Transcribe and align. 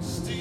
Steve. 0.00 0.37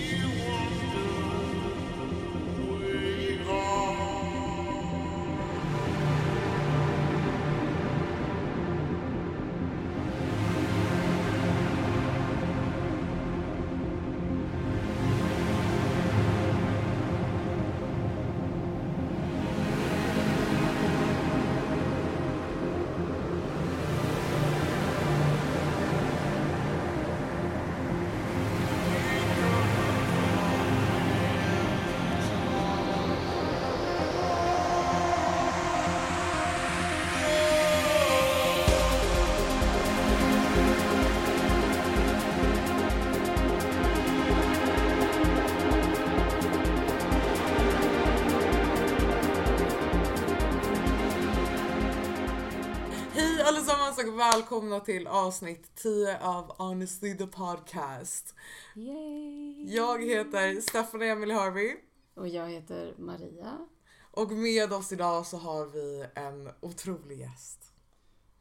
Och 54.08 54.20
välkomna 54.20 54.80
till 54.80 55.08
avsnitt 55.08 55.76
10 55.76 56.20
av 56.22 56.56
Honestly 56.58 57.18
the 57.18 57.28
Podcast. 57.28 58.36
Yay! 58.76 59.76
Jag 59.76 60.04
heter 60.04 60.62
Stephanie 60.62 61.12
Emily 61.12 61.34
Harvey 61.34 61.76
Och 62.16 62.28
jag 62.28 62.50
heter 62.50 62.96
Maria. 62.98 63.68
och 64.12 64.32
med 64.32 64.74
oss 64.74 64.92
idag 64.92 65.26
så 65.26 65.38
har 65.38 65.66
vi 65.66 66.06
en 66.16 66.50
otrolig 66.60 67.20
gäst. 67.20 67.74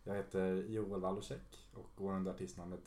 Jag 0.05 0.15
heter 0.15 0.55
Joel 0.69 1.01
Walocek 1.01 1.69
och 1.75 1.91
går 1.97 2.13
under 2.13 2.33
artistnamnet 2.33 2.85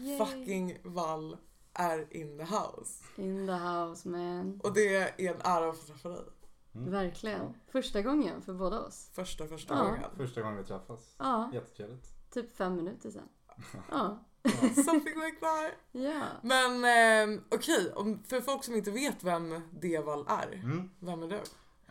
Yay. 0.00 0.18
fucking 0.18 0.78
Wall 0.84 1.36
är 1.72 2.16
in 2.16 2.38
the 2.38 2.44
house. 2.44 3.04
In 3.16 3.46
the 3.46 3.52
house 3.52 4.08
man. 4.08 4.60
Och 4.64 4.74
det 4.74 4.94
är 4.96 5.14
en 5.16 5.40
ära 5.44 5.70
att 5.70 5.78
få 5.78 5.86
träffa 5.86 6.08
dig. 6.08 6.24
Mm. 6.74 6.90
Verkligen. 6.90 7.54
Första 7.66 8.02
gången 8.02 8.42
för 8.42 8.54
båda 8.54 8.80
oss. 8.80 9.10
Första 9.12 9.46
första 9.46 9.74
Ja. 9.74 9.84
gången. 9.84 10.04
Första 10.16 10.42
gången 10.42 10.56
vi 10.58 10.64
träffas. 10.64 11.16
Ja, 11.18 11.50
Jättetrevligt. 11.52 12.30
typ 12.30 12.56
fem 12.56 12.74
minuter 12.76 13.10
sen. 13.10 13.28
Ja. 13.90 14.18
Something 14.74 15.14
like 15.24 15.36
that. 15.40 15.72
Ja. 15.92 16.22
Men 16.42 16.84
eh, 17.34 17.40
okej, 17.50 17.92
om- 17.94 18.22
för 18.24 18.40
folk 18.40 18.64
som 18.64 18.74
inte 18.74 18.90
vet 18.90 19.24
vem 19.24 19.60
Deval 19.72 20.24
är. 20.28 20.52
Mm. 20.52 20.90
Vem 21.00 21.22
är 21.22 21.28
du? 21.28 21.40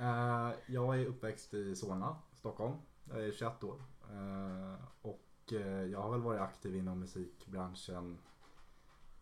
Eh, 0.04 0.52
jag 0.76 1.00
är 1.02 1.06
uppväxt 1.06 1.54
i 1.54 1.76
Solna, 1.76 2.16
Stockholm. 2.36 2.73
Jag 3.09 3.26
är 3.28 3.31
21 3.31 3.64
år. 3.64 3.84
Eh, 4.09 4.86
och 5.02 5.54
eh, 5.54 5.67
jag 5.84 6.02
har 6.02 6.11
väl 6.11 6.22
varit 6.22 6.42
aktiv 6.42 6.76
inom 6.76 7.00
musikbranschen 7.00 8.17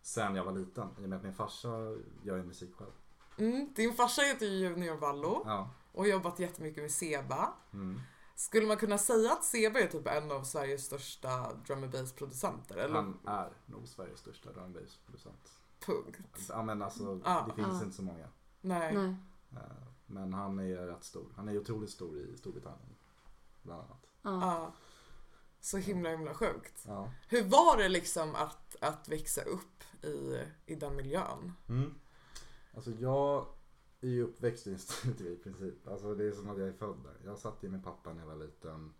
sen 0.02 0.34
jag 0.36 0.44
var 0.44 0.52
liten. 0.52 0.88
I 1.00 1.04
och 1.04 1.08
med 1.08 1.16
att 1.16 1.22
min 1.22 1.34
farsa 1.34 1.68
gör 2.22 2.36
ju 2.36 2.42
musik 2.42 2.74
själv. 2.74 2.90
Mm, 3.42 3.72
din 3.74 3.94
farsa 3.94 4.22
heter 4.22 4.46
ju 4.46 4.52
Junior 4.68 4.96
Vallo 4.96 5.42
Ja. 5.46 5.70
och 5.92 6.02
har 6.02 6.10
jobbat 6.10 6.38
jättemycket 6.38 6.82
med 6.82 6.90
Seba. 6.90 7.52
Mm. 7.72 8.00
Skulle 8.34 8.66
man 8.66 8.76
kunna 8.76 8.98
säga 8.98 9.32
att 9.32 9.44
Seba 9.44 9.80
är 9.80 9.86
typ 9.86 10.06
en 10.06 10.32
av 10.32 10.44
Sveriges 10.44 10.84
största 10.84 11.52
drum 11.66 11.82
and 11.82 11.92
bass 11.92 12.12
producenter? 12.12 12.76
Eller 12.76 12.94
Han 12.94 13.18
är 13.26 13.52
nog 13.66 13.88
Sveriges 13.88 14.20
största 14.20 14.52
drum 14.52 14.64
and 14.64 14.74
bass 14.74 14.98
producent. 15.06 15.50
punkt? 15.80 16.18
Ja 16.48 16.62
men 16.62 16.82
alltså, 16.82 17.20
Ja. 17.24 17.44
det 17.48 17.54
finns 17.62 17.68
Ja. 17.80 17.84
inte 17.84 17.96
så 17.96 18.02
många. 18.02 18.28
Nej. 18.60 18.94
Nej. 18.94 19.14
Eh, 19.52 19.58
men 20.06 20.32
han 20.34 20.58
är 20.58 20.76
rätt 20.86 21.04
stor. 21.04 21.26
Han 21.36 21.48
är 21.48 21.58
otroligt 21.58 21.90
stor 21.90 22.18
i 22.18 22.36
Storbritannien. 22.36 22.96
Bland 23.62 23.80
annat. 23.82 24.06
Ja. 24.22 24.72
Så 25.60 25.76
himla 25.78 26.10
himla 26.10 26.34
sjukt. 26.34 26.86
Hur 27.28 27.42
var 27.44 27.76
det 27.76 27.88
liksom 27.88 28.34
att, 28.34 28.76
att 28.80 29.08
växa 29.08 29.42
upp 29.42 29.84
i, 30.04 30.40
i 30.66 30.74
den 30.74 30.96
miljön? 30.96 31.52
Mm. 31.68 31.94
Alltså 32.74 32.90
jag 32.90 33.46
är 34.00 34.08
ju 34.08 34.22
uppväxt 34.22 34.66
i 34.66 34.72
en 34.72 34.78
studio 34.78 35.30
i 35.32 35.36
princip. 35.36 35.88
Alltså 35.88 36.14
det 36.14 36.24
är 36.24 36.32
som 36.32 36.50
att 36.50 36.58
jag 36.58 36.68
är 36.68 36.72
född 36.72 36.96
där. 37.04 37.16
Jag 37.24 37.38
satt 37.38 37.62
ju 37.62 37.68
med 37.68 37.84
pappa 37.84 38.12
när 38.12 38.20
jag 38.20 38.26
var 38.28 38.36
liten. 38.36 38.92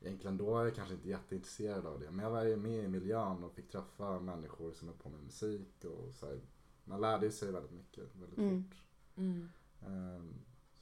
Egentligen 0.00 0.36
då 0.36 0.50
var 0.50 0.64
jag 0.64 0.74
kanske 0.74 0.94
inte 0.94 1.08
jätteintresserad 1.08 1.86
av 1.86 2.00
det. 2.00 2.10
Men 2.10 2.24
jag 2.24 2.30
var 2.30 2.44
ju 2.44 2.56
med 2.56 2.84
i 2.84 2.88
miljön 2.88 3.44
och 3.44 3.52
fick 3.52 3.70
träffa 3.70 4.20
människor 4.20 4.72
som 4.72 4.88
är 4.88 4.92
på 4.92 5.08
med 5.08 5.22
musik. 5.22 5.84
Och 5.84 6.14
så 6.14 6.26
här. 6.26 6.40
Man 6.84 7.00
lärde 7.00 7.30
sig 7.32 7.52
väldigt 7.52 7.72
mycket 7.72 8.04
väldigt 8.16 8.38
Mm. 8.38 8.64
fort. 8.64 8.76
Mm. 9.16 9.48
Ehm, 9.86 10.34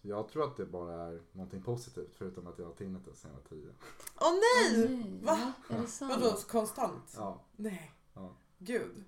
Så 0.03 0.09
jag 0.09 0.29
tror 0.29 0.45
att 0.45 0.57
det 0.57 0.67
bara 0.67 0.95
är 0.95 1.23
någonting 1.33 1.63
positivt 1.63 2.15
förutom 2.15 2.47
att 2.47 2.59
jag 2.59 2.67
har 2.67 2.73
tinnitus 2.75 3.19
sen 3.21 3.31
jag 3.31 3.41
var 3.41 3.49
tio. 3.49 3.75
Åh 4.21 4.33
nej! 4.33 4.89
Nej. 4.89 5.21
Va? 5.25 5.53
Är 5.69 5.81
det 5.81 5.87
sant? 5.87 6.13
Vadå 6.23 6.37
konstant? 6.49 7.15
Ja, 7.17 7.41
Nej. 7.57 7.93
ja. 8.15 8.33
Gud. 8.59 9.05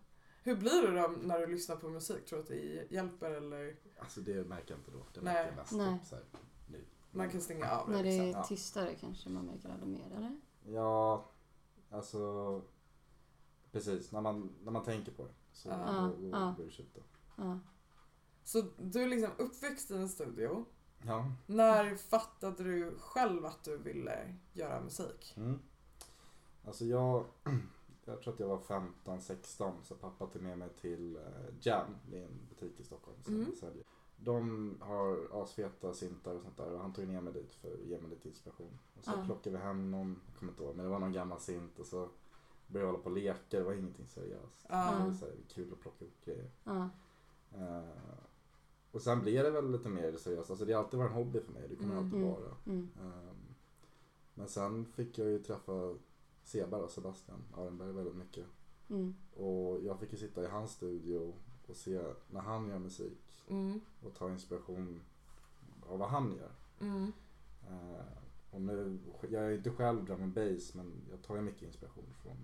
Hur 0.50 0.56
blir 0.56 0.82
det 0.82 1.00
då 1.00 1.08
när 1.08 1.38
du 1.38 1.46
lyssnar 1.46 1.76
på 1.76 1.88
musik? 1.88 2.26
Tror 2.26 2.36
du 2.38 2.42
att 2.42 2.48
det 2.48 2.86
hjälper 2.94 3.30
eller 3.30 3.76
Alltså 3.98 4.20
det 4.20 4.48
märker 4.48 4.70
jag 4.70 4.78
inte 4.80 4.90
då. 4.90 4.98
Det 5.14 5.20
Nej. 5.20 5.34
märker 5.34 5.48
jag 5.48 5.56
mest 5.56 5.72
Nej. 5.72 5.98
typ 5.98 6.08
så 6.08 6.14
här, 6.14 6.24
nu. 6.70 6.84
man 7.10 7.30
kan 7.30 7.40
stänga 7.40 7.70
av 7.70 7.90
När 7.90 7.96
det 7.96 8.10
liksom? 8.10 8.26
är 8.26 8.32
Ja. 8.32 8.44
tystare 8.44 8.94
kanske 8.94 9.28
man 9.28 9.44
märker 9.46 9.76
det 9.80 9.86
mer 9.86 10.12
eller? 10.16 10.40
Ja, 10.64 11.30
alltså 11.90 12.62
precis. 13.72 14.12
När 14.12 14.20
man, 14.20 14.52
när 14.62 14.72
man 14.72 14.84
tänker 14.84 15.12
på 15.12 15.24
det 15.24 15.32
så 15.52 15.68
Ja. 15.68 15.76
då, 16.16 16.22
då 16.22 16.28
Ja. 16.28 16.54
börjar 16.56 16.70
det 16.70 16.70
tjuta. 16.70 17.00
Ja. 17.36 17.58
Så 18.44 18.64
du 18.78 19.02
är 19.02 19.08
liksom 19.08 19.30
uppväxt 19.38 19.90
i 19.90 19.94
en 19.96 20.08
studio. 20.08 20.64
Ja. 21.06 21.32
När 21.46 21.96
fattade 21.96 22.64
du 22.64 22.96
själv 22.98 23.46
att 23.46 23.64
du 23.64 23.76
ville 23.76 24.34
göra 24.52 24.80
musik? 24.80 25.34
Mm. 25.36 25.58
Alltså 26.66 26.84
jag, 26.84 27.24
jag 28.10 28.22
tror 28.22 28.34
att 28.34 28.40
jag 28.40 28.48
var 28.48 28.58
15-16 29.04 29.72
så 29.82 29.94
pappa 29.94 30.26
tog 30.26 30.42
med 30.42 30.58
mig 30.58 30.68
till 30.80 31.16
eh, 31.16 31.22
Jam, 31.60 31.96
det 32.10 32.18
är 32.18 32.24
en 32.24 32.38
butik 32.48 32.80
i 32.80 32.84
Stockholm 32.84 33.16
som 33.22 33.34
Mm. 33.34 33.52
säljer. 33.60 33.84
De 34.16 34.76
har 34.80 35.42
asfeta 35.42 35.92
syntar 35.94 36.34
och 36.34 36.42
sånt 36.42 36.56
där 36.56 36.72
och 36.72 36.80
han 36.80 36.92
tog 36.92 37.08
ner 37.08 37.20
mig 37.20 37.32
dit 37.32 37.54
för 37.54 37.72
att 37.74 37.80
ge 37.80 37.98
mig 38.00 38.10
lite 38.10 38.28
inspiration. 38.28 38.78
Och 38.98 39.04
så 39.04 39.10
Ja. 39.10 39.22
plockade 39.26 39.56
vi 39.56 39.62
hem 39.62 39.90
någon, 39.90 40.20
jag 40.30 40.38
kommer 40.38 40.52
inte 40.52 40.62
ihåg, 40.64 40.76
men 40.76 40.84
det 40.84 40.90
var 40.90 40.98
någon 40.98 41.12
gammal 41.12 41.40
synt 41.40 41.78
och 41.78 41.86
så 41.86 42.08
började 42.66 42.86
jag 42.86 42.92
hålla 42.92 43.02
på 43.04 43.10
och 43.10 43.16
leka, 43.16 43.58
det 43.58 43.62
var 43.62 43.72
ingenting 43.72 44.06
seriöst. 44.06 44.66
Ja. 44.68 44.92
Det 44.98 45.04
var 45.04 45.12
så 45.14 45.24
här, 45.24 45.34
kul 45.48 45.72
att 45.72 45.80
plocka 45.80 46.04
ihop 46.04 46.24
grejer. 46.24 46.50
Ja. 46.64 46.88
Eh, 47.54 47.84
och 48.92 49.02
sen 49.02 49.20
blev 49.20 49.44
det 49.44 49.50
väl 49.50 49.70
lite 49.70 49.88
mer 49.88 50.16
seriöst. 50.16 50.50
Alltså 50.50 50.64
det 50.64 50.72
har 50.72 50.84
alltid 50.84 50.98
varit 50.98 51.10
en 51.10 51.16
hobby 51.16 51.40
för 51.40 51.52
mig. 51.52 51.66
Det 51.68 51.76
kommer 51.76 51.92
Mm. 51.92 52.04
alltid 52.04 52.18
Mm. 52.22 52.30
vara. 52.32 52.56
Mm. 52.66 52.88
Ehm, 53.00 53.36
men 54.34 54.48
sen 54.48 54.84
fick 54.86 55.18
jag 55.18 55.28
ju 55.28 55.38
träffa 55.38 55.94
Seba 56.50 56.76
och 56.76 56.90
Sebastian 56.90 57.44
Arenberg 57.56 57.92
väldigt 57.92 58.14
mycket. 58.16 58.46
Mm. 58.88 59.14
Och 59.36 59.80
jag 59.84 59.98
fick 60.00 60.12
ju 60.12 60.18
sitta 60.18 60.42
i 60.42 60.46
hans 60.46 60.72
studio 60.72 61.34
och 61.66 61.76
se 61.76 62.00
när 62.30 62.40
han 62.40 62.68
gör 62.68 62.78
musik 62.78 63.44
Mm. 63.48 63.80
och 64.02 64.14
ta 64.14 64.30
inspiration 64.30 65.00
av 65.88 65.98
vad 65.98 66.08
han 66.08 66.36
gör. 66.36 66.52
Mm. 66.80 67.12
Ehm, 67.68 68.04
och 68.50 68.60
nu, 68.60 68.98
jag 69.30 69.44
är 69.44 69.50
inte 69.50 69.70
själv 69.70 70.04
drum 70.04 70.22
and 70.22 70.32
bass 70.32 70.74
men 70.74 70.92
jag 71.10 71.22
tar 71.22 71.36
ju 71.36 71.42
mycket 71.42 71.62
inspiration 71.62 72.14
från, 72.22 72.36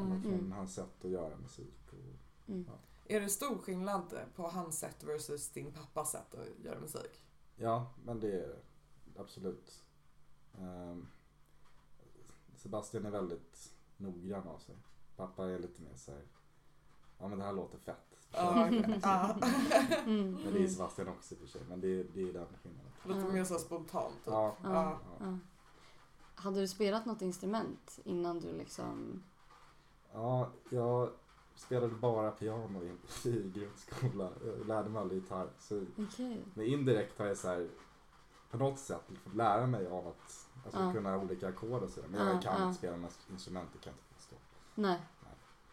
Mm. 0.00 0.22
från 0.22 0.32
Mm. 0.34 0.52
hans 0.52 0.74
sätt 0.74 1.04
att 1.04 1.10
göra 1.10 1.36
musik. 1.36 1.74
Och, 1.92 2.48
Mm. 2.48 2.66
Är 3.06 3.20
det 3.20 3.28
stor 3.28 3.58
skillnad 3.58 4.14
på 4.36 4.42
hans 4.42 4.78
sätt 4.78 5.04
versus 5.04 5.50
din 5.50 5.72
pappas 5.72 6.10
sätt 6.12 6.34
att 6.34 6.64
göra 6.64 6.80
musik? 6.80 7.24
Ja, 7.56 7.92
men 8.04 8.20
det 8.20 8.32
är 8.32 8.48
det. 8.48 8.60
Absolut. 9.20 9.82
Ehm, 10.58 11.06
Sebastian 12.64 13.06
är 13.06 13.10
väldigt 13.10 13.72
noggrann 13.96 14.48
av 14.48 14.58
sig. 14.58 14.74
Pappa 15.16 15.48
är 15.48 15.58
lite 15.58 15.82
mer 15.82 15.94
så 15.96 16.12
här. 16.12 16.22
Ja 17.18 17.28
men 17.28 17.38
det 17.38 17.44
här 17.44 17.52
låter 17.52 17.78
fett. 17.78 18.16
Ja. 18.32 18.68
Mm. 20.04 20.32
Men 20.44 20.52
det 20.52 20.64
är 20.64 20.68
Sebastian 20.68 21.08
också 21.08 21.34
i 21.34 21.36
och 21.36 21.40
för 21.40 21.46
sig. 21.46 21.60
Men 21.68 21.80
det 21.80 21.88
är, 22.00 22.06
det 22.14 22.20
är 22.20 22.32
den 22.32 22.46
skillnaden. 22.62 22.92
Lite 23.04 23.32
mer 23.32 23.44
så 23.44 23.58
spontant. 23.58 24.14
Typ. 24.14 24.26
Ja. 24.26 24.56
Ja. 24.62 24.98
Ja. 25.20 25.38
Hade 26.34 26.60
du 26.60 26.68
spelat 26.68 27.06
något 27.06 27.22
instrument 27.22 27.98
innan 28.04 28.40
du 28.40 28.52
liksom... 28.52 29.22
ja, 30.12 30.50
jag 30.70 31.10
spelade 31.54 31.94
bara 31.94 32.30
piano 32.30 32.82
i, 32.82 33.28
i 33.28 33.52
grundskolan. 33.54 34.32
Jag 34.46 34.66
lärde 34.66 34.88
mig 34.88 35.00
aldrig 35.02 35.22
gitarr. 35.22 35.48
Så, 35.58 35.84
Okej. 35.98 36.44
men 36.54 36.66
indirekt 36.66 37.18
har 37.18 37.26
jag 37.26 37.36
så 37.36 37.48
här 37.48 37.68
på 38.50 38.56
något 38.56 38.78
sätt 38.78 39.02
fått 39.24 39.34
lära 39.34 39.66
mig 39.66 39.86
av 39.86 40.08
att 40.08 40.43
alltså, 40.64 40.80
Ja. 40.80 40.92
kunna 40.92 41.18
olika 41.18 41.48
ackord 41.48 41.82
och 41.82 41.90
sådär. 41.90 42.08
Men 42.08 42.20
Ja, 42.26 42.32
jag 42.32 42.42
kan 42.42 42.60
ja. 42.60 42.66
inte 42.66 42.78
spela 42.78 42.96
något 42.96 43.18
instrument, 43.30 43.68
det 43.72 43.78
kan 43.78 43.92
jag 43.92 43.98
inte 43.98 44.14
förstå. 44.14 44.36
Nej. 44.74 45.00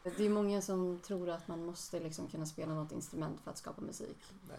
Det 0.04 0.26
är 0.26 0.30
många 0.30 0.62
som 0.62 1.00
tror 1.00 1.30
att 1.30 1.48
man 1.48 1.66
måste 1.66 2.00
liksom 2.00 2.28
kunna 2.28 2.46
spela 2.46 2.74
något 2.74 2.92
instrument 2.92 3.40
för 3.42 3.52
att 3.52 3.58
skapa 3.58 3.82
musik. 3.82 4.34
Nej. 4.50 4.58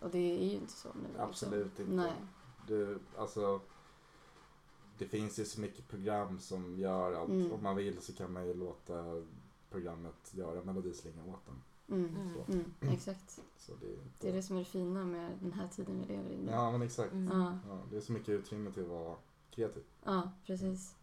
Och 0.00 0.10
det 0.10 0.18
är 0.18 0.44
ju 0.44 0.56
inte 0.56 0.72
så 0.72 0.88
nu. 0.94 1.02
liksom. 1.08 1.28
Absolut 1.28 1.78
inte. 1.80 1.92
Nej. 1.92 2.12
Du, 2.66 2.98
alltså, 3.18 3.60
det 4.98 5.06
finns 5.06 5.38
ju 5.38 5.44
så 5.44 5.60
mycket 5.60 5.88
program 5.88 6.38
som 6.38 6.78
gör 6.78 7.12
att 7.12 7.28
Mm. 7.28 7.52
om 7.52 7.62
man 7.62 7.76
vill 7.76 8.02
så 8.02 8.12
kan 8.12 8.32
man 8.32 8.46
ju 8.46 8.54
låta 8.54 9.22
programmet 9.70 10.30
göra 10.34 10.62
melodislingan 10.64 11.28
åt 11.28 11.46
dem. 11.46 11.62
Mm. 11.88 12.16
Mm. 12.16 12.34
Mm. 12.48 12.72
Exakt. 12.92 13.40
Så 13.58 13.72
det 13.80 13.86
är 13.86 13.92
inte... 13.92 14.10
Det 14.20 14.28
är 14.28 14.32
det 14.32 14.42
som 14.42 14.56
är 14.56 14.60
det 14.60 14.64
fina 14.66 15.04
med 15.04 15.38
den 15.40 15.52
här 15.52 15.68
tiden 15.68 16.00
vi 16.00 16.06
lever 16.06 16.30
i 16.30 16.36
nu. 16.38 16.50
Ja 16.52 16.70
men 16.72 16.82
exakt. 16.82 17.12
Mm. 17.12 17.38
Ja, 17.40 17.58
Ja, 17.68 17.78
det 17.90 17.96
är 17.96 18.00
så 18.00 18.12
mycket 18.12 18.28
utrymme 18.28 18.72
till 18.72 18.82
att 18.82 18.88
vara 18.88 19.16
kreativ. 19.54 19.82
ja 20.04 20.32
precis. 20.46 20.94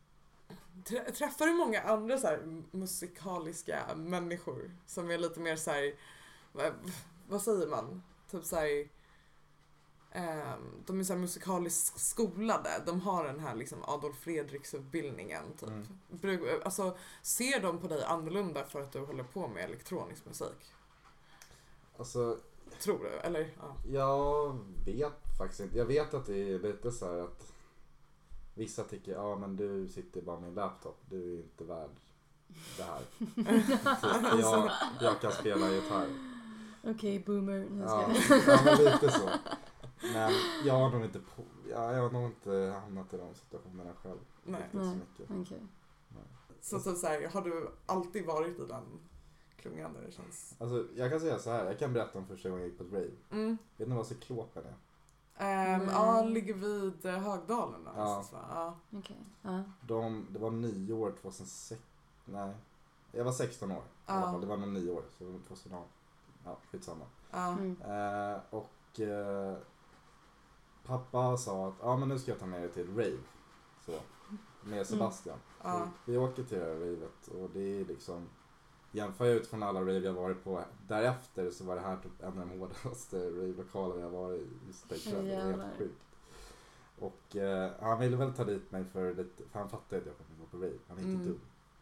Trä- 0.85 1.11
Träffar 1.11 1.45
du 1.45 1.53
många 1.53 1.81
andra 1.81 2.17
så 2.17 2.27
här 2.27 2.63
musikaliska 2.71 3.95
människor 3.95 4.71
som 4.85 5.11
är 5.11 5.17
lite 5.17 5.39
mer 5.39 5.55
så 5.55 5.71
här, 5.71 5.95
vad, 6.51 6.73
vad 7.27 7.41
säger 7.41 7.67
man? 7.67 8.03
Typ 8.31 8.45
så 8.45 8.55
här, 8.55 8.89
ehm, 10.11 10.83
de 10.85 10.99
är 10.99 11.03
så 11.03 11.13
här 11.13 11.19
musikaliskt 11.19 11.99
skolade. 11.99 12.69
De 12.85 13.01
har 13.01 13.23
den 13.23 13.39
här 13.39 13.55
liksom 13.55 13.83
Adolf 13.83 14.17
Fredriks 14.17 14.73
utbildningen 14.73 15.43
typ. 15.59 16.23
Mm. 16.23 16.61
Alltså, 16.63 16.97
ser 17.21 17.61
de 17.61 17.77
på 17.79 17.87
dig 17.87 18.03
annorlunda 18.03 18.65
för 18.65 18.81
att 18.81 18.91
du 18.91 18.99
håller 18.99 19.23
på 19.23 19.47
med 19.47 19.63
elektronisk 19.63 20.25
musik? 20.25 20.73
Alltså 21.97 22.39
Tror 22.79 22.99
du? 23.03 23.09
Eller? 23.09 23.55
Ja. 23.59 23.75
Jag 23.89 24.59
vet 24.85 25.37
faktiskt 25.37 25.59
inte. 25.61 25.77
Jag 25.77 25.85
vet 25.85 26.13
att 26.13 26.25
det 26.25 26.37
är 26.53 26.59
lite 26.59 26.91
så 26.91 27.05
här 27.05 27.17
att 27.19 27.50
vissa 28.53 28.83
tycker 28.83 29.11
ja 29.11 29.35
men 29.35 29.55
du 29.55 29.87
sitter 29.87 30.21
bara 30.21 30.39
med 30.39 30.49
en 30.49 30.55
laptop. 30.55 31.01
Du 31.09 31.33
är 31.33 31.37
inte 31.37 31.63
värd 31.63 31.89
det 32.77 32.83
här. 32.83 33.01
Så 34.01 34.39
jag, 34.41 34.71
jag 35.01 35.21
kan 35.21 35.31
spela 35.31 35.69
gitarr. 35.71 36.07
Okej, 36.83 37.23
boomer. 37.25 37.67
Nu 37.69 37.81
ska 37.87 37.91
Ja, 37.95 38.13
jag- 38.29 38.47
ja 38.47 38.61
men 38.65 38.85
lite 38.93 39.11
så. 39.11 39.29
Men 40.13 40.31
jag 40.65 40.73
har 40.73 40.89
nog 40.89 41.03
inte, 41.05 41.19
på, 41.19 41.43
ja, 41.69 41.93
jag 41.93 42.01
har 42.01 42.09
nog 42.11 42.25
inte 42.25 42.75
hamnat 42.81 43.13
i 43.13 43.17
de 43.17 43.35
situationerna 43.35 43.93
själv. 43.93 44.19
Nej. 44.43 44.61
Riktigt 44.61 44.79
så 44.81 44.85
Nej. 44.87 44.95
mycket. 44.95 45.31
Okej. 45.41 45.67
Så, 46.61 46.79
så, 46.79 46.95
så 46.95 47.07
här, 47.07 47.27
har 47.27 47.41
du 47.41 47.69
alltid 47.85 48.25
varit 48.25 48.59
i 48.59 48.65
den 48.65 48.83
klungan 49.57 49.93
där 49.93 50.01
det 50.01 50.11
känns? 50.11 50.55
Alltså 50.59 50.87
jag 50.95 51.11
kan 51.11 51.19
säga 51.19 51.39
så 51.39 51.49
här. 51.49 51.65
jag 51.65 51.79
kan 51.79 51.93
berätta 51.93 52.19
om 52.19 52.25
första 52.27 52.49
gången 52.49 52.61
jag 52.63 52.69
gick 52.69 52.77
på 52.77 52.83
ett 52.83 52.93
rave. 52.93 53.11
Mm. 53.31 53.57
Vet 53.77 53.87
ni 53.87 53.95
vad 53.95 54.07
cyklopen 54.07 54.63
är? 54.65 54.75
Ehm, 55.41 55.79
Nej. 55.85 55.95
ja, 55.95 56.23
ligger 56.23 56.53
vid 56.53 57.05
eh, 57.05 57.11
Högdalen. 57.19 57.81
Ja. 57.95 58.23
va? 58.31 58.39
Ja. 58.49 58.97
Okej. 58.99 59.17
Ja. 59.41 59.63
De, 59.81 60.27
det 60.29 60.39
var 60.39 60.51
nio 60.51 60.93
år 60.93 61.13
2006, 61.21 61.81
nej. 62.25 62.53
Jag 63.11 63.23
var 63.25 63.31
16 63.31 63.71
år 63.71 63.77
i 63.77 63.81
Ja. 64.05 64.13
alla 64.13 64.31
fall. 64.31 64.41
Det 64.41 64.47
var 64.47 64.57
nog 64.57 64.69
nio 64.69 64.91
år. 64.91 65.03
Så 65.17 65.39
2018. 65.47 65.87
Ja, 66.45 66.57
skitsamma. 66.71 67.05
Ja. 67.31 67.47
Mm. 67.47 67.81
Eh, 67.81 68.39
och 68.49 68.99
eh, 68.99 69.57
pappa 70.85 71.37
sa 71.37 71.67
att 71.67 71.73
ja 71.81 71.97
men 71.97 72.09
nu 72.09 72.19
ska 72.19 72.31
jag 72.31 72.39
ta 72.39 72.45
med 72.45 72.61
dig 72.61 72.71
till 72.71 72.89
rave. 72.89 73.17
Så, 73.85 73.91
med 74.63 74.87
Sebastian. 74.87 75.37
Ja. 75.63 75.87
Så 76.05 76.11
vi 76.11 76.17
åker 76.17 76.43
till 76.43 76.59
det 76.59 76.65
här 76.65 76.71
ravet 76.73 77.27
och 77.27 77.49
det 77.53 77.79
är 77.81 77.85
liksom 77.85 78.29
Jämför 78.91 79.25
jag 79.25 79.35
utifrån 79.35 79.63
alla 79.63 79.79
rave 79.81 79.97
jag 79.99 80.13
varit 80.13 80.43
på 80.43 80.61
därefter 80.87 81.51
så 81.51 81.63
var 81.63 81.75
det 81.75 81.81
här 81.81 81.97
typ 81.97 82.21
en 82.23 82.27
av 82.41 82.47
de 82.47 82.59
hårdaste 82.59 83.17
rave-lokaler 83.29 84.01
jag 84.01 84.09
varit 84.09 84.39
i 84.41 84.47
just 84.67 84.89
den 84.89 84.99
kvällen. 84.99 85.25
Det 85.25 85.33
är 85.35 85.41
helt 85.51 85.77
sjukt. 85.77 86.01
Och 86.99 87.35
eh, 87.35 87.71
han 87.79 87.99
ville 87.99 88.17
väl 88.17 88.33
ta 88.33 88.43
dit 88.43 88.71
mig 88.71 88.85
för 88.85 89.13
lite, 89.15 89.43
för 89.51 89.59
han 89.59 89.69
fattade 89.69 90.01
att 90.01 90.07
jag 90.07 90.15
kommer 90.17 90.39
gå 90.39 90.45
på 90.45 90.57
rave. 90.57 90.77
Han 90.87 90.97
är 90.97 91.01
inte 91.01 91.13
Mm. 91.13 91.25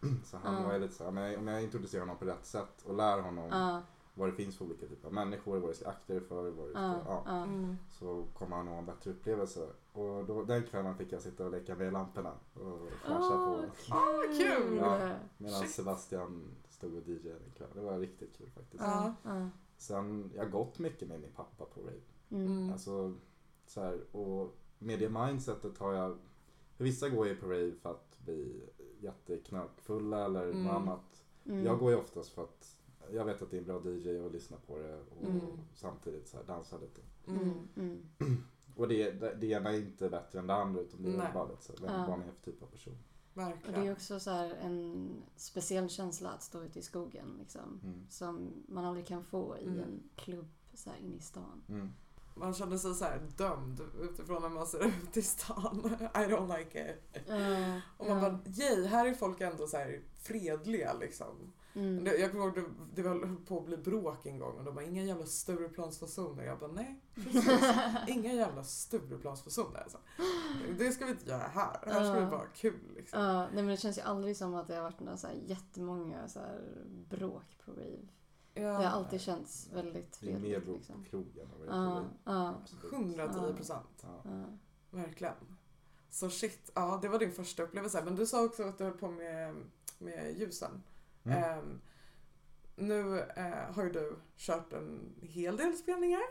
dum. 0.01 0.19
Så 0.25 0.37
han 0.37 0.61
Ja. 0.61 0.67
var 0.67 0.73
ju 0.73 0.79
lite 0.79 0.93
så 0.93 1.03
här, 1.03 1.11
men 1.11 1.37
om 1.39 1.47
jag 1.47 1.63
introducerar 1.63 2.01
honom 2.01 2.17
på 2.17 2.25
rätt 2.25 2.45
sätt 2.45 2.83
och 2.85 2.95
lär 2.95 3.21
honom 3.21 3.49
Ja. 3.51 3.81
vad 4.13 4.29
det 4.29 4.33
finns 4.33 4.57
för 4.57 4.65
olika 4.65 4.85
typer 4.87 5.07
av 5.07 5.13
människor, 5.13 5.57
vad 5.59 5.69
det 5.69 5.73
ska 5.75 5.89
akta 5.89 6.13
dig 6.13 6.21
för, 6.21 6.49
vad 6.51 6.67
det 6.67 6.71
ska, 6.71 6.81
Ja. 6.81 7.23
ja. 7.25 7.43
Mm. 7.43 7.77
så 7.89 8.25
kommer 8.37 8.55
han 8.57 8.67
ha 8.67 8.77
en 8.77 8.85
bättre 8.85 9.11
upplevelse. 9.11 9.67
Och 9.93 10.25
då, 10.25 10.43
den 10.43 10.63
kvällen 10.63 10.95
fick 10.97 11.11
jag 11.11 11.21
sitta 11.21 11.45
och 11.45 11.51
leka 11.51 11.75
med 11.75 11.93
lamporna 11.93 12.31
och 12.53 12.89
flasha 13.05 13.35
Åh, 13.35 13.61
på 13.61 13.65
Åh, 13.91 14.37
kul! 14.37 14.77
Ja. 14.77 15.09
medan 15.37 15.61
Shit. 15.61 15.71
Sebastian 15.71 16.43
stod 16.79 16.95
och 16.95 17.07
DJade 17.07 17.45
en 17.45 17.51
kväll. 17.57 17.69
Det 17.75 17.81
var 17.81 17.99
riktigt 17.99 18.37
kul 18.37 18.49
faktiskt. 18.49 18.83
Ja. 18.83 19.13
Ja. 19.23 19.49
Sen, 19.77 20.31
jag 20.35 20.43
har 20.43 20.49
gått 20.49 20.79
mycket 20.79 21.07
med 21.07 21.19
min 21.19 21.31
pappa 21.31 21.65
på 21.65 21.81
rave. 21.81 22.01
Mm. 22.29 22.47
Mm. 22.47 22.71
Alltså, 22.71 23.13
så 23.65 23.81
här, 23.81 24.15
och 24.15 24.55
med 24.79 24.99
det 24.99 25.09
mindsetet 25.09 25.77
har 25.77 25.93
jag, 25.93 26.17
vissa 26.77 27.09
går 27.09 27.27
ju 27.27 27.35
på 27.35 27.45
rave 27.45 27.71
för 27.71 27.91
att 27.91 28.19
bli 28.25 28.63
jätteknökfulla 28.99 30.25
eller 30.25 30.43
Mm. 30.43 30.63
något 30.63 30.73
annat. 30.73 31.23
Mm. 31.45 31.65
Jag 31.65 31.79
går 31.79 31.91
ju 31.91 31.97
oftast 31.97 32.29
för 32.29 32.43
att 32.43 32.75
jag 33.11 33.25
vet 33.25 33.41
att 33.41 33.51
det 33.51 33.57
är 33.57 33.61
en 33.61 33.65
bra 33.81 33.81
DJ 33.91 34.19
och 34.19 34.31
lyssna 34.31 34.57
på 34.67 34.77
det 34.77 34.95
och 34.95 35.29
Mm. 35.29 35.39
samtidigt 35.73 36.27
så 36.27 36.37
här 36.37 36.43
dansa 36.43 36.77
lite. 36.77 37.01
Mm. 37.27 37.41
Mm. 37.75 38.01
Mm. 38.19 38.37
Och 38.75 38.87
det, 38.87 39.11
det, 39.11 39.35
det 39.35 39.47
ena 39.47 39.69
är 39.73 39.77
inte 39.77 40.09
bättre 40.09 40.39
än 40.39 40.47
det 40.47 40.53
andra 40.53 40.81
utan 40.81 41.03
det 41.03 41.09
är 41.09 41.33
bara 41.33 41.57
så 41.59 41.73
vem, 41.81 41.91
Ja. 41.93 41.97
vad 42.07 42.09
man 42.19 42.21
är 42.27 42.31
för 42.31 42.51
typ 42.51 42.63
av 42.63 42.67
person. 42.67 42.97
Och 43.47 43.53
det 43.61 43.67
är 43.67 43.71
Verkligen. 43.71 43.93
också 43.93 44.19
så 44.19 44.31
här 44.31 44.49
en 44.61 45.09
speciell 45.35 45.89
känsla 45.89 46.29
att 46.29 46.43
stå 46.43 46.63
ute 46.63 46.79
i 46.79 46.81
skogen 46.81 47.35
liksom. 47.39 47.79
Mm. 47.83 48.05
Som 48.09 48.63
man 48.67 48.85
aldrig 48.85 49.07
kan 49.07 49.23
få 49.23 49.57
i 49.57 49.63
Mm. 49.67 49.79
en 49.79 50.03
klubb 50.15 50.47
så 50.73 50.89
här 50.89 50.97
inne 50.97 51.15
i 51.15 51.21
stan. 51.21 51.61
Mm. 51.69 51.89
Man 52.35 52.53
känner 52.53 52.77
sig 52.77 52.95
så 52.95 53.03
här 53.05 53.21
dömd 53.37 53.81
utifrån 54.01 54.41
när 54.41 54.49
man 54.49 54.67
ser 54.67 54.85
ut 54.85 55.17
i 55.17 55.21
stan. 55.21 55.97
I 56.15 56.17
don't 56.17 56.57
like 56.57 56.91
it. 56.91 57.21
Ja, 57.27 57.81
Och 57.97 58.07
man 58.07 58.17
ja. 58.23 58.29
bara, 58.29 58.39
yay, 58.45 58.85
här 58.85 59.05
är 59.05 59.13
folk 59.13 59.41
ändå 59.41 59.67
så 59.67 59.77
här 59.77 60.01
fredliga 60.21 60.93
liksom. 60.93 61.53
Mm. 61.73 62.03
Det- 62.03 62.17
Jag 62.17 62.31
kommer 62.31 62.45
ihåg 62.45 62.55
det, 62.55 62.63
det 62.95 63.01
var 63.01 63.09
höll 63.09 63.35
på 63.35 63.57
att 63.59 63.65
bli 63.65 63.77
bråk 63.77 64.25
en 64.25 64.39
gång 64.39 64.57
och 64.57 64.63
de 64.63 64.75
bara, 64.75 64.85
inga 64.85 65.03
jävla 65.03 65.25
Stureplansfasoner. 65.25 66.43
Jag 66.43 66.59
bara, 66.59 66.71
nej 66.71 66.99
precis. 67.15 67.49
Inga 68.07 68.33
jävla 68.33 68.63
Stureplansfasoner 68.63 69.79
alltså. 69.79 69.97
Det 70.77 70.91
ska 70.91 71.05
vi 71.05 71.11
inte 71.11 71.29
göra 71.29 71.43
här. 71.47 71.79
Här 71.85 71.91
ska 71.93 72.03
Ja. 72.15 72.19
det 72.19 72.25
vara 72.25 72.47
kul 72.55 72.79
liksom. 72.95 73.21
Ja, 73.21 73.37
nej 73.41 73.49
men 73.63 73.67
det 73.67 73.77
känns 73.77 73.97
ju 73.97 74.01
aldrig 74.01 74.37
som 74.37 74.55
att 74.55 74.67
det 74.67 74.75
har 74.75 74.83
varit 74.83 74.99
några 74.99 75.17
så 75.17 75.27
här 75.27 75.35
jättemånga 75.45 76.27
så 76.27 76.39
här 76.39 76.61
bråk 77.09 77.57
på 77.65 77.71
rave. 77.71 78.07
Det 78.53 78.63
har 78.63 78.83
Ja, 78.83 78.89
alltid 78.89 79.21
känts 79.21 79.69
väldigt 79.73 80.17
Det 80.21 80.27
är 80.31 80.33
mer 80.33 80.39
fredligt 80.39 80.65
bråk 80.65 80.77
liksom. 80.77 81.03
på 81.03 81.09
krogen 81.09 81.45
än 81.45 81.59
vad 81.59 81.67
det 81.67 81.71
är 81.71 81.71
på 81.71 81.75
Ja, 81.75 81.95
rave. 81.95 82.07
ja, 82.23 82.55
Absolut. 82.61 82.93
110 82.93 83.53
procent. 83.55 84.03
Ja. 84.03 84.21
ja. 84.23 84.43
Verkligen. 84.91 85.33
Så 86.09 86.29
shit, 86.29 86.71
ja 86.75 86.99
det 87.01 87.07
var 87.07 87.19
din 87.19 87.31
första 87.31 87.63
upplevelse. 87.63 88.01
Men 88.05 88.15
du 88.15 88.25
sa 88.25 88.45
också 88.45 88.63
att 88.63 88.77
du 88.77 88.83
höll 88.83 88.93
på 88.97 89.11
med, 89.11 89.55
med 89.99 90.35
ljusen. 90.39 90.83
Mm. 91.23 91.43
Ehm, 91.43 91.81
nu 92.75 93.19
eh, 93.19 93.73
har 93.75 93.83
ju 93.83 93.89
du 93.91 94.15
kört 94.37 94.73
en 94.73 95.15
hel 95.21 95.57
del 95.57 95.73
spelningar, 95.73 96.21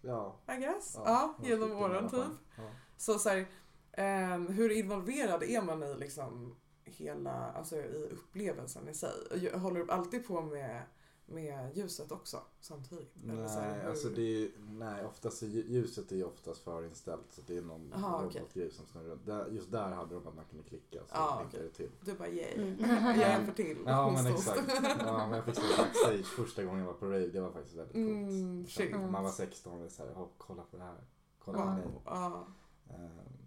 Ja. 0.00 0.36
I 0.56 0.60
guess. 0.60 0.92
Ja, 1.04 1.34
några 1.38 1.50
genom 1.50 1.72
åren 1.72 2.10
typ. 2.10 2.20
Ja. 2.56 2.62
Så, 2.96 3.18
så 3.18 3.28
här, 3.28 3.46
ehm, 3.92 4.46
hur 4.46 4.70
involverad 4.72 5.42
är 5.42 5.62
man 5.62 5.82
i 5.82 5.94
liksom 5.94 6.56
hela, 6.84 7.30
alltså 7.30 7.76
i 7.76 8.08
upplevelsen 8.12 8.88
i 8.88 8.94
sig? 8.94 9.50
Håller 9.54 9.84
du 9.84 9.92
alltid 9.92 10.26
på 10.26 10.40
med, 10.40 10.82
med 11.26 11.76
ljuset 11.76 12.12
också 12.12 12.40
samtidigt? 12.60 13.16
Eller 13.24 13.48
så 13.48 13.58
här, 13.58 13.70
Nej, 13.70 13.80
hur- 13.82 13.90
alltså 13.90 14.08
det 14.08 14.22
är, 14.44 14.50
nej, 14.70 15.04
oftast 15.06 15.42
ljuset 15.42 16.12
är 16.12 16.16
ju 16.16 16.24
oftast 16.24 16.60
förinställt 16.60 17.24
så 17.32 17.40
det 17.46 17.56
är 17.58 17.62
någon 17.62 17.92
Aha, 17.92 18.22
robotgrej 18.22 18.70
som 18.70 18.86
snurrar 18.86 19.04
runt. 19.44 19.52
Just 19.54 19.70
där 19.72 19.90
hade 19.92 20.14
de 20.14 20.26
att 20.28 20.36
man 20.36 20.44
kunde 20.44 20.64
klicka 20.64 20.98
så 20.98 21.06
Ja, 21.14 21.42
klickade 21.42 21.68
det 21.68 21.74
till. 21.74 21.90
Du 22.04 22.14
bara 22.14 22.28
yay, 22.28 22.54
Mm. 22.54 22.90
jag 23.06 23.16
hjälper 23.18 23.52
till. 23.52 23.78
Ja 23.86 24.10
men 24.10 24.26
exakt. 24.26 24.62
Ja, 24.98 25.26
men 25.28 25.36
jag 25.36 25.44
fick 25.44 25.54
stå 25.54 25.66
backstage 25.82 26.26
första 26.26 26.64
gången 26.64 26.80
jag 26.80 26.86
var 26.86 26.94
på 26.94 27.06
rave, 27.06 27.26
det 27.26 27.40
var 27.40 27.50
faktiskt 27.50 27.76
väldigt 27.76 27.94
coolt. 27.94 28.08
Mm, 28.30 28.66
Sen 28.66 29.10
man 29.12 29.24
var 29.24 29.30
16 29.30 29.84
och 29.84 29.90
så 29.90 30.02
här, 30.02 30.12
"Åh, 30.16 30.26
kolla 30.38 30.62
på 30.70 30.76
det 30.76 30.82
här. 30.82 31.04
Kolla 31.38 31.58
på 31.58 31.64
Wow. 31.64 31.74
mig. 31.74 31.84
Ja. 32.04 32.46
Eh, 32.90 32.94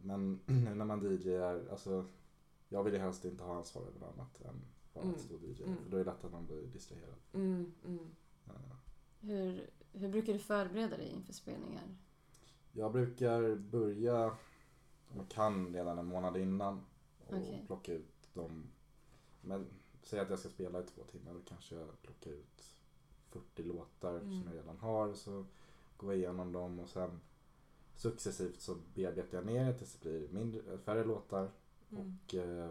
Men 0.02 0.40
nu 0.46 0.76
när 0.76 0.86
man 0.86 1.02
DJar, 1.02 1.68
alltså 1.72 2.06
jag 2.70 2.84
vill 2.84 2.94
ju 2.94 3.00
helst 3.00 3.26
inte 3.26 3.44
ha 3.44 3.56
ansvar 3.56 3.82
över 3.82 4.00
något 4.00 4.14
annat 4.18 4.42
än 4.42 4.62
bara 4.94 5.04
Mm. 5.04 5.16
att 5.16 5.22
stå 5.22 5.36
och 5.36 5.42
DJ. 5.44 5.64
Mm. 5.64 5.78
För 5.84 5.90
då 5.92 5.98
är 5.98 6.06
det 6.06 6.12
lätt 6.12 6.24
att 6.24 6.32
man 6.32 6.46
blir 6.46 6.62
distraherad. 6.62 7.16
Mm, 7.34 7.72
mm. 7.86 8.00
Eh, 8.48 8.54
Hur, 9.22 9.70
hur 9.94 10.10
brukar 10.10 10.34
du 10.34 10.40
förbereda 10.40 10.98
dig 10.98 11.08
inför 11.10 11.34
spelningar? 11.34 11.84
Jag 12.72 12.92
brukar 12.92 13.56
börja, 13.56 14.26
om 15.10 15.18
jag 15.18 15.30
kan, 15.30 15.74
redan 15.74 15.98
en 16.00 16.06
månad 16.06 16.38
innan 16.38 16.86
och 17.28 17.38
Okej. 17.38 17.64
plocka 17.68 17.94
ut 17.94 18.34
dem. 18.34 18.64
Men 19.42 19.66
säg 20.04 20.20
att 20.20 20.30
jag 20.30 20.40
ska 20.40 20.50
spela 20.50 20.80
i 20.80 20.84
två 20.84 21.04
timmar, 21.04 21.34
då 21.34 21.40
kanske 21.46 21.76
jag 21.76 22.02
plockar 22.02 22.32
ut 22.32 22.64
40 23.30 23.64
låtar 23.64 24.16
Mm. 24.20 24.30
som 24.30 24.44
jag 24.52 24.56
redan 24.56 24.78
har. 24.78 25.14
Så 25.14 25.46
går 25.98 26.12
jag 26.14 26.20
igenom 26.20 26.52
dem 26.52 26.80
och 26.80 26.90
sen 26.90 27.20
successivt 27.96 28.62
så 28.62 28.76
bearbetar 28.96 29.38
jag 29.38 29.46
ner 29.46 29.66
det 29.66 29.74
tills 29.78 29.94
det 29.96 30.10
blir 30.10 30.30
mindre, 30.30 30.78
färre 30.78 31.04
låtar. 31.04 31.52
Mm. 31.92 32.18
Och 32.28 32.36
eh, 32.36 32.70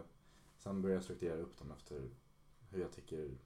sen 0.59 0.81
börjar 0.81 0.95
jag 0.95 1.03
strukturera 1.03 1.37
upp 1.37 1.57
dem 1.59 1.71
efter 1.71 2.09
hur 2.69 2.81
jag 2.81 2.91
tycker 2.91 3.37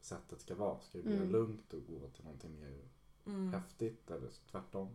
sättet 0.00 0.40
ska 0.40 0.54
vara. 0.54 0.80
Ska 0.80 0.98
det 0.98 1.04
bli 1.04 1.16
Mm. 1.16 1.30
lugnt 1.30 1.72
och 1.74 1.80
gå 1.86 2.08
till 2.08 2.24
någonting 2.24 2.60
mer 2.60 2.78
Mm. 3.26 3.52
häftigt 3.52 4.10
eller 4.10 4.30
tvärtom? 4.50 4.88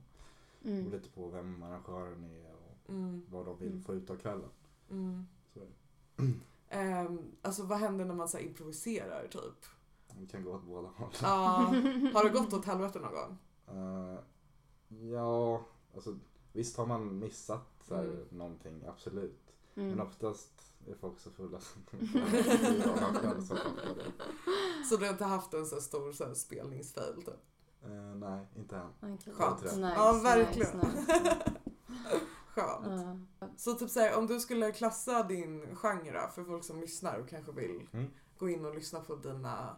Det 0.59 0.69
Mm. 0.71 0.83
beror 0.83 0.97
lite 0.99 1.09
på 1.09 1.27
vem 1.27 1.63
arrangören 1.63 2.23
är 2.23 2.53
och 2.53 2.89
Mm. 2.89 3.25
vad 3.29 3.45
de 3.45 3.57
vill 3.59 3.71
Mm. 3.71 3.83
få 3.83 3.93
ut 3.93 4.09
av 4.09 4.15
kvällen. 4.17 4.49
Mm. 4.89 5.25
Så 5.53 5.59
det. 5.59 5.67
Ehm, 6.69 7.21
alltså 7.41 7.63
vad 7.63 7.77
händer 7.77 8.05
när 8.05 8.15
man 8.15 8.29
så 8.29 8.37
improviserar 8.39 9.27
typ? 9.27 9.65
Vi 10.19 10.27
kan 10.27 10.43
gå 10.43 10.51
åt 10.55 10.63
båda 10.63 10.87
håll. 10.87 11.09
Ja. 11.21 11.27
har 12.13 12.23
det 12.23 12.29
gått 12.39 12.53
åt 12.53 12.65
helvete 12.65 12.99
någon 12.99 13.13
gång? 13.13 13.37
Eh, 13.77 14.19
ja, 15.11 15.65
alltså 15.95 16.19
visst 16.53 16.77
har 16.77 16.85
man 16.85 17.19
missat 17.19 17.67
så 17.87 17.95
här, 17.95 18.03
Mm. 18.03 18.25
någonting, 18.31 18.83
absolut. 18.85 19.42
Men 19.73 19.91
Mm. 19.91 20.07
oftast 20.07 20.51
är 20.87 20.95
folk 20.95 21.19
så 21.19 21.31
fulla 21.31 21.59
som 21.59 21.81
det. 21.91 22.07
Så 24.89 24.97
du 24.97 25.05
har 25.05 25.11
inte 25.11 25.25
haft 25.25 25.53
en 25.53 25.65
så 25.65 25.81
stor 25.81 26.11
så 26.11 26.25
här 26.25 26.33
spelningsfail 26.33 27.15
typ? 27.15 27.27
Eh, 27.83 27.89
nej, 28.15 28.47
inte 28.55 28.75
än. 28.77 29.17
Skönt. 29.17 29.61
Nice, 29.63 29.79
Ja, 29.95 30.19
verkligen. 30.23 30.77
Nice, 30.77 30.97
nice. 30.97 31.43
Skönt. 32.47 32.87
Ja. 33.39 33.47
Så 33.57 33.73
typ 33.73 33.89
såhär, 33.89 34.17
om 34.17 34.27
du 34.27 34.39
skulle 34.39 34.71
klassa 34.71 35.23
din 35.23 35.75
genre 35.75 36.29
för 36.35 36.43
folk 36.43 36.63
som 36.63 36.79
lyssnar 36.81 37.19
och 37.19 37.29
kanske 37.29 37.51
vill 37.51 37.87
Mm. 37.93 38.05
gå 38.37 38.49
in 38.49 38.65
och 38.65 38.75
lyssna 38.75 38.99
på 38.99 39.15
dina 39.15 39.75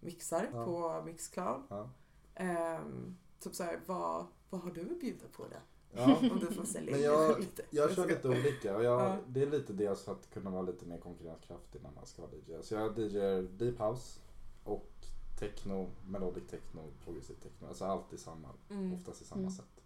mixar 0.00 0.50
Ja. 0.52 0.64
på 0.64 1.02
Mixcloud. 1.06 1.62
Ja. 1.68 1.90
Ehm, 2.34 3.16
typ 3.40 3.54
såhär, 3.54 3.80
vad, 3.86 4.26
vad 4.50 4.60
har 4.60 4.70
du 4.70 4.80
att 4.92 5.00
bjuda 5.00 5.26
på 5.36 5.42
då? 5.42 5.56
Ja. 5.96 6.16
Om 6.32 6.38
du 6.40 6.46
får 6.46 6.64
sälja 6.64 6.92
Men 6.92 7.02
jag- 7.02 7.40
lite. 7.40 7.62
Jag 7.70 7.94
kör 7.94 8.06
lite 8.08 8.28
olika 8.28 8.76
och 8.76 8.84
jag, 8.84 9.00
Ja. 9.02 9.18
det 9.28 9.42
är 9.42 9.46
lite 9.50 9.72
dels 9.72 10.02
för 10.02 10.12
att 10.12 10.30
kunna 10.30 10.50
vara 10.50 10.62
lite 10.62 10.86
mer 10.86 10.98
konkurrenskraftig 10.98 11.82
när 11.82 11.90
man 11.90 12.06
ska 12.06 12.22
vara 12.22 12.32
DJ. 12.32 12.62
Så 12.62 12.74
jag 12.74 12.98
DJar 12.98 13.42
deep 13.42 13.78
house 13.80 14.20
och 14.64 14.90
techno, 15.38 15.88
melodic 16.08 16.46
techno, 16.50 16.80
progressive 17.04 17.38
techno. 17.40 17.68
Alltså 17.68 17.84
allt 17.84 18.12
i 18.12 18.18
samma, 18.18 18.48
Mm. 18.70 18.92
oftast 18.94 19.22
i 19.22 19.24
samma 19.24 19.40
Mm. 19.40 19.50
sätt. 19.52 19.82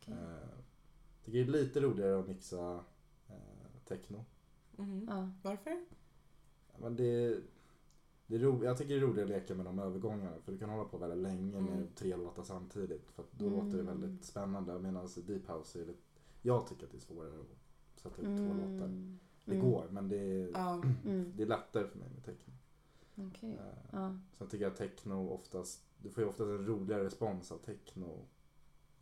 Okej. 0.00 0.14
Eh, 0.14 0.48
det 1.24 1.40
är 1.40 1.44
lite 1.44 1.80
roligare 1.80 2.20
att 2.20 2.28
mixa 2.28 2.80
eh, 3.28 3.34
techno. 3.88 4.24
Mhm. 4.76 5.06
Ja. 5.10 5.30
Varför? 5.42 5.84
Men 6.78 6.96
det, 6.96 7.40
det 8.32 8.38
är 8.38 8.40
ro, 8.40 8.64
jag 8.64 8.78
tycker 8.78 8.94
det 8.94 9.00
är 9.00 9.06
roligare 9.06 9.24
att 9.24 9.42
leka 9.42 9.54
med 9.54 9.66
de 9.66 9.78
övergångarna 9.78 10.36
för 10.44 10.52
du 10.52 10.58
kan 10.58 10.70
hålla 10.70 10.84
på 10.84 10.98
väldigt 10.98 11.18
länge 11.18 11.60
med 11.60 11.72
Mm. 11.72 11.86
tre 11.94 12.16
låtar 12.16 12.42
samtidigt. 12.42 13.10
För 13.10 13.24
då 13.30 13.46
Mm. 13.46 13.58
låter 13.58 13.76
det 13.78 13.82
väldigt 13.82 14.24
spännande. 14.24 14.78
Medan 14.78 15.08
deep 15.26 15.48
house 15.48 15.80
är 15.82 15.86
lite, 15.86 15.98
jag 16.42 16.66
tycker 16.66 16.84
att 16.84 16.90
det 16.92 16.98
är 16.98 17.00
svårare 17.00 17.40
att 17.40 18.00
sätta 18.00 18.22
ut 18.22 18.38
två 18.38 18.54
låtar. 18.54 18.86
Mm. 18.86 19.18
Det 19.44 19.54
Mm. 19.54 19.70
går 19.70 19.86
men 19.90 20.08
det 20.08 20.16
är, 20.16 20.50
Ja. 20.54 20.82
Mm. 21.04 21.32
det 21.36 21.42
är 21.42 21.46
lättare 21.46 21.86
för 21.86 21.98
mig 21.98 22.08
med 22.14 22.24
techno. 22.24 22.52
Okej. 23.16 23.50
Eh, 23.52 23.58
Ja. 23.92 24.16
Sen 24.38 24.48
tycker 24.48 24.64
jag 24.64 24.70
att 24.72 24.78
techno 24.78 25.28
oftast, 25.28 25.82
du 25.98 26.10
får 26.10 26.22
ju 26.22 26.28
oftast 26.28 26.48
en 26.48 26.66
roligare 26.66 27.04
respons 27.04 27.52
av 27.52 27.58
techno 27.58 28.24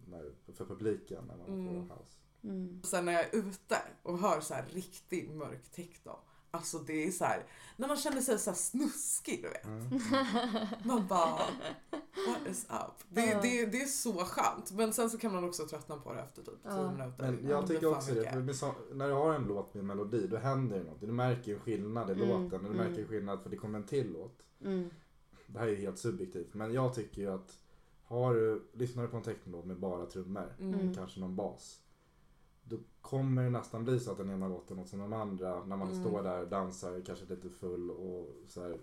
när, 0.06 0.32
för 0.52 0.64
publiken 0.64 1.24
när 1.28 1.36
man 1.36 1.46
Mm. 1.46 1.88
får 1.88 1.94
house. 1.94 2.16
Mm. 2.42 2.82
Sen 2.82 3.04
när 3.04 3.12
jag 3.12 3.24
är 3.34 3.38
ute 3.38 3.76
och 4.02 4.18
hör 4.18 4.40
så 4.40 4.54
här 4.54 4.64
riktigt 4.70 5.30
mörk 5.30 5.70
techno. 5.70 6.12
Alltså 6.50 6.78
det 6.78 7.06
är 7.06 7.10
så 7.10 7.24
här, 7.24 7.44
när 7.76 7.88
man 7.88 7.96
känner 7.96 8.20
sig 8.20 8.38
så 8.38 8.50
här 8.50 8.56
snuskig 8.56 9.42
du 9.42 9.48
vet. 9.48 9.64
Mm. 9.64 10.00
Man 10.84 11.06
bara, 11.06 11.40
what 12.28 12.46
is 12.50 12.64
up? 12.70 13.04
Det, 13.08 13.24
Ja. 13.26 13.38
det, 13.42 13.66
det 13.66 13.80
är 13.82 13.86
så 13.86 14.12
skönt. 14.24 14.72
Men 14.72 14.92
sen 14.92 15.10
så 15.10 15.18
kan 15.18 15.32
man 15.34 15.44
också 15.44 15.66
tröttna 15.66 15.96
på 15.96 16.12
det 16.12 16.20
efter 16.20 16.42
typ 16.42 16.62
10 16.62 16.72
Ja. 16.72 16.90
minuter. 16.92 17.14
Men 17.18 17.38
Ja, 17.44 17.50
jag 17.50 17.64
det 17.64 17.68
tycker 17.68 17.86
också 17.96 18.10
det, 18.14 18.16
mycket. 18.20 18.32
för 18.32 18.40
med 18.40 18.56
så, 18.56 18.74
när 18.92 19.08
du 19.08 19.14
har 19.14 19.34
en 19.34 19.44
låt 19.44 19.74
med 19.74 19.84
melodi 19.84 20.26
då 20.26 20.36
händer 20.36 20.78
det 20.78 20.84
något. 20.84 21.00
Du 21.00 21.06
märker 21.06 21.52
ju 21.52 21.58
skillnad 21.58 22.10
i 22.10 22.12
Mm, 22.12 22.28
låten, 22.28 22.64
och 22.66 22.72
du 22.72 22.76
märker 22.78 22.94
mm. 22.98 23.08
skillnad 23.08 23.42
för 23.42 23.50
det 23.50 23.56
kommer 23.56 23.78
en 23.78 23.86
till 23.86 24.12
låt. 24.12 24.38
Mm. 24.64 24.90
Det 25.46 25.58
här 25.58 25.66
är 25.66 25.70
ju 25.70 25.76
helt 25.76 25.98
subjektivt 25.98 26.54
men 26.54 26.72
jag 26.72 26.94
tycker 26.94 27.22
ju 27.22 27.30
att 27.34 27.58
har 28.04 28.34
du, 28.34 28.68
lyssnar 28.72 29.02
du 29.02 29.08
på 29.08 29.16
en 29.16 29.22
technolåt 29.22 29.64
med 29.64 29.78
bara 29.78 30.06
trummor, 30.06 30.54
Mm. 30.60 30.94
kanske 30.94 31.20
någon 31.20 31.36
bas. 31.36 31.80
Då 32.70 32.78
kommer 33.00 33.42
det 33.44 33.50
nästan 33.50 33.84
bli 33.84 34.00
så 34.00 34.10
att 34.12 34.18
den 34.18 34.30
ena 34.30 34.48
låten 34.48 34.76
låter 34.76 34.90
som 34.90 34.98
den 34.98 35.12
andra 35.12 35.64
när 35.64 35.76
man 35.76 35.88
Mm. 35.92 36.04
står 36.04 36.22
där 36.22 36.42
och 36.42 36.48
dansar, 36.48 37.02
kanske 37.06 37.24
lite 37.26 37.50
full 37.50 37.90
och 37.90 38.28
så 38.48 38.62
här. 38.62 38.78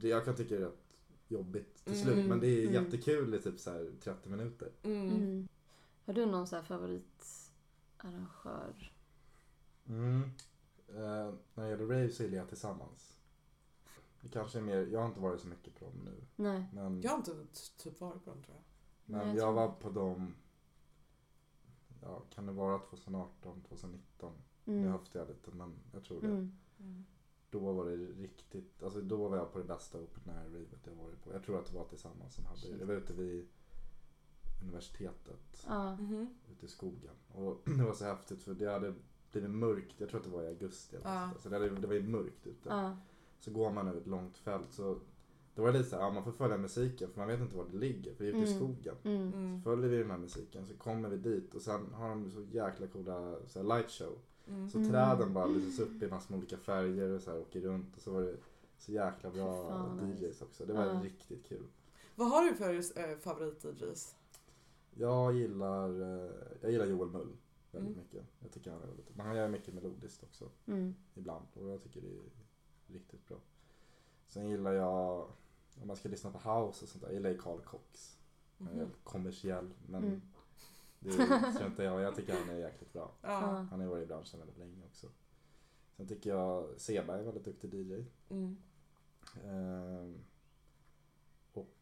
Det, 0.00 0.08
jag 0.08 0.24
kan 0.24 0.34
tycka 0.36 0.54
det 0.54 0.60
är 0.62 0.66
rätt 0.66 0.78
jobbigt 1.28 1.84
till 1.84 2.00
slut 2.02 2.14
Mm, 2.14 2.28
men 2.28 2.40
det 2.40 2.46
är 2.46 2.68
mm. 2.68 2.84
jättekul 2.84 3.34
i 3.34 3.38
typ 3.42 3.60
så 3.60 3.70
här 3.70 3.92
30 4.00 4.28
minuter. 4.28 4.68
Mm. 4.82 5.08
Mm. 5.10 5.48
Har 6.06 6.14
du 6.14 6.26
någon 6.26 6.46
så 6.46 6.56
här 6.56 6.62
favoritarrangör? 6.62 8.92
Mm. 9.88 10.22
Eh, 10.88 11.32
när 11.54 11.64
det 11.64 11.68
gäller 11.70 11.86
rave 11.86 12.10
så 12.10 12.22
gillar 12.22 12.38
jag 12.38 12.48
tillsammans. 12.48 13.14
Det 14.20 14.28
kanske 14.28 14.58
är 14.58 14.62
mer, 14.62 14.86
jag 14.86 15.00
har 15.00 15.06
inte 15.06 15.20
varit 15.20 15.40
så 15.40 15.48
mycket 15.48 15.74
på 15.78 15.84
dem 15.84 15.94
nu. 16.04 16.14
Nej. 16.36 16.64
Men, 16.72 17.00
Jag 17.02 17.10
har 17.10 17.18
inte 17.18 17.32
typ 17.78 18.00
varit 18.00 18.24
på 18.24 18.30
dem 18.30 18.42
tror 18.42 18.56
jag. 18.56 18.64
men 19.04 19.18
Nej, 19.18 19.28
jag 19.28 19.36
jag 19.36 19.42
tror- 19.44 19.52
var 19.54 19.68
på 19.68 19.90
dem, 19.90 20.34
ja 22.02 22.22
kan 22.34 22.46
det 22.46 22.52
vara 22.52 22.78
2018, 22.78 23.62
2019? 23.68 24.32
Nu 24.64 24.78
Mm. 24.78 24.92
höftar 24.92 25.20
jag 25.20 25.28
lite 25.28 25.50
men 25.50 25.74
jag 25.92 26.04
tror 26.04 26.20
det. 26.20 26.26
Mm. 26.26 27.04
Då 27.50 27.72
var 27.72 27.84
det 27.84 27.96
riktigt, 27.96 28.82
alltså 28.82 29.00
då 29.00 29.28
var 29.28 29.36
jag 29.36 29.52
på 29.52 29.58
det 29.58 29.64
bästa 29.64 29.98
open 29.98 30.22
air 30.34 30.44
ravet 30.44 30.86
jag 30.86 30.94
varit 30.94 31.24
på. 31.24 31.32
Jag 31.32 31.42
tror 31.42 31.58
att 31.58 31.66
det 31.66 31.74
var 31.74 31.84
tillsammans 31.84 32.34
som 32.34 32.46
hade 32.46 32.60
det. 32.72 32.78
Jag 32.78 32.86
var 32.86 32.94
ute 32.94 33.12
vid 33.12 33.48
universitetet. 34.62 35.64
Mhm. 36.00 36.28
ute 36.52 36.66
i 36.66 36.68
skogen. 36.68 37.14
Och 37.28 37.60
det 37.78 37.84
var 37.84 37.92
så 37.92 38.04
häftigt 38.04 38.42
för 38.42 38.54
det 38.54 38.72
hade 38.72 38.94
blivit 39.32 39.50
mörkt, 39.50 40.00
jag 40.00 40.08
tror 40.08 40.18
att 40.20 40.24
det 40.26 40.30
var 40.32 40.42
i 40.42 40.46
augusti. 40.48 40.96
eller 40.96 41.38
så. 41.38 41.48
Det, 41.48 41.54
hade, 41.56 41.68
det 41.70 41.86
var 41.86 41.94
ju 41.94 42.08
mörkt 42.08 42.46
ute. 42.46 42.68
Så 43.40 43.50
går 43.50 43.72
man 43.72 43.88
över 43.88 44.00
ett 44.00 44.06
långt 44.06 44.38
fält 44.38 44.72
så 44.72 45.00
då 45.58 45.62
var 45.64 45.72
det 45.72 45.78
lite 45.78 45.90
så 45.90 45.96
här, 45.96 46.02
ja 46.02 46.10
man 46.10 46.24
får 46.24 46.32
följa 46.32 46.56
musiken 46.58 47.10
för 47.10 47.18
man 47.20 47.28
vet 47.28 47.40
inte 47.40 47.56
var 47.56 47.64
det 47.72 47.76
ligger 47.76 48.14
för 48.14 48.24
det 48.24 48.30
är 48.30 48.34
ute 48.34 48.50
i 48.50 48.54
Mm. 48.56 48.56
skogen. 48.74 48.94
Mm. 49.04 49.32
Mm. 49.32 49.62
Följer 49.62 49.88
vi 49.88 49.96
den 49.96 50.10
här 50.10 50.18
musiken 50.18 50.66
så 50.66 50.74
kommer 50.74 51.08
vi 51.08 51.16
dit 51.16 51.54
och 51.54 51.62
sen 51.62 51.92
har 51.92 52.08
de 52.08 52.30
så 52.30 52.40
jäkla 52.52 52.86
coola 52.86 53.36
så 53.46 53.58
här 53.58 53.66
light 53.76 53.90
show. 53.90 54.18
Mm. 54.48 54.70
Så 54.70 54.78
Mm. 54.78 54.90
träden 54.90 55.32
bara 55.32 55.46
lyses 55.46 55.78
upp 55.80 56.02
i 56.02 56.08
massor 56.08 56.30
med 56.32 56.38
olika 56.38 56.56
färger 56.56 57.08
och 57.10 57.22
så 57.22 57.30
här 57.30 57.40
åker 57.40 57.60
runt 57.60 57.96
och 57.96 58.02
så 58.02 58.12
var 58.12 58.22
det 58.22 58.36
så 58.78 58.92
jäkla 58.92 59.30
bra 59.30 59.68
fan, 59.68 59.98
DJs 60.10 60.20
nice. 60.20 60.44
också. 60.44 60.66
Det 60.66 60.72
var 60.72 60.86
Ja. 60.86 61.00
riktigt 61.04 61.46
kul. 61.46 61.64
Vad 62.14 62.28
har 62.30 62.42
du 62.42 62.54
för 62.54 62.74
äh, 62.74 63.16
favorit-DJs? 63.18 64.14
Jag 64.94 65.34
gillar, 65.34 65.88
eh, 66.02 66.30
jag 66.60 66.70
gillar 66.72 66.86
Joel 66.86 67.08
Mull 67.10 67.36
väldigt 67.72 67.92
Mm. 67.96 68.04
mycket. 68.04 68.22
Jag 68.40 68.50
tycker 68.52 68.70
han 68.70 68.82
är 68.82 68.86
väldigt, 68.86 69.16
men 69.16 69.26
han 69.26 69.36
gör 69.36 69.48
mycket 69.48 69.74
melodiskt 69.74 70.22
också 70.22 70.48
Mm. 70.66 70.94
ibland 71.14 71.46
och 71.54 71.68
jag 71.68 71.82
tycker 71.82 72.00
det 72.00 72.08
är 72.08 72.20
riktigt 72.98 73.28
bra. 73.28 73.36
Sen 74.26 74.48
gillar 74.48 74.72
jag, 74.72 75.28
om 75.80 75.86
man 75.86 75.96
ska 75.96 76.08
lyssna 76.08 76.30
på 76.30 76.38
house 76.38 76.84
och 76.84 76.88
sånt 76.88 77.00
där, 77.00 77.08
jag 77.08 77.14
gillar 77.14 77.30
ju 77.30 77.38
Carl 77.38 77.60
Cox. 77.60 78.18
Han 78.58 78.68
är 78.68 78.74
Mhm. 78.84 78.90
kommersiell 79.04 79.70
men 79.86 80.04
Mm. 80.04 80.22
det 81.00 81.10
tror 81.12 81.66
inte 81.66 81.82
jag. 81.82 82.00
Jag 82.00 82.16
tycker 82.16 82.38
han 82.40 82.48
är 82.50 82.58
jäkligt 82.58 82.92
bra. 82.92 83.12
Ja. 83.22 83.66
Han 83.70 83.80
har 83.80 83.86
varit 83.86 84.02
i 84.04 84.06
branschen 84.06 84.38
väldigt 84.38 84.58
länge 84.58 84.84
också. 84.86 85.06
Sen 85.96 86.08
tycker 86.08 86.30
jag 86.30 86.80
Seba 86.80 87.18
är 87.18 87.22
väldigt 87.22 87.44
duktig 87.44 87.74
DJ. 87.74 88.04
Mm. 88.28 88.56
Ehm, 89.44 90.24
och 91.52 91.74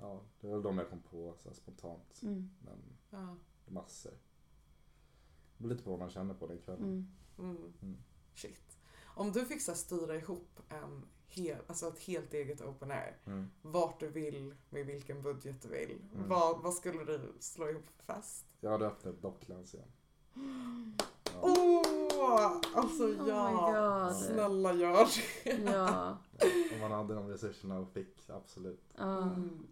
ja, 0.00 0.20
det 0.40 0.46
var 0.46 0.54
väl 0.54 0.62
de 0.62 0.78
jag 0.78 0.90
kom 0.90 1.00
på 1.02 1.34
så 1.38 1.48
här, 1.48 1.56
spontant. 1.56 2.20
Mm. 2.22 2.50
Men 2.64 2.78
Ja. 3.10 3.36
massor. 3.66 4.12
Det 4.12 5.62
beror 5.62 5.70
lite 5.70 5.84
på 5.84 5.90
vad 5.90 5.98
man 5.98 6.10
känner 6.10 6.34
på 6.34 6.46
den 6.46 6.58
kvällen. 6.58 6.84
Mm. 6.84 7.50
Mm. 7.50 7.72
Mm. 7.82 7.96
Shit. 8.34 8.78
Om 9.16 9.32
du 9.32 9.44
fick 9.44 9.62
så 9.62 9.74
styra 9.74 10.16
ihop 10.16 10.60
en 10.68 11.04
hel, 11.30 11.58
alltså 11.66 11.88
ett 11.88 11.98
helt 11.98 12.34
eget 12.34 12.60
open 12.60 12.90
air. 12.90 13.16
Mm. 13.24 13.50
Vart 13.62 14.00
du 14.00 14.08
vill, 14.08 14.54
med 14.70 14.86
vilken 14.86 15.22
budget 15.22 15.62
du 15.62 15.68
vill. 15.68 16.00
Mm. 16.14 16.28
Vad, 16.28 16.62
vad 16.62 16.74
skulle 16.74 17.04
du 17.04 17.32
slå 17.40 17.68
ihop 17.70 17.86
för 17.96 18.14
fest? 18.14 18.44
Jag 18.60 18.70
hade 18.70 18.86
öppnat 18.86 19.22
Docklands 19.22 19.74
igen. 19.74 19.88
Ja. 20.34 21.40
Åh! 21.42 22.60
alltså 22.74 23.04
Oh 23.04 23.28
ja. 23.28 23.50
my 23.50 23.72
god. 23.72 24.16
Snälla 24.16 24.74
gör 24.74 25.06
det. 25.44 25.70
Ja. 25.72 26.18
Om 26.74 26.80
man 26.80 26.90
hade 26.90 27.14
de 27.14 27.28
resurserna 27.28 27.78
och 27.78 27.88
fick, 27.92 28.30
absolut. 28.30 28.94
Ja. 28.96 29.22
Mm. 29.22 29.66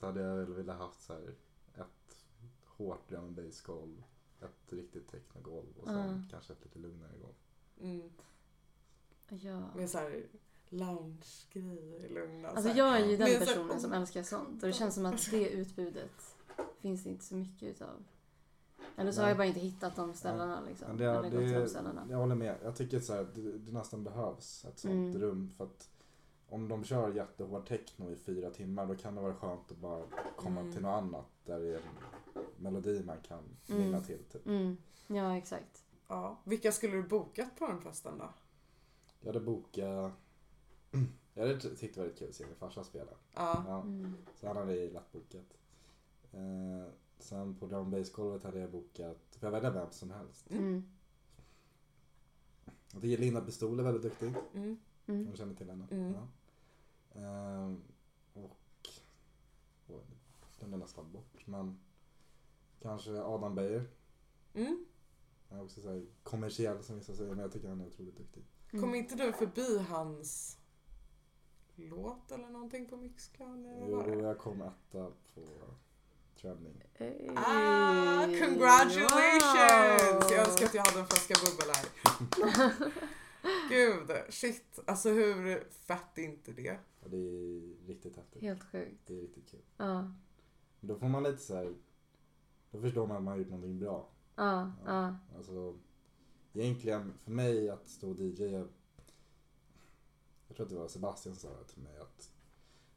Så 0.00 0.06
hade 0.06 0.20
jag 0.22 0.36
väl 0.36 0.54
velat 0.54 0.78
haft 0.78 1.02
så 1.02 1.12
här 1.12 1.34
ett 1.74 2.24
hårt 2.64 3.08
drum 3.08 3.36
golv, 3.66 4.04
ett 4.40 4.72
riktigt 4.72 5.08
technogolv 5.08 5.78
och 5.80 5.88
sen 5.88 6.22
Ja. 6.22 6.30
kanske 6.30 6.52
ett 6.52 6.64
lite 6.64 6.78
lugnare 6.78 7.12
golv. 7.22 7.34
Mm. 7.80 8.10
ja. 9.28 9.74
Med 9.74 9.90
såhär 9.90 10.26
lounge-grejer, 10.70 12.08
lugna. 12.08 12.48
Alltså 12.48 12.62
så 12.62 12.68
här. 12.68 12.76
jag 12.78 13.00
är 13.00 13.06
ju 13.06 13.16
den 13.16 13.30
Men 13.30 13.40
så- 13.40 13.46
personen 13.46 13.80
som 13.80 13.92
älskar 13.92 14.22
sånt 14.22 14.62
och 14.62 14.66
det 14.68 14.72
känns 14.72 14.94
som 14.94 15.06
att 15.06 15.30
det 15.30 15.48
utbudet 15.50 16.36
finns 16.80 17.02
det 17.04 17.10
inte 17.10 17.24
så 17.24 17.34
mycket 17.34 17.68
utav. 17.68 18.04
Eller 18.96 19.12
så 19.12 19.20
har 19.20 19.24
Nej. 19.24 19.30
jag 19.30 19.36
bara 19.38 19.46
inte 19.46 19.60
hittat 19.60 19.96
de 19.96 20.14
ställena 20.14 20.60
liksom. 20.68 20.88
Men 20.88 20.96
det, 20.96 21.04
Eller 21.04 21.22
gått 21.22 21.30
till 21.40 21.52
de 21.52 21.58
det, 21.58 21.68
ställena. 21.68 22.06
jag 22.10 22.18
håller 22.18 22.34
med. 22.34 22.56
Jag 22.62 22.76
tycker 22.76 23.00
så 23.00 23.12
här, 23.14 23.26
det, 23.34 23.58
det 23.58 23.72
nästan 23.72 24.04
behövs 24.04 24.64
ett 24.64 24.78
sånt 24.78 24.92
Mm. 24.94 25.18
rum 25.18 25.50
för 25.56 25.64
att 25.64 25.88
om 26.48 26.68
de 26.68 26.84
kör 26.84 27.12
jättehård 27.12 27.66
techno 27.68 28.10
i 28.10 28.16
fyra 28.16 28.50
timmar 28.50 28.86
då 28.86 28.94
kan 28.94 29.14
det 29.14 29.20
vara 29.20 29.34
skönt 29.34 29.70
att 29.72 29.76
bara 29.78 30.02
komma 30.36 30.60
Mm. 30.60 30.72
till 30.72 30.82
något 30.82 31.02
annat 31.02 31.26
där 31.44 31.60
det 31.60 31.66
är 31.66 31.74
en 31.76 31.82
melodi 32.56 33.02
man 33.04 33.16
kan 33.28 33.42
Mm. 33.68 34.02
till. 34.02 34.24
Typ. 34.32 34.46
Mm. 34.46 34.76
Ja 35.06 35.36
exakt. 35.36 35.84
Ja. 36.08 36.36
Vilka 36.44 36.72
skulle 36.72 36.96
du 36.96 37.02
bokat 37.02 37.56
på 37.58 37.66
den 37.66 37.80
festen 37.80 38.18
då? 38.18 38.28
Jag 39.20 39.26
hade 39.32 39.44
bokat 39.44 40.12
Jag 41.34 41.46
hade 41.46 41.60
tyckt 41.60 41.94
det 41.94 42.00
var 42.00 42.04
väldigt 42.04 42.18
kul 42.18 42.28
att 42.28 42.34
se 42.34 42.46
min 42.46 42.54
farsa 42.56 42.84
spela. 42.84 43.10
Ja. 43.34 43.64
Ja, 43.66 43.80
Mm. 43.80 44.14
så 44.34 44.46
han 44.46 44.56
hade 44.56 44.76
ju 44.76 44.90
lätt 44.90 45.12
bokat. 45.12 45.58
Eh, 46.32 46.92
sen 47.18 47.54
på 47.56 47.66
drum 47.66 47.90
bass 47.90 48.12
golvet 48.12 48.42
hade 48.42 48.58
jag 48.58 48.70
bokat, 48.70 49.18
för 49.30 49.46
jag 49.46 49.52
välja 49.52 49.70
vem 49.70 49.90
som 49.90 50.10
helst. 50.10 50.50
Mm. 50.50 50.84
Jag 52.92 53.02
tycker 53.02 53.18
Linda 53.18 53.40
Pistol 53.40 53.78
är 53.80 53.82
väldigt 53.84 54.02
duktig. 54.02 54.34
Mm. 54.54 54.78
Om 55.06 55.14
Mm. 55.14 55.30
du 55.30 55.36
känner 55.36 55.54
till 55.54 55.70
henne. 55.70 55.86
Mm. 55.90 56.14
Ja. 56.14 56.26
Ehm, 57.20 57.82
och 58.34 58.56
oj, 59.88 60.02
den 60.60 60.72
är 60.74 60.78
nästan 60.78 61.12
bort 61.12 61.46
men 61.46 61.78
kanske 62.82 63.22
Adam 63.22 63.54
Beijer. 63.54 63.84
Mm. 64.54 64.86
Han 65.48 65.58
är 65.58 65.64
också 65.64 65.80
så 65.80 65.88
här 65.92 66.06
kommersiell 66.22 66.82
som 66.82 66.96
vissa 66.96 67.14
säger 67.14 67.30
men 67.30 67.38
jag 67.38 67.52
tycker 67.52 67.68
han 67.68 67.80
är 67.80 67.86
otroligt 67.86 68.16
duktig. 68.16 68.44
Mm. 68.70 68.82
Kom 68.84 68.94
inte 68.94 69.14
du 69.14 69.32
förbi 69.32 69.78
hans 69.78 70.57
låt 71.78 72.32
eller 72.32 72.48
någonting 72.50 72.86
på 72.86 72.96
Mixcloud? 72.96 73.66
Jo, 73.88 74.20
jag 74.22 74.38
kom 74.38 74.62
etta 74.62 75.12
på 75.34 75.42
trending. 76.40 76.82
Hey. 76.94 77.28
Ah, 77.36 78.26
congratulations! 78.26 80.02
Wow. 80.12 80.32
Jag 80.32 80.48
önskar 80.48 80.66
att 80.66 80.74
jag 80.74 80.84
hade 80.84 81.00
en 81.00 81.06
flaska 81.06 81.34
bubbel 81.44 81.74
här. 81.74 81.88
Gud, 83.70 84.10
shit. 84.28 84.78
Alltså 84.86 85.08
hur 85.10 85.68
fett 85.70 86.18
är 86.18 86.22
inte 86.22 86.52
det? 86.52 86.78
Och 87.02 87.10
det 87.10 87.16
är 87.16 87.86
riktigt 87.86 88.16
häftigt. 88.16 88.42
Helt 88.42 88.62
sjukt. 88.64 89.06
Det 89.06 89.16
är 89.16 89.20
riktigt 89.20 89.50
kul. 89.50 89.62
Ja, 89.76 90.02
Men 90.80 90.88
Då 90.88 90.96
får 90.98 91.08
man 91.08 91.22
lite 91.22 91.42
så 91.42 91.54
här. 91.54 91.74
Då 92.70 92.80
förstår 92.80 93.06
man 93.06 93.16
att 93.16 93.22
man 93.22 93.32
har 93.32 93.38
gjort 93.38 93.48
någonting 93.48 93.78
bra. 93.78 94.08
ja, 94.36 94.72
ja. 94.86 95.16
Alltså, 95.36 95.78
egentligen 96.52 97.12
för 97.24 97.30
mig 97.30 97.70
att 97.70 97.88
stå 97.88 98.10
och 98.10 98.16
DJa. 98.16 98.64
Jag 100.58 100.68
tror 100.68 100.76
att 100.78 100.78
det 100.78 100.82
var 100.82 100.88
Sebastian 100.88 101.34
som 101.36 101.50
sa 101.50 101.58
det 101.58 101.64
till 101.64 101.82
mig 101.82 101.98
att 101.98 102.30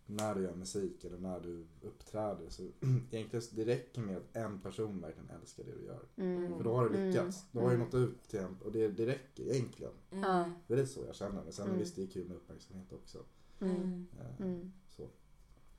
när 0.06 0.36
du 0.36 0.42
gör 0.44 0.56
musik 0.56 1.04
eller 1.04 1.18
när 1.18 1.40
du 1.40 1.68
uppträder 1.82 2.50
så 2.50 2.64
egentligen 3.12 3.46
det 3.52 3.66
räcker 3.66 4.02
med 4.02 4.18
att 4.18 4.36
en 4.36 4.62
person 4.62 5.02
verkligen 5.02 5.30
älskar 5.30 5.64
det 5.64 5.72
du 5.72 5.86
gör. 5.86 6.06
Mm. 6.16 6.58
För 6.58 6.64
då 6.64 6.76
har 6.76 6.90
du 6.90 7.06
lyckats. 7.10 7.38
Mm. 7.44 7.48
Då 7.52 7.60
har 7.62 7.70
du 7.70 7.76
Mm. 7.76 7.86
nått 7.86 7.94
ut 7.96 8.24
till 8.24 8.40
en 8.40 8.58
och 8.64 8.72
det, 8.72 8.88
det 8.88 9.06
räcker 9.06 9.44
egentligen. 9.44 9.94
Ja. 10.10 10.50
Det 10.68 10.74
är 10.74 10.78
lite 10.78 10.90
så 10.94 11.06
jag 11.06 11.16
känner. 11.16 11.44
Men 11.44 11.54
sen 11.54 11.66
Mm. 11.68 11.80
visst 11.80 11.96
det 11.96 12.04
är 12.04 12.08
kul 12.08 12.28
med 12.28 12.38
uppmärksamhet 12.38 12.94
också. 12.94 13.18
Mm. 13.62 14.08
Eh, 14.20 14.46
Mm. 14.46 14.74
Så. 14.88 15.08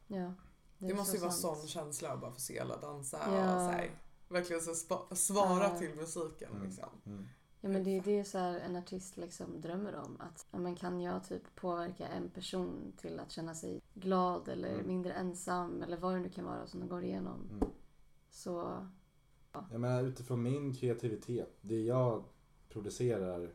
Ja. 0.06 0.34
Det, 0.78 0.90
är 0.90 0.94
måste 0.94 1.12
ju 1.16 1.18
så 1.20 1.24
vara 1.24 1.32
sant. 1.34 1.58
sån 1.58 1.68
känsla 1.68 2.12
att 2.12 2.20
bara 2.20 2.32
få 2.32 2.40
se 2.40 2.58
alla 2.58 2.80
dansa 2.80 3.18
Ja. 3.26 3.54
och 3.54 3.60
så 3.60 3.76
här, 3.76 3.90
verkligen 4.28 4.62
så 4.62 4.74
spa- 4.74 5.14
svara 5.14 5.64
Ja. 5.64 5.78
till 5.78 5.94
musiken 5.96 6.50
Mm. 6.52 6.62
liksom. 6.66 6.88
Ja 7.64 7.69
men 7.69 7.85
det 7.85 7.99
är 7.99 8.02
det 8.02 8.25
så 8.25 8.38
här 8.38 8.59
en 8.61 8.76
artist 8.76 9.16
liksom 9.16 9.61
drömmer 9.61 9.95
om. 9.97 10.16
Att 10.21 10.47
ja, 10.50 10.59
men 10.59 10.75
kan 10.76 11.00
jag 11.00 11.25
typ 11.25 11.54
påverka 11.54 12.09
en 12.09 12.31
person 12.31 12.92
till 12.97 13.21
att 13.21 13.31
känna 13.31 13.54
sig 13.54 13.81
glad 13.95 14.49
eller 14.49 14.75
Mm. 14.75 14.87
mindre 14.87 15.12
ensam 15.12 15.83
eller 15.83 15.97
vad 15.97 16.14
det 16.14 16.21
nu 16.21 16.28
kan 16.28 16.45
vara 16.45 16.66
som 16.66 16.81
de 16.81 16.88
går 16.88 17.04
igenom. 17.04 17.49
Mm. 17.50 17.69
Så 18.31 18.87
Jag 19.71 19.81
menar 19.81 20.02
utifrån 20.02 20.42
min 20.42 20.75
kreativitet, 20.75 21.59
det 21.61 21.83
jag 21.83 22.25
producerar 22.69 23.50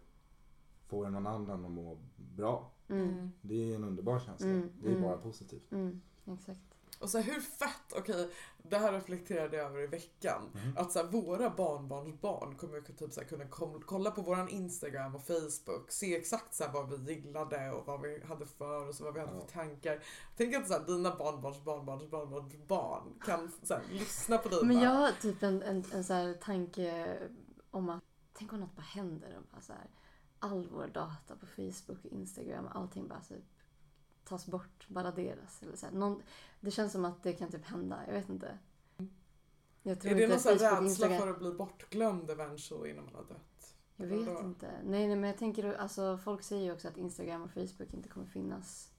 får 0.86 1.10
någon 1.10 1.28
annan 1.28 1.66
att 1.66 1.72
må 1.72 1.98
bra. 2.16 2.72
mm, 2.88 3.32
Det 3.42 3.72
är 3.72 3.76
en 3.76 3.84
underbar 3.84 4.20
känsla. 4.20 4.48
Mm, 4.48 4.70
Det 4.82 4.88
är 4.88 4.92
mm. 4.92 5.04
bara 5.04 5.18
positivt. 5.18 5.72
mm, 5.72 6.02
exakt. 6.26 6.67
Och 7.00 7.10
så 7.10 7.18
här, 7.18 7.34
hur 7.34 7.42
fett, 7.42 7.94
okej, 7.96 8.30
det 8.58 8.78
här 8.78 8.92
reflekterade 8.94 9.58
jag 9.58 9.66
över 9.66 9.82
i 9.82 9.88
veckan. 9.88 10.42
Mhm. 10.54 10.78
Att 10.78 10.92
så 10.92 11.00
här, 11.00 11.08
våra 11.08 11.50
barnbarns 11.50 12.22
barn 12.22 12.56
kommer 12.56 12.82
typ 12.82 13.14
så 13.14 13.22
här, 13.22 13.28
kunna 13.28 13.46
kom, 13.48 13.82
kolla 13.86 14.12
på 14.12 14.22
våran 14.22 14.50
Instagram 14.50 15.16
och 15.16 15.28
Facebook, 15.28 15.92
se 15.92 16.16
exakt 16.16 16.56
så 16.56 16.64
här, 16.64 16.72
vad 16.72 16.90
vi 17.00 17.14
gillade 17.14 17.72
och 17.72 17.86
vad 17.88 18.02
vi 18.02 18.24
hade 18.24 18.46
för 18.46 18.88
och 18.90 18.96
så 18.96 19.04
vad 19.04 19.14
vi 19.14 19.20
hade 19.20 19.34
Ja. 19.34 19.42
för 19.42 19.48
tankar. 19.48 20.04
Tänk 20.38 20.56
att 20.56 20.68
så 20.68 20.74
här, 20.74 20.86
dina 20.86 21.16
barnbarns 21.16 21.64
barnbarns 21.64 22.10
barnbarns 22.10 22.54
barn 22.68 23.20
kan 23.26 23.52
så 23.64 23.74
här, 23.74 23.84
lyssna 23.92 24.38
på 24.38 24.50
dig 24.50 24.60
Men 24.64 24.80
jag 24.80 24.90
har 24.92 25.12
typ 25.12 25.44
en, 25.44 25.62
en, 25.62 25.84
en 25.94 26.04
så 26.04 26.14
här 26.14 26.34
tanke 26.34 27.18
om 27.72 27.90
att 27.90 28.04
tänk 28.34 28.54
om 28.54 28.60
något 28.60 28.76
bara 28.76 28.82
händer 28.82 29.38
och 29.38 29.44
bara 29.52 29.62
så 29.62 29.74
här, 29.74 29.90
all 30.40 30.68
vår 30.70 30.88
data 30.88 31.36
på 31.40 31.46
Facebook 31.46 32.06
och 32.06 32.12
Instagram, 32.12 32.68
allting 32.74 33.08
bara 33.08 33.22
typ 33.22 33.44
tas 34.28 34.46
bort, 34.46 34.88
bara 34.90 35.04
raderas. 35.08 35.62
Eller 35.64 35.76
så 35.76 35.86
här. 35.86 35.94
Någon, 35.94 36.22
det 36.60 36.72
känns 36.72 36.92
som 36.92 37.06
att 37.06 37.24
det 37.24 37.34
kan 37.34 37.52
typ 37.52 37.66
hända, 37.66 38.00
jag 38.08 38.14
vet 38.14 38.30
inte. 38.30 38.58
Jag 39.84 40.02
tror 40.02 40.12
Är 40.12 40.16
det 40.16 40.22
inte 40.24 40.34
någon 40.36 40.40
sån 40.44 40.52
rädsla 40.52 40.82
Instagram... 40.84 41.20
för 41.20 41.28
att 41.28 41.40
bli 41.40 41.52
bortglömd 41.52 42.30
eventually 42.30 42.90
innan 42.90 43.06
man 43.06 43.16
har 43.16 43.24
dött? 43.24 43.76
Jag 43.96 44.08
vet 44.08 44.44
inte. 44.44 44.72
Nej, 44.84 45.08
nej, 45.08 45.16
men 45.16 45.24
jag 45.30 45.38
tänker 45.38 45.74
alltså 45.74 46.18
folk 46.18 46.44
säger 46.44 46.64
ju 46.64 46.72
också 46.74 46.88
att 46.88 46.98
Instagram 46.98 47.44
och 47.44 47.52
Facebook 47.52 47.94
inte 47.94 48.10
kommer 48.10 48.28
finnas 48.28 48.92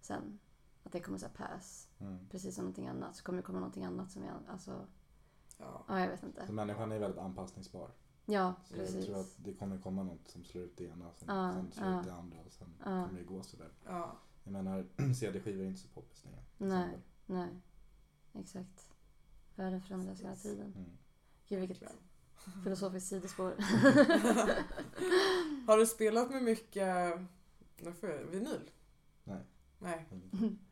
sen. 0.00 0.38
Att 0.82 0.92
det 0.92 1.00
kommer 1.00 1.18
så 1.18 1.26
här 1.26 1.32
pass. 1.34 1.88
Mm. 2.00 2.28
Precis 2.30 2.54
som 2.54 2.64
någonting 2.64 2.88
annat. 2.88 3.16
Så 3.16 3.24
kommer 3.24 3.36
det 3.36 3.42
komma 3.42 3.58
någonting 3.58 3.84
annat 3.84 4.10
som 4.10 4.22
är, 4.22 4.32
alltså, 4.48 4.86
Ja. 5.58 5.84
ja 5.88 6.00
jag 6.00 6.08
vet 6.08 6.22
inte. 6.22 6.46
Så 6.46 6.52
människan 6.52 6.92
är 6.92 6.98
väldigt 6.98 7.20
anpassningsbar. 7.20 7.90
Ja, 8.26 8.54
Så 8.64 8.74
precis. 8.74 8.94
jag 8.96 9.04
tror 9.04 9.20
att 9.20 9.34
det 9.36 9.54
kommer 9.54 9.78
komma 9.78 10.02
något 10.02 10.28
som 10.28 10.44
slår 10.44 10.64
ut 10.64 10.76
det 10.76 10.84
ena, 10.84 11.12
sen, 11.16 11.28
Ja, 11.36 11.52
sen 11.52 11.72
slår 11.72 11.86
ja. 11.88 12.00
ut 12.00 12.06
det 12.06 12.14
andra 12.14 12.38
och 12.46 12.52
sen 12.52 12.68
Ja. 12.78 12.84
kommer 12.84 13.18
det 13.18 13.24
gå 13.24 13.42
sådär. 13.42 13.70
Ja. 13.84 14.16
Jag 14.44 14.52
menar, 14.52 14.86
CD-skivor 15.14 15.64
är 15.64 15.68
inte 15.68 15.80
så 15.80 15.88
poppis 15.88 16.24
längre. 16.24 16.42
Nej. 16.58 16.84
exempel. 16.84 17.00
Nej, 17.26 17.48
exakt. 18.42 18.88
Världen 19.56 19.80
förändras 19.80 20.20
hela 20.20 20.36
tiden. 20.36 20.72
Mm. 20.76 20.90
Gud 21.48 21.60
vilket 21.60 21.82
filosofiskt 22.64 23.08
sidospår. 23.08 23.54
Har 25.66 25.78
du 25.78 25.86
spelat 25.86 26.30
med 26.30 26.42
mycket 26.42 27.18
jag, 27.76 28.24
vinyl? 28.30 28.70
Nej. 29.24 29.40
Nej. 29.78 30.06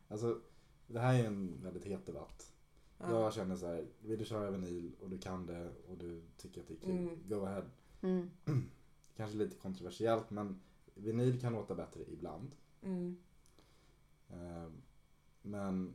Alltså, 0.07 0.41
det 0.87 0.99
här 0.99 1.13
är 1.13 1.25
en 1.27 1.63
väldigt 1.63 1.85
het 1.85 2.05
debatt. 2.05 2.53
Ja. 2.97 3.11
Jag 3.11 3.33
känner 3.33 3.55
så 3.55 3.67
här, 3.67 3.87
vill 3.99 4.19
du 4.19 4.25
köra 4.25 4.51
vinyl 4.51 4.95
och 4.99 5.09
du 5.09 5.17
kan 5.19 5.45
det 5.45 5.71
och 5.87 5.97
du 5.97 6.23
tycker 6.37 6.61
att 6.61 6.67
det 6.67 6.73
är 6.73 6.77
kul, 6.79 6.97
Mm. 6.97 7.29
go 7.29 7.45
ahead. 7.45 7.65
Mm. 8.01 8.29
Kanske 9.15 9.37
lite 9.37 9.55
kontroversiellt 9.55 10.29
men 10.29 10.61
vinyl 10.95 11.41
kan 11.41 11.53
låta 11.53 11.75
bättre 11.75 12.03
ibland. 12.07 12.51
Mm. 12.81 13.17
Eh, 14.33 14.69
Men 15.41 15.93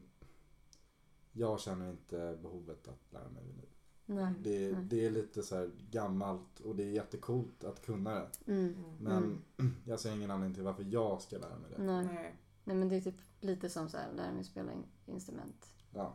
jag 1.33 1.61
känner 1.61 1.91
inte 1.91 2.39
behovet 2.43 2.89
att 2.89 3.13
lära 3.13 3.29
mig 3.29 3.45
vinyl. 3.45 3.67
Nej. 4.07 4.35
Det, 4.41 4.73
Nej. 4.73 4.85
det 4.85 5.07
är 5.07 5.11
lite 5.11 5.43
så 5.43 5.57
här 5.57 5.71
gammalt 5.91 6.61
och 6.61 6.77
det 6.77 6.83
är 6.85 6.91
jättecoolt 6.91 7.65
att 7.65 7.87
kunna 7.87 8.15
det. 8.15 8.29
Mm. 8.47 8.75
Mm. 8.75 8.85
Men 8.99 9.43
jag 9.85 10.01
ser 10.01 10.13
ingen 10.17 10.31
anledning 10.31 10.55
till 10.55 10.65
varför 10.65 10.87
jag 10.91 11.23
ska 11.23 11.39
lära 11.39 11.59
mig 11.59 11.71
det. 11.77 11.83
Nej. 11.83 12.05
Nej. 12.07 12.37
Men 12.65 12.89
det 12.89 12.97
är 12.97 13.01
typ 13.01 13.15
lite 13.41 13.69
som 13.71 13.89
så 13.89 13.97
här, 13.97 14.13
lära 14.13 14.33
mig 14.33 14.45
spela 14.45 14.73
in- 14.73 14.85
instrument. 15.07 15.67
Ja, 15.95 16.15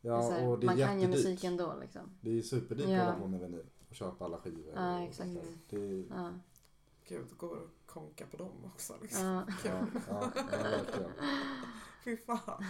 Det 0.00 0.08
är 0.08 0.12
ja 0.12 0.22
så 0.22 0.30
här, 0.32 0.46
och 0.48 0.58
det 0.58 0.64
är 0.64 0.66
man 0.66 0.76
kan 0.78 0.94
ju 1.00 1.06
jättedyrt. 1.06 1.24
musik 1.26 1.44
ändå 1.44 1.74
liksom. 1.80 2.10
Det 2.20 2.30
är 2.38 2.42
superdyrt 2.42 2.88
Ja. 2.88 3.00
att 3.02 3.06
hålla 3.08 3.18
på 3.20 3.26
med 3.28 3.40
vinyl 3.40 3.66
och 3.88 3.94
köpa 3.94 4.24
alla 4.24 4.38
skivor. 4.38 4.72
Ja, 4.74 5.02
exakt. 5.02 5.30
Det 5.70 5.76
är, 5.76 6.04
Ja. 6.10 6.30
Gud, 7.08 7.36
går 7.36 7.56
och 7.56 7.70
konka 7.86 8.26
på 8.26 8.36
dem 8.36 8.64
också 8.64 8.96
liksom. 9.02 9.24
Ja. 9.24 9.46
ja, 9.64 9.86
ja. 10.08 10.32
Fy 12.04 12.16
fan. 12.16 12.64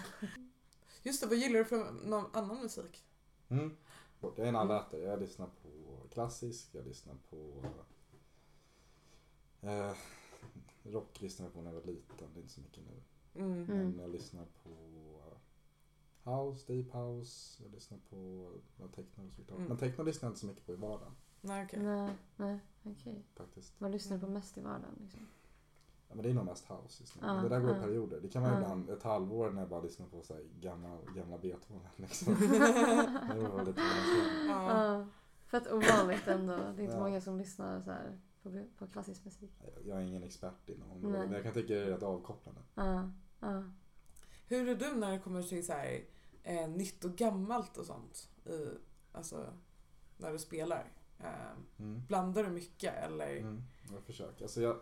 Just 1.02 1.20
det, 1.20 1.26
vad 1.26 1.36
gillar 1.36 1.58
du 1.58 1.64
för 1.64 1.92
någon 1.92 2.26
annan 2.32 2.62
musik? 2.62 3.04
Mm. 3.48 3.76
Jag 4.20 4.38
är 4.38 4.46
en 4.46 4.56
allätare. 4.56 5.00
Jag 5.00 5.20
lyssnar 5.20 5.46
på 5.46 6.08
klassisk, 6.12 6.68
jag 6.72 6.84
lyssnar 6.86 7.14
på 7.30 7.64
eh, 9.60 9.92
rock 10.82 11.20
lyssnar 11.20 11.46
jag 11.46 11.54
på 11.54 11.60
när 11.60 11.70
jag 11.72 11.80
var 11.80 11.86
liten, 11.86 12.28
det 12.34 12.40
är 12.40 12.42
inte 12.42 12.54
så 12.54 12.60
mycket 12.60 12.84
nu. 12.84 13.02
Mm. 13.42 13.52
Mm. 13.52 13.90
Men 13.90 13.98
jag 13.98 14.10
lyssnar 14.10 14.46
på 14.62 14.70
house, 16.30 16.72
deep 16.72 16.94
house, 16.94 17.62
jag 17.62 17.72
lyssnar 17.72 17.98
på 18.10 18.50
ja, 18.76 18.88
techno 18.88 19.30
såklart. 19.36 19.58
Mm. 19.58 19.68
Men 19.68 19.78
techno 19.78 20.04
lyssnar 20.04 20.26
jag 20.26 20.30
inte 20.30 20.40
så 20.40 20.46
mycket 20.46 20.66
på 20.66 20.72
i 20.72 20.76
vardagen 20.76 21.16
Nej, 21.40 21.64
okej. 21.64 21.82
Nej, 21.82 22.14
nej, 22.36 22.58
okej. 22.86 23.24
faktiskt. 23.34 23.74
Vad 23.78 23.90
lyssnar 23.90 24.16
du 24.18 24.26
på 24.26 24.32
mest 24.32 24.58
i 24.58 24.60
vardagen 24.60 24.98
liksom? 25.00 25.20
Ja, 26.08 26.14
men 26.14 26.22
det 26.22 26.30
är 26.30 26.34
nog 26.34 26.44
mest 26.44 26.64
house 26.68 27.02
just 27.02 27.14
nu. 27.20 27.26
Men 27.26 27.42
det 27.42 27.48
där 27.48 27.60
går 27.60 27.70
i 27.70 27.74
ja. 27.74 27.80
perioder. 27.82 28.20
Det 28.20 28.28
kan 28.28 28.42
vara 28.42 28.52
Ja. 28.52 28.58
ibland 28.60 28.90
ett 28.90 29.02
halvår 29.02 29.50
när 29.50 29.60
jag 29.62 29.68
bara 29.68 29.80
lyssnar 29.82 30.06
på 30.06 30.22
så 30.22 30.34
här 30.34 30.42
gamla, 30.60 30.98
gamla 31.14 31.38
Beethoven. 31.38 31.88
Liksom. 31.96 32.34
det 32.40 33.48
var 33.48 33.64
lite 33.64 33.80
Ja. 34.48 34.84
Ja. 34.98 35.06
Fett 35.46 35.72
ovanligt 35.72 36.26
ändå. 36.28 36.56
Det 36.56 36.62
är 36.62 36.80
inte 36.80 36.96
Ja. 36.96 36.98
många 37.00 37.20
som 37.20 37.38
lyssnar 37.38 37.80
så 37.82 37.90
här 37.90 38.18
på, 38.42 38.64
på 38.78 38.86
klassisk 38.86 39.24
musik. 39.24 39.50
Jag 39.84 39.98
är 39.98 40.02
ingen 40.02 40.22
expert 40.22 40.68
inom 40.68 40.90
området, 40.90 41.20
men 41.20 41.32
jag 41.32 41.42
kan 41.42 41.52
tycka 41.52 41.74
det 41.74 41.80
är 41.80 41.86
rätt 41.86 42.02
avkopplande. 42.02 42.60
Ja. 42.74 43.10
Hur 44.48 44.68
är 44.68 44.74
du 44.74 44.96
när 44.96 45.12
det 45.12 45.18
kommer 45.18 45.42
till 45.42 45.66
så 45.66 45.72
här, 45.72 46.04
eh, 46.42 46.68
nytt 46.68 47.04
och 47.04 47.10
gammalt 47.16 47.76
och 47.76 47.86
sånt? 47.86 48.28
I, 48.44 48.68
alltså, 49.12 49.46
när 50.16 50.32
du 50.32 50.38
spelar? 50.38 50.92
Eh, 51.20 51.28
Mm. 51.78 52.02
blandar 52.08 52.44
du 52.44 52.50
mycket 52.50 52.94
eller? 52.94 53.36
Mm. 53.36 53.62
Jag 53.92 54.02
försöker. 54.02 54.44
Alltså 54.44 54.60
jag, 54.60 54.76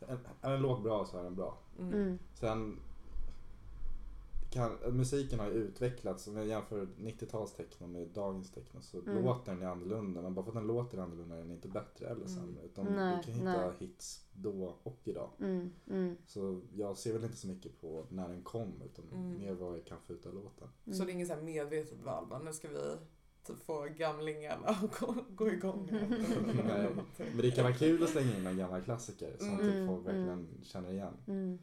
Ja. 0.00 0.06
en, 0.08 0.18
är 0.40 0.54
en 0.54 0.62
låt 0.62 0.82
bra 0.82 1.04
så 1.04 1.18
är 1.18 1.24
den 1.24 1.36
bra. 1.36 1.58
Mm. 1.78 1.92
Mm. 1.94 2.18
Sen 2.34 2.78
kan, 4.50 4.72
musiken 4.90 5.38
har 5.38 5.46
ju 5.46 5.52
utvecklats. 5.52 6.26
Om 6.26 6.36
jag 6.36 6.46
jämför 6.46 6.86
90-tals 6.98 7.52
techno 7.52 7.86
med 7.86 8.08
dagens 8.08 8.50
techno 8.50 8.80
så 8.80 8.98
Mm. 9.00 9.24
låter 9.24 9.54
den 9.54 9.68
annorlunda. 9.68 10.22
Men 10.22 10.34
bara 10.34 10.42
för 10.44 10.50
att 10.50 10.56
den 10.56 10.66
låter 10.66 10.98
annorlunda 10.98 11.34
är 11.36 11.40
den 11.40 11.50
inte 11.50 11.68
bättre 11.68 12.06
eller 12.06 12.26
Mm. 12.26 12.28
sämre. 12.28 12.62
Utan 12.64 12.84
Nej, 12.86 13.16
du 13.16 13.22
kan 13.22 13.34
hitta 13.34 13.66
nej. 13.66 13.70
hits 13.78 14.24
då 14.32 14.74
och 14.82 14.98
idag. 15.04 15.30
Mm. 15.40 15.70
Mm. 15.90 16.16
Så 16.26 16.60
jag 16.74 16.96
ser 16.96 17.12
väl 17.12 17.24
inte 17.24 17.36
så 17.36 17.46
mycket 17.48 17.80
på 17.80 18.06
när 18.08 18.28
den 18.28 18.42
kom 18.42 18.82
utan 18.84 19.04
Mm. 19.12 19.38
mer 19.38 19.52
vad 19.54 19.74
jag 19.78 19.84
kan 19.86 19.98
få 20.06 20.12
ut 20.12 20.26
av 20.26 20.34
låten. 20.34 20.68
Mm. 20.86 20.98
Så 20.98 21.04
det 21.04 21.10
är 21.10 21.14
inget 21.14 21.28
så 21.28 21.34
här 21.34 21.42
medvetet 21.42 21.98
val, 22.04 22.26
bara, 22.30 22.38
nu 22.38 22.52
ska 22.52 22.68
vi 22.68 22.96
typ 23.44 23.64
få 23.66 23.86
gamlingarna 23.96 24.66
att 24.68 24.98
gå, 25.00 25.14
gå 25.28 25.48
igång. 25.48 25.88
Nej. 25.90 26.88
Men 27.16 27.36
det 27.36 27.50
kan 27.50 27.64
vara 27.64 27.74
kul 27.74 28.02
att 28.02 28.10
slänga 28.10 28.36
in 28.36 28.46
en 28.46 28.56
gammal 28.58 28.82
klassiker 28.82 29.36
som 29.38 29.48
Mm. 29.48 29.58
typ 29.58 29.86
folk 29.86 30.06
Mm. 30.08 30.26
verkligen 30.26 30.64
känner 30.64 30.90
igen. 30.92 31.16
Mm. 31.26 31.58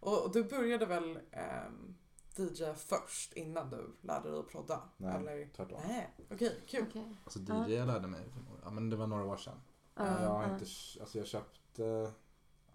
Och, 0.00 0.30
du 0.32 0.44
började 0.44 0.86
väl 0.86 1.18
ehm, 1.30 1.94
DJ 2.36 2.64
först 2.76 3.32
innan 3.32 3.70
du 3.70 3.90
lärde 4.00 4.30
dig 4.30 4.38
att 4.40 4.48
prodda? 4.48 4.80
Nej, 4.96 5.16
Eller? 5.16 5.48
tvärtom. 5.56 5.80
Nej, 5.88 6.10
okej, 6.30 6.60
kul. 6.66 6.84
Okej. 6.88 7.16
Alltså. 7.24 7.38
DJ 7.38 7.74
jag 7.74 7.86
lärde 7.86 8.08
mig 8.08 8.20
för 8.30 8.40
några, 8.40 8.60
ja, 8.64 8.70
men 8.70 8.90
det 8.90 8.96
var 8.96 9.06
några 9.06 9.24
år 9.24 9.36
sedan. 9.36 9.60
Ja, 9.94 10.22
jag 10.22 10.28
har 10.28 10.42
ja. 10.42 10.52
inte, 10.52 10.64
alltså 11.00 11.18
jag 11.18 11.26
köpte 11.26 12.12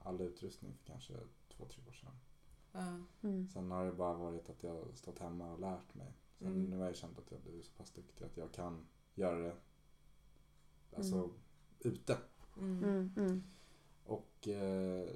all 0.04 0.22
utrustning 0.22 0.74
för 0.78 0.86
kanske 0.86 1.14
två, 1.58 1.66
tre 1.66 1.82
år 1.88 1.92
sedan. 1.94 2.20
Ja. 2.72 3.00
Mm. 3.30 3.50
Sen 3.50 3.72
har 3.72 3.86
det 3.86 3.92
bara 3.92 4.14
varit 4.14 4.50
att 4.50 4.64
jag 4.64 4.72
har 4.72 4.86
stått 4.96 5.20
hemma 5.20 5.52
och 5.52 5.60
lärt 5.60 5.94
mig. 5.96 6.14
Sen 6.40 6.48
Mm. 6.48 6.64
nu 6.70 6.78
har 6.78 6.86
jag 6.86 6.96
känt 6.96 7.20
att 7.20 7.32
jag 7.32 7.42
blivit 7.42 7.66
så 7.66 7.72
pass 7.78 7.92
duktig 7.92 8.26
att 8.26 8.38
jag 8.38 8.52
kan 8.52 8.86
göra 9.16 9.38
det 9.40 9.56
alltså 10.96 11.16
Mm. 11.16 11.30
ute. 11.80 12.18
Mm. 12.58 12.84
Mm, 12.84 13.12
mm. 13.18 13.44
Och 14.06 14.48
eh, 14.48 15.10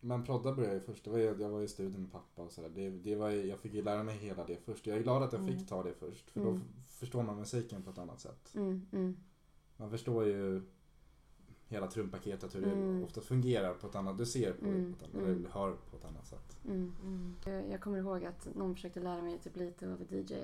men 0.00 0.24
prodda 0.24 0.54
började 0.54 0.74
jag 0.74 0.84
först. 0.84 1.04
Det 1.04 1.10
var, 1.10 1.18
jag 1.18 1.48
var 1.48 1.62
i 1.62 1.68
studion 1.68 2.02
med 2.02 2.12
pappa 2.12 2.42
och 2.42 2.52
sådär. 2.52 2.68
Det, 2.68 2.90
det 2.90 3.14
var, 3.16 3.30
jag 3.30 3.58
fick 3.58 3.74
ju 3.74 3.82
lära 3.82 4.02
mig 4.02 4.16
hela 4.16 4.44
det 4.46 4.56
först. 4.64 4.86
Jag 4.86 4.98
är 4.98 5.02
glad 5.02 5.22
att 5.22 5.32
jag 5.32 5.42
Mm. 5.42 5.58
fick 5.58 5.68
ta 5.68 5.82
det 5.82 5.94
först. 5.94 6.30
För 6.30 6.40
då 6.40 6.48
Mm. 6.48 6.62
förstår 6.88 7.22
man 7.22 7.36
musiken 7.36 7.82
på 7.82 7.90
ett 7.90 7.98
annat 7.98 8.20
sätt. 8.20 8.54
Mm, 8.54 8.86
mm. 8.92 9.16
Man 9.76 9.90
förstår 9.90 10.24
ju 10.26 10.62
hela 11.74 11.86
trumpaketet, 11.86 12.54
hur 12.54 12.64
Mm. 12.64 12.98
det 12.98 13.04
ofta 13.04 13.20
fungerar 13.20 13.74
på 13.74 13.86
ett 13.86 13.94
annat, 13.94 14.18
du 14.18 14.26
ser 14.26 14.52
på, 14.52 14.64
Mm, 14.66 14.92
ett 14.92 15.02
annat, 15.02 15.14
mm. 15.14 15.24
eller 15.26 15.34
du 15.34 15.48
hör 15.48 15.72
på 15.90 15.96
ett 15.96 16.04
annat 16.04 16.26
sätt. 16.26 16.56
Mm. 16.64 16.92
Mm. 17.46 17.70
Jag, 17.70 17.80
kommer 17.80 17.98
ihåg 17.98 18.24
att 18.24 18.54
någon 18.54 18.74
försökte 18.74 19.00
lära 19.00 19.22
mig 19.22 19.38
typ 19.38 19.56
lite 19.56 19.92
av 19.92 20.02
DJ 20.12 20.34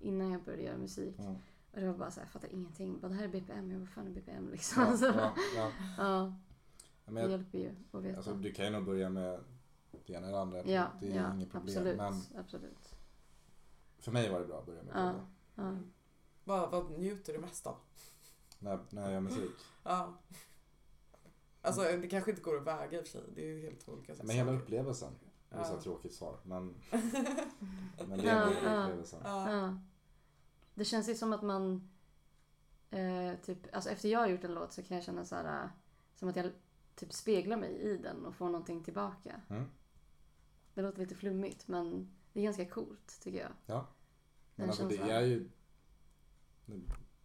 innan 0.00 0.30
jag 0.30 0.42
började 0.42 0.62
göra 0.62 0.76
musik. 0.78 1.16
Och 1.72 1.80
det 1.80 1.86
var 1.86 1.94
bara 1.98 2.10
så 2.10 2.20
här, 2.20 2.26
jag 2.26 2.32
fattar 2.32 2.48
ingenting. 2.54 3.00
Bara, 3.00 3.08
det 3.08 3.14
här 3.14 3.24
är 3.24 3.28
BPM, 3.28 3.70
jag 3.72 3.78
vad 3.78 3.88
fan 3.88 4.06
är 4.06 4.10
BPM 4.10 4.48
liksom? 4.52 4.82
Ja, 4.82 4.88
Alltså, 4.88 5.06
ja, 5.06 5.32
ja. 5.56 5.70
ja, 5.98 6.32
Men 7.04 7.14
det 7.14 7.20
jag, 7.20 7.30
hjälper 7.30 7.58
ju 7.58 7.70
att 7.92 8.02
veta. 8.02 8.16
alltså, 8.16 8.34
du 8.34 8.52
kan 8.52 8.64
ju 8.64 8.70
nog 8.70 8.84
börja 8.84 9.08
med 9.10 9.40
det 10.06 10.12
ena 10.12 10.26
eller 10.28 10.38
andra. 10.38 10.62
ja, 10.64 10.86
det 11.00 11.12
är 11.12 11.16
ja, 11.16 11.34
inget 11.34 11.50
problem. 11.50 11.68
absolut. 11.76 11.96
Men 11.96 12.22
absolut. 12.38 12.94
för 13.98 14.12
mig 14.12 14.30
var 14.30 14.40
det 14.40 14.46
bra 14.46 14.58
att 14.58 14.66
börja 14.66 14.82
med 14.82 14.92
Ja. 14.96 15.10
prodda. 15.10 15.26
Ja. 15.54 15.76
Vad, 16.44 16.70
vad 16.70 16.90
njuter 16.98 17.32
du 17.32 17.38
mest 17.38 17.66
av? 17.66 17.76
När, 18.58 18.78
när 18.90 19.02
jag 19.02 19.12
gör 19.12 19.20
musik. 19.20 19.50
Ja. 19.84 20.14
Alltså 21.66 21.82
det 21.82 22.08
kanske 22.08 22.30
inte 22.30 22.42
går 22.42 22.56
att 22.56 22.66
väga 22.66 22.98
i 22.98 23.02
och 23.02 23.06
för 23.06 23.12
sig. 23.12 23.22
Det 23.34 23.42
är 23.42 23.46
ju 23.46 23.60
helt 23.62 23.88
olika 23.88 24.14
Men 24.18 24.30
hela 24.30 24.50
saker. 24.50 24.62
upplevelsen. 24.62 25.12
Det 25.48 25.56
är 25.56 25.64
så 25.64 25.80
tråkigt 25.80 26.14
svar. 26.14 26.38
Men, 26.42 26.74
men 28.08 28.18
det 28.18 28.28
är 28.28 28.50
ja. 28.64 28.82
upplevelsen. 28.84 29.20
Ja. 29.24 29.52
Ja. 29.52 29.78
Det 30.74 30.84
känns 30.84 31.08
ju 31.08 31.14
som 31.14 31.32
att 31.32 31.42
man... 31.42 31.88
Eh, 32.90 33.34
typ, 33.42 33.58
alltså 33.72 33.90
efter 33.90 34.08
jag 34.08 34.20
har 34.20 34.28
gjort 34.28 34.44
en 34.44 34.54
låt 34.54 34.72
så 34.72 34.82
kan 34.82 34.96
jag 34.96 35.04
känna 35.04 35.24
så 35.24 35.34
här, 35.34 35.64
eh, 35.64 35.70
som 36.14 36.28
att 36.28 36.36
jag 36.36 36.52
typ 36.94 37.12
speglar 37.12 37.56
mig 37.56 37.70
i 37.70 37.96
den 37.96 38.26
och 38.26 38.34
får 38.34 38.46
någonting 38.46 38.84
tillbaka. 38.84 39.40
Mm. 39.48 39.64
Det 40.74 40.82
låter 40.82 40.98
lite 40.98 41.14
flummigt 41.14 41.68
men 41.68 42.14
det 42.32 42.40
är 42.40 42.44
ganska 42.44 42.68
coolt 42.68 43.20
tycker 43.22 43.38
jag. 43.38 43.52
Ja. 43.66 43.86
Men 44.54 44.68
alltså 44.68 44.88
det 44.88 44.98
är 44.98 45.20
ju 45.20 45.50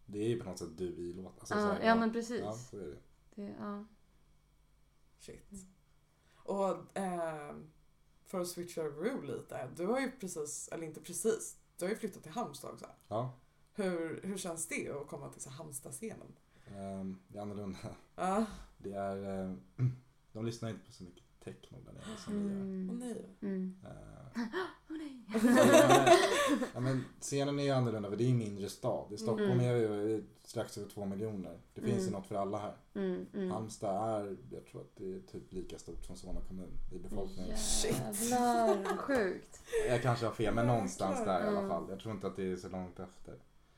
det 0.06 0.20
är 0.20 0.28
ju 0.28 0.40
på 0.40 0.50
något 0.50 0.60
sätt 0.60 0.78
du 0.78 0.86
i 0.86 1.14
låt. 1.14 1.40
Alltså, 1.40 1.56
här, 1.56 1.82
ja 1.84 1.96
men 1.96 2.12
precis. 2.12 2.42
Ja, 2.42 2.54
så 2.54 2.78
är 2.78 2.88
det. 2.88 2.98
Det, 3.36 3.56
ja. 3.60 3.86
Shit. 5.22 5.52
Och 6.36 6.98
eh, 6.98 7.56
för 8.26 8.40
att 8.42 8.48
switcha 8.48 8.82
över 8.82 9.22
lite. 9.22 9.70
Du 9.76 9.86
har 9.86 10.00
ju 10.00 10.12
precis, 10.12 10.70
eller 10.72 10.84
inte 10.88 11.02
precis, 11.02 11.58
du 11.78 11.86
har 11.86 11.90
ju 11.90 11.96
flyttat 11.98 12.24
till 12.24 12.32
Halmstad 12.32 12.72
också. 12.72 12.86
Ja, 13.08 13.40
Hur, 13.74 14.22
hur 14.24 14.38
känns 14.38 14.68
det 14.68 14.90
att 14.90 15.08
komma 15.08 15.30
till 15.30 15.42
så 15.42 15.50
Halmstad-scenen? 15.50 16.36
ehm, 16.68 17.20
det 17.28 17.38
är 17.38 17.42
annorlunda. 17.42 17.78
Ja. 18.16 18.46
Det 18.78 18.94
är, 18.94 19.42
ehm, 19.44 19.62
de 20.32 20.46
lyssnar 20.46 20.70
inte 20.70 20.86
på 20.86 20.92
så 20.92 21.04
mycket 21.04 21.24
techno 21.44 21.78
där 21.86 21.94
nere 21.94 22.18
som 22.18 22.34
vi 22.34 22.54
gör. 22.54 22.62
Åh 22.62 22.62
Mm. 22.62 22.98
nej. 23.00 23.26
Mm. 23.42 23.76
Eh, 23.84 23.92
Åh 24.90 24.98
nej. 24.98 25.26
ja, 26.74 26.80
men 26.80 27.04
scenen 27.20 27.60
är 27.60 27.64
ju 27.64 27.70
annorlunda 27.70 28.10
för 28.10 28.18
det 28.18 28.24
är 28.24 28.30
en 28.30 28.38
mindre 28.38 28.70
stad. 28.70 29.14
I 29.14 29.18
Stockholm 29.18 29.52
Mm. 29.52 29.66
är 29.66 29.74
vi 29.74 29.82
ju 30.12 30.24
strax 30.44 30.78
över 30.78 30.90
två 30.90 31.06
miljoner. 31.06 31.60
Det 31.74 31.82
finns 31.82 31.98
ju 31.98 32.08
Mm. 32.08 32.14
något 32.14 32.28
för 32.28 32.36
alla 32.36 32.58
här. 32.58 32.76
Mm, 32.94 33.26
mm. 33.34 33.52
Halmstad 33.52 34.22
är, 34.22 34.38
jag 34.52 34.66
tror 34.66 34.82
att 34.82 34.96
det 34.96 35.14
är 35.16 35.20
typ 35.20 35.54
lika 35.54 35.78
stort 35.80 36.06
som 36.06 36.16
Solna 36.16 36.42
kommun 36.42 36.70
i 36.92 37.00
befolkningen. 37.00 37.58
Jävlar, 37.84 38.98
sjukt. 38.98 39.62
Jag 39.88 40.02
kanske 40.02 40.26
har 40.26 40.34
fel, 40.34 40.54
men 40.56 40.68
någonstans 40.68 41.26
där 41.26 41.44
i 41.46 41.48
alla 41.58 41.68
fall. 41.70 41.86
Jag 41.90 42.00
tror 42.00 42.14
inte 42.16 42.28
att 42.28 42.36
det 42.36 42.52
är 42.52 42.56
så 42.56 42.70
långt 42.70 43.00
efter. 43.00 43.36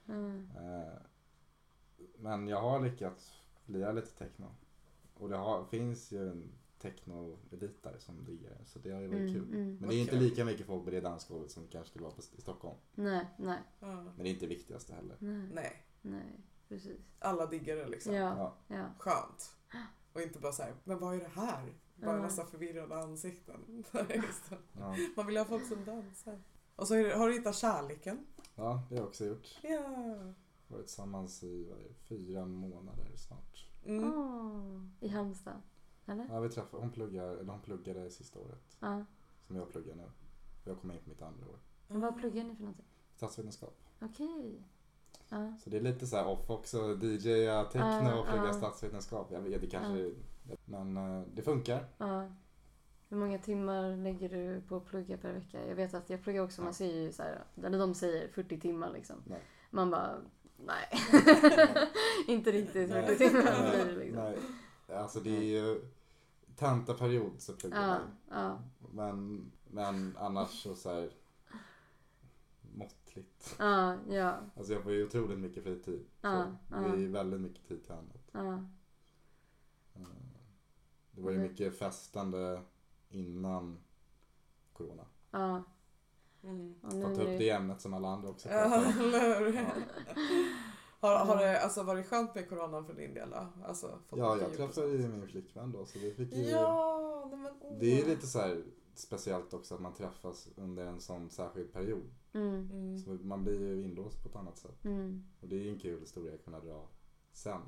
Mm. 0.08 0.50
Eh, 0.56 0.94
Men 2.18 2.48
jag 2.48 2.62
har 2.62 2.80
lyckats 2.80 3.32
lira 3.66 3.92
lite 3.92 4.12
techno. 4.12 4.46
Och 5.18 5.30
det 5.30 5.36
har, 5.38 5.66
finns 5.66 6.12
ju 6.12 6.30
en 6.32 6.52
techno-elit 6.84 7.84
där 7.84 7.98
som 8.00 8.26
diggar 8.26 8.58
så 8.66 8.80
det 8.80 8.92
har 8.92 9.02
ju 9.02 9.08
varit 9.08 9.20
Mm, 9.20 9.34
kul. 9.34 9.44
mm. 9.54 9.66
Men 9.68 9.78
det 9.80 9.86
är 9.86 9.88
Vad 9.88 9.96
inte 9.96 10.16
lika 10.16 10.46
mycket 10.46 10.66
folk 10.66 10.86
på 10.86 10.92
det 10.92 11.02
dansgolvet 11.02 11.52
som 11.52 11.64
det 11.64 11.70
kanske 11.70 11.90
skulle 11.90 12.04
vara 12.04 12.14
på, 12.16 12.22
i 12.38 12.42
Stockholm. 12.42 12.78
Nej, 12.96 13.28
nej, 13.38 13.60
Ja. 13.80 13.88
Men 14.04 14.18
det 14.18 14.24
är 14.24 14.32
inte 14.34 14.46
det 14.46 14.56
viktigaste 14.56 14.94
heller. 14.94 15.18
nej, 15.20 15.48
Nej. 15.54 15.86
nej, 16.02 16.40
precis. 16.70 17.00
Alla 17.20 17.46
diggar 17.46 17.76
det 17.76 17.88
liksom. 17.88 18.14
Ja, 18.14 18.58
Ja. 18.68 18.86
Skönt. 19.00 19.56
Och 20.14 20.22
inte 20.22 20.40
bara 20.40 20.52
såhär, 20.52 20.74
men 20.84 21.00
vad 21.00 21.16
är 21.16 21.20
det 21.20 21.32
här? 21.42 21.74
Bara 21.96 22.16
en 22.16 22.22
massa 22.22 22.46
förvirrade 22.46 22.96
ansikten. 22.96 23.84
Just 24.16 24.50
det. 24.50 24.58
Ja. 24.80 24.96
Man 25.16 25.26
vill 25.28 25.38
ha 25.38 25.46
folk 25.46 25.68
som 25.68 25.86
dansar. 25.86 26.40
Och 26.76 26.88
så 26.88 26.96
har 26.96 27.28
du 27.28 27.34
hittat 27.34 27.56
kärleken. 27.56 28.26
ja, 28.56 28.84
det 28.90 28.96
har 28.96 29.02
jag 29.02 29.08
också 29.10 29.26
gjort. 29.26 29.48
Ja. 29.62 30.34
Varit 30.68 30.86
tillsammans 30.88 31.44
i 31.44 31.66
vad 31.70 31.80
är 31.80 31.84
det, 31.84 31.94
fyra 31.94 32.46
månader 32.46 33.08
snart. 33.16 33.68
Mm. 33.86 34.04
Åh, 34.14 34.82
I 35.00 35.08
Halmstad? 35.08 35.62
Eller? 36.06 36.28
Ja, 36.32 36.40
vi 36.40 36.50
träffade, 36.50 36.84
hon, 36.84 36.92
pluggar, 36.92 37.28
eller 37.28 37.52
hon 37.52 37.62
pluggade 37.62 38.10
sista 38.10 38.40
året. 38.40 38.78
Ja. 38.80 39.06
Som 39.48 39.56
jag 39.56 39.72
pluggar 39.72 39.96
nu. 39.96 40.04
Jag 40.66 40.80
kommer 40.80 40.94
in 40.94 41.00
på 41.00 41.10
mitt 41.10 41.22
andra 41.22 41.46
år. 41.48 41.60
Men 41.88 42.02
vad 42.02 42.18
pluggar 42.18 42.44
ni 42.44 42.56
för 42.56 42.62
någonting? 42.64 42.86
Statsvetenskap. 43.16 43.78
Okej. 44.02 44.64
Ja. 45.30 45.54
Så 45.64 45.70
det 45.70 45.78
är 45.78 45.82
lite 45.82 46.08
så 46.08 46.16
här 46.18 46.28
off 46.28 46.50
också. 46.50 46.98
DJa 47.02 47.64
techno 47.64 48.10
Ja, 48.10 48.20
och 48.20 48.26
plugga 48.28 48.46
ja. 48.46 48.54
statsvetenskap. 48.54 49.32
Jag 49.32 49.42
vet, 49.42 49.62
det 49.62 49.68
kanske... 49.68 50.12
Men 50.66 50.98
eh, 50.98 51.22
det 51.34 51.42
funkar. 51.42 51.86
ja. 51.98 52.28
Hur 53.10 53.18
många 53.18 53.40
timmar 53.40 53.96
lägger 53.98 54.30
du 54.30 54.62
på 54.62 54.76
att 54.76 54.86
plugga 54.86 55.18
per 55.18 55.34
vecka? 55.34 55.68
Jag 55.68 55.76
vet 55.76 55.94
att 55.94 56.10
jag 56.10 56.24
pluggar 56.24 56.44
också, 56.44 56.62
man 56.62 56.74
säger 56.74 57.02
ju 57.02 57.12
så 57.12 57.24
här, 57.24 57.44
eller 57.64 57.80
de 57.80 57.94
säger 57.94 58.28
40 58.28 58.60
timmar 58.60 58.92
liksom. 58.94 59.16
Nej. 59.26 59.42
Man 59.70 59.90
bara, 59.92 60.16
nej. 60.58 60.90
Inte 62.28 62.52
riktigt 62.52 62.92
40 62.92 63.08
Nej. 63.08 63.18
timmar 63.18 63.72
blir 63.72 63.86
det 63.86 64.00
liksom. 64.00 64.24
Nej. 64.24 64.38
Alltså 64.88 65.20
det 65.20 65.38
är 65.38 65.42
ju 65.44 65.82
tentaperiod 66.56 67.32
så 67.42 67.54
pluggar 67.54 67.82
Ja, 67.82 68.00
man. 68.00 68.12
ja, 68.30 68.60
Men, 68.94 69.52
men 69.72 70.18
annars 70.18 70.50
så, 70.64 70.76
så 70.76 70.90
här 70.94 71.12
måttligt. 72.76 73.56
ja, 73.60 73.96
ja, 74.10 74.40
Alltså 74.58 74.74
jag 74.74 74.84
får 74.84 74.92
ju 74.92 75.06
otroligt 75.06 75.40
mycket 75.40 75.64
fritid. 75.64 76.06
Ja, 76.22 76.46
så 76.70 76.76
ja. 76.76 76.80
det 76.82 76.90
är 76.90 76.98
ju 76.98 77.08
väldigt 77.12 77.42
mycket 77.42 77.68
tid 77.68 77.84
till 77.84 77.92
annat. 77.94 78.30
ja. 78.32 78.54
Eh, 79.96 80.02
Det 81.12 81.22
var 81.22 81.32
ju 81.32 81.38
Mm. 81.38 81.52
mycket 81.52 81.80
festande 81.80 82.62
innan 83.10 83.80
corona. 84.74 85.06
ja. 85.32 85.64
Mm. 86.44 86.76
Ta 86.82 87.12
upp 87.12 87.16
det- 87.18 87.50
ämnet 87.50 87.82
som 87.82 87.94
alla 87.94 88.08
andra 88.08 88.30
också 88.30 88.50
Ja, 88.50 88.70
pratar 88.70 89.48
om. 89.48 89.54
Ja. 89.56 89.66
Har, 91.04 91.26
har 91.26 91.38
det 91.38 91.62
alltså 91.62 91.84
varit 91.84 92.08
skönt 92.08 92.36
med 92.36 92.50
coronan 92.50 92.86
för 92.86 92.94
din 92.94 93.14
del 93.14 93.30
då? 93.30 93.48
Alltså, 93.68 93.88
fått 94.10 94.20
Ja, 94.20 94.38
jag 94.38 94.54
träffade 94.58 94.88
ju 94.88 95.08
min 95.08 95.28
flickvän 95.28 95.72
då 95.72 95.86
så 95.86 96.00
vi 96.00 96.14
fick 96.14 96.34
ju... 96.34 96.50
Ja, 96.50 97.28
nej 97.32 97.40
men 97.40 97.52
åh. 97.62 97.78
Det 97.80 98.02
är 98.02 98.06
lite 98.06 98.28
så 98.28 98.40
här 98.40 98.64
speciellt 98.96 99.54
också 99.54 99.76
att 99.76 99.82
man 99.82 99.94
träffas 99.94 100.48
under 100.58 100.86
en 100.86 101.00
sån 101.02 101.30
särskild 101.30 101.74
period. 101.74 102.10
Mm, 102.34 102.70
Mm. 102.72 102.98
Så 103.00 103.10
man 103.10 103.44
blir 103.44 103.60
ju 103.60 103.84
inlåst 103.84 104.24
på 104.24 104.30
ett 104.30 104.36
annat 104.36 104.58
sätt. 104.58 104.84
mm. 104.86 105.24
Och 105.42 105.48
det 105.48 105.56
är 105.56 105.60
ju 105.60 105.70
en 105.70 105.80
kul 105.80 106.00
historia 106.00 106.34
att 106.34 106.44
kunna 106.46 106.60
dra 106.60 106.88
sen. 107.32 107.62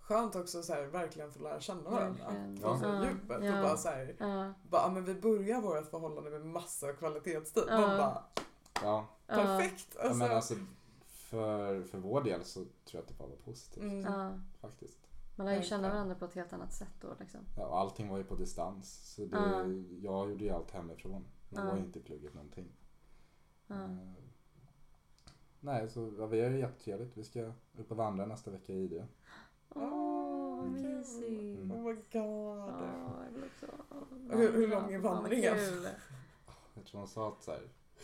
Skönt 0.00 0.36
också 0.36 0.62
så 0.62 0.72
här, 0.72 0.82
verkligen 0.86 1.32
få 1.32 1.42
lära 1.42 1.60
känna 1.60 1.90
varandra. 1.90 2.24
Så 2.60 2.84
Ja. 2.86 3.04
djupet 3.04 3.44
Ja. 3.44 3.56
och 3.56 3.62
bara 3.62 3.76
så 3.76 3.88
här, 3.88 4.16
Ja, 4.18 4.52
bara, 4.70 4.90
men 4.90 5.04
vi 5.04 5.14
börjar 5.14 5.60
vårt 5.60 5.90
förhållande 5.90 6.30
med 6.30 6.46
massa 6.46 6.92
kvalitetstid. 6.92 7.64
Ja. 7.68 7.80
Man 7.80 7.98
bara, 7.98 8.22
Ja, 8.82 9.06
perfekt. 9.26 9.86
ja 9.96 10.02
Alltså, 10.02 10.18
men 10.18 10.30
alltså 10.36 10.54
för, 11.32 11.82
för 11.82 11.98
vår 11.98 12.22
del 12.22 12.44
så 12.44 12.60
tror 12.60 12.70
jag 12.92 13.00
att 13.00 13.08
det 13.08 13.14
bara 13.18 13.28
var 13.28 13.36
positivt. 13.36 13.82
mm. 13.84 14.00
ja. 14.00 14.40
Faktiskt. 14.60 14.98
Man 15.36 15.46
lär 15.46 15.56
ju 15.56 15.62
känna 15.62 15.88
varandra 15.88 16.14
på 16.14 16.24
ett 16.24 16.34
helt 16.34 16.52
annat 16.52 16.72
sätt 16.72 16.92
då 17.00 17.08
liksom. 17.20 17.40
Ja, 17.56 17.66
och 17.66 17.78
allting 17.78 18.08
var 18.08 18.18
ju 18.18 18.24
på 18.24 18.34
distans. 18.34 19.14
Så 19.14 19.22
det, 19.24 19.36
Ja. 19.36 19.64
jag 20.00 20.30
gjorde 20.30 20.44
ju 20.44 20.50
allt 20.50 20.70
hemifrån. 20.70 21.24
Ja. 21.50 21.64
var 21.64 21.76
ju 21.76 21.80
inte 21.82 21.98
i 21.98 22.02
plugget 22.02 22.34
någonting. 22.34 22.68
Ja. 23.66 23.74
Eh, 23.84 23.96
Nej, 25.60 25.88
så 25.90 26.12
ja, 26.18 26.26
vi 26.26 26.40
har 26.40 26.50
ju 26.50 26.58
jättetrevligt. 26.58 27.16
Vi 27.16 27.24
ska 27.24 27.52
upp 27.78 27.90
och 27.90 27.96
vandra 27.96 28.26
nästa 28.26 28.50
vecka 28.50 28.72
i 28.72 28.88
det. 28.88 29.06
Åh, 29.68 30.56
vad 30.56 30.76
kul. 30.80 30.96
mysigt. 30.96 31.60
Mm. 31.60 31.72
Oh 31.72 31.82
my 31.84 31.94
god. 32.12 33.32
Vill 33.34 33.44
också 33.44 33.66
Hur- 34.36 34.52
hur 34.52 34.68
lång 34.68 34.92
är 34.92 34.98
vandringen? 34.98 35.56
Jag 36.74 36.84
tror 36.86 37.00
de 37.00 37.06
sa 37.08 37.28
att 37.28 37.42
så 37.42 37.50
här, 37.50 37.60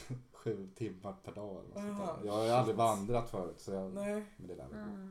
sju 0.33 0.69
timmar 0.75 1.15
per 1.25 1.33
dag 1.33 1.51
eller 1.65 1.69
något 1.69 1.97
sånt 1.99 2.19
där. 2.21 2.27
Jag 2.27 2.33
har 2.33 2.45
ju 2.45 2.51
aldrig 2.51 2.77
vandrat 2.77 3.31
förut 3.31 3.61
så 3.61 3.73
jag, 3.73 3.93
Nej. 3.95 4.25
men 4.37 4.47
det 4.49 4.55
lär 4.55 4.69
väl 4.69 4.81
gå. 4.85 4.91
Ja. 4.91 5.09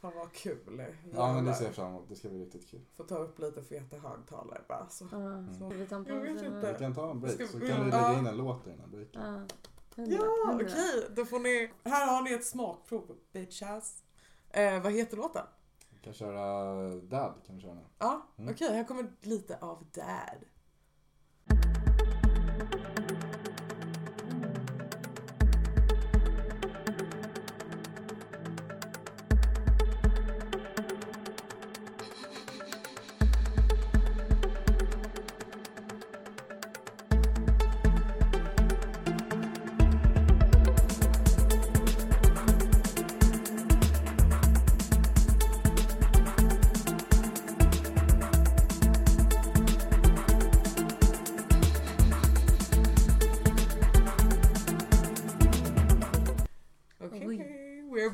Fan 0.00 0.12
vad 0.16 0.32
kul. 0.32 0.84
Ja 1.14 1.32
men 1.34 1.44
det 1.44 1.54
ser 1.54 1.64
jag 1.64 1.74
fram 1.74 1.86
emot. 1.90 2.04
Det 2.08 2.16
ska 2.16 2.28
bli 2.28 2.44
riktigt 2.44 2.68
kul. 2.70 2.80
Får 2.96 3.04
ta 3.04 3.18
upp 3.18 3.38
lite 3.38 3.62
feta 3.62 3.96
högtalare 3.96 4.60
bara. 4.68 4.88
Så. 4.88 5.04
Ja. 5.12 5.54
Ska 5.54 5.68
vi 5.78 5.86
ta 5.86 5.96
en 5.96 6.04
Jag 6.08 6.20
vet 6.20 6.42
inte. 6.42 6.72
Vi 6.72 6.78
kan 6.78 6.94
ta 6.94 7.10
en 7.10 7.20
break 7.20 7.34
Ska 7.34 7.46
så 7.46 7.58
vi- 7.58 7.68
kan 7.68 7.84
vi 7.84 7.90
lägga 7.90 8.18
in 8.18 8.26
en 8.26 8.36
låt 8.36 8.66
i 8.66 8.70
den 8.70 8.80
här 8.80 8.86
breaken. 8.86 9.22
Ja. 9.22 10.04
Ja, 10.04 10.54
okej. 10.54 11.06
Då 11.16 11.24
får 11.24 11.38
ni... 11.38 11.72
Här 11.84 12.06
har 12.14 12.22
ni 12.22 12.32
ett 12.32 12.46
smakprov. 12.46 13.16
Bitches. 13.32 14.02
Eh, 14.50 14.82
vad 14.82 14.92
heter 14.92 15.16
låten? 15.16 15.44
Vi 15.90 15.98
kan 15.98 16.12
köra 16.12 16.74
Dad. 16.94 17.34
Kan 17.46 17.54
vi 17.56 17.60
köra 17.62 17.74
nu. 17.74 17.80
Ja, 17.98 18.26
Mm. 18.38 18.54
okej. 18.54 18.68
här 18.76 18.84
kommer 18.84 19.06
lite 19.20 19.58
av 19.60 19.84
Dad. 19.94 20.44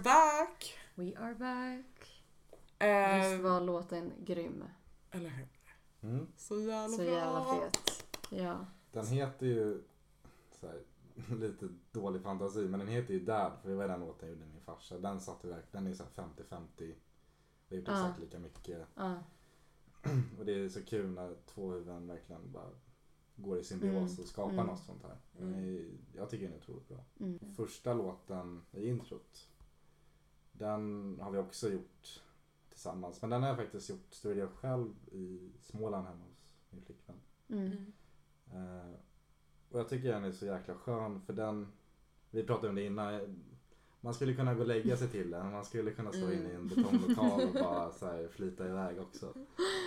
Back. 0.04 0.74
We 0.94 1.16
are 1.16 1.34
back. 1.34 2.22
Eh, 2.78 3.30
Visst 3.30 3.42
var 3.42 3.60
låten 3.60 4.12
grym? 4.24 4.64
Eller 5.10 5.30
hur? 5.30 5.48
Mm. 6.10 6.26
Så 6.36 6.60
jävla 6.60 6.88
Så 6.96 7.02
bra. 7.02 7.10
jävla 7.12 7.44
fet. 7.44 8.04
Ja. 8.30 8.66
Den 8.92 9.06
heter 9.06 9.46
ju 9.46 9.82
så 10.60 10.66
här, 10.66 10.82
lite 11.36 11.68
dålig 11.92 12.22
fantasi 12.22 12.68
men 12.68 12.80
den 12.80 12.88
heter 12.88 13.14
ju 13.14 13.20
Dad 13.24 13.52
för 13.62 13.68
det 13.70 13.76
var 13.76 13.88
den 13.88 14.00
låten 14.00 14.28
jag 14.28 14.36
gjorde 14.38 14.46
min 14.50 14.60
farsa. 14.60 14.98
Den 14.98 15.20
satt 15.20 15.44
ju 15.44 15.48
verkligen, 15.48 15.84
den 15.84 15.92
är 15.92 15.96
så 15.96 16.04
här 16.16 16.28
50-50. 16.48 16.66
Vi 16.78 16.94
har 17.68 17.76
gjort 17.76 17.88
exakt 17.88 18.20
lika 18.20 18.38
mycket. 18.38 18.86
Ja. 18.94 19.14
Och 20.38 20.44
det 20.44 20.52
är 20.64 20.68
så 20.68 20.82
kul 20.84 21.10
när 21.10 21.36
två 21.46 21.70
huvuden 21.72 22.06
verkligen 22.08 22.52
bara 22.52 22.70
går 23.36 23.58
i 23.58 23.64
symbios 23.64 23.94
Mm. 24.12 24.22
och 24.22 24.28
skapar 24.28 24.52
Mm. 24.52 24.66
något 24.66 24.84
sånt 24.84 25.02
här. 25.02 25.16
Den 25.32 25.48
Mm. 25.54 25.64
är, 25.76 25.88
jag 26.16 26.30
tycker 26.30 26.44
den 26.44 26.54
är 26.54 26.58
otroligt 26.58 26.88
bra. 26.88 27.04
Mm. 27.20 27.38
Första 27.56 27.94
låten 27.94 28.62
i 28.72 28.88
introt. 28.88 29.48
Den 30.58 31.16
har 31.22 31.30
vi 31.30 31.38
också 31.38 31.68
gjort 31.72 32.22
tillsammans. 32.70 33.20
Men 33.22 33.30
den 33.30 33.42
har 33.42 33.48
jag 33.48 33.56
faktiskt 33.58 33.90
gjort 33.90 34.06
studio 34.10 34.48
själv 34.56 34.94
i 35.12 35.52
Småland 35.60 36.06
hemma 36.06 36.24
hos 36.24 36.54
min 36.70 36.82
flickvän. 36.82 37.16
Mm. 37.48 37.92
Eh, 38.52 38.94
och 39.70 39.78
jag 39.80 39.88
tycker 39.88 40.12
den 40.12 40.24
är 40.24 40.32
så 40.32 40.46
jäkla 40.46 40.74
skön 40.74 41.20
för 41.20 41.32
den, 41.32 41.72
vi 42.30 42.42
pratade 42.42 42.68
om 42.68 42.74
det 42.74 42.82
innan, 42.86 43.36
man 44.00 44.14
skulle 44.14 44.34
kunna 44.34 44.54
gå 44.54 44.60
och 44.60 44.66
lägga 44.66 44.96
sig 44.96 45.08
till 45.08 45.30
den. 45.30 45.52
Man 45.52 45.64
skulle 45.64 45.90
kunna 45.90 46.12
stå 46.12 46.26
Mm. 46.26 46.38
inne 46.38 46.50
i 46.52 46.54
en 46.54 46.68
betonglokal 46.68 47.42
och 47.48 47.52
bara 47.54 47.92
så 47.98 48.06
här 48.06 48.28
flyta 48.28 48.68
iväg 48.68 49.00
också. 49.00 49.34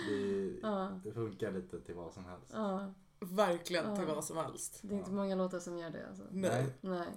Det, 0.08 0.58
Ja. 0.62 1.00
det 1.04 1.12
funkar 1.12 1.52
lite 1.52 1.80
till 1.80 1.94
vad 1.94 2.12
som 2.12 2.24
helst. 2.24 2.50
Ja. 2.54 2.92
Verkligen 3.20 3.94
till 3.96 4.04
Ja. 4.08 4.14
vad 4.14 4.24
som 4.24 4.36
helst. 4.36 4.78
Det 4.82 4.94
är 4.94 4.98
inte 4.98 5.10
många 5.12 5.34
låtar 5.34 5.58
som 5.58 5.78
gör 5.78 5.90
det 5.90 6.08
alltså. 6.08 6.24
Nej. 6.30 6.66
Nej. 6.80 7.08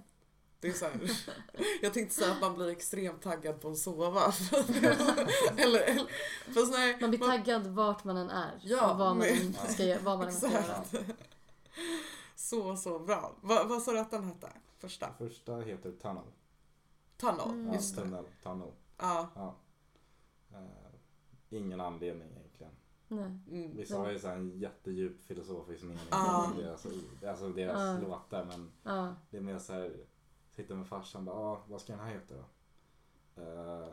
Det 0.62 0.68
är 0.68 0.74
så 0.74 0.86
här. 0.86 1.12
Jag 1.82 1.94
tänkte 1.94 2.16
säga 2.16 2.32
att 2.32 2.42
man 2.42 2.56
blir 2.56 2.68
extremt 2.70 3.22
taggad 3.22 3.62
på 3.62 3.70
att 3.70 3.78
sova. 3.78 4.24
eller, 5.58 5.80
eller, 5.80 6.08
fast 6.54 6.72
nej. 6.72 6.98
Man 7.02 7.10
blir 7.10 7.20
taggad 7.20 7.68
vart 7.68 8.04
man 8.04 8.18
än 8.18 8.30
är. 8.30 8.60
Ja, 8.64 8.92
och 8.92 8.98
vad 8.98 9.08
man 9.08 9.18
men- 9.18 9.54
ska, 9.70 9.98
vad 10.04 10.18
man 10.18 10.28
än 10.28 10.34
ska 10.34 10.52
göra. 10.52 10.84
Så, 12.36 12.76
så 12.76 13.00
bra. 13.00 13.36
Va, 13.42 13.64
vad 13.64 13.82
sa 13.82 13.92
du 13.92 14.00
att 14.00 14.12
den 14.12 14.24
hette? 14.24 14.50
Första? 14.80 15.14
Första 15.18 15.56
heter 15.60 15.92
Tunnel. 15.92 16.24
Tunnel, 17.18 17.50
Mm. 17.50 17.68
Ja, 17.68 17.74
just 17.74 17.96
det. 17.96 18.02
tunnel, 18.02 18.26
tunnel. 18.44 18.72
Ja. 18.98 19.30
Ja. 19.36 19.56
Eh, 20.54 20.60
ingen 21.50 21.82
anledning 21.82 22.30
egentligen. 22.38 22.72
Nej. 23.08 23.40
Mm. 23.52 23.76
Vissa 23.78 23.98
har 23.98 24.12
ju 24.12 24.20
så 24.20 24.28
här 24.28 24.36
en 24.36 24.60
jättedjup 24.60 25.24
filosofisk 25.26 25.84
mening 25.84 26.00
deras, 26.58 26.86
alltså 27.28 27.50
deras 27.50 27.80
Ja. 28.02 28.08
låtar 28.08 28.46
men 28.46 28.72
Ja. 28.84 29.16
det 29.30 29.38
är 29.38 29.42
mer 29.42 29.60
så 29.60 29.74
här, 29.74 29.96
sitter 30.62 30.76
med 30.76 30.88
farsan 30.88 31.26
bara, 31.26 31.36
ah, 31.36 31.64
vad 31.68 31.82
ska 31.82 31.94
den 31.94 32.02
här 32.06 32.12
heta 32.14 32.34
då? 32.36 32.44
Eh, 33.42 33.88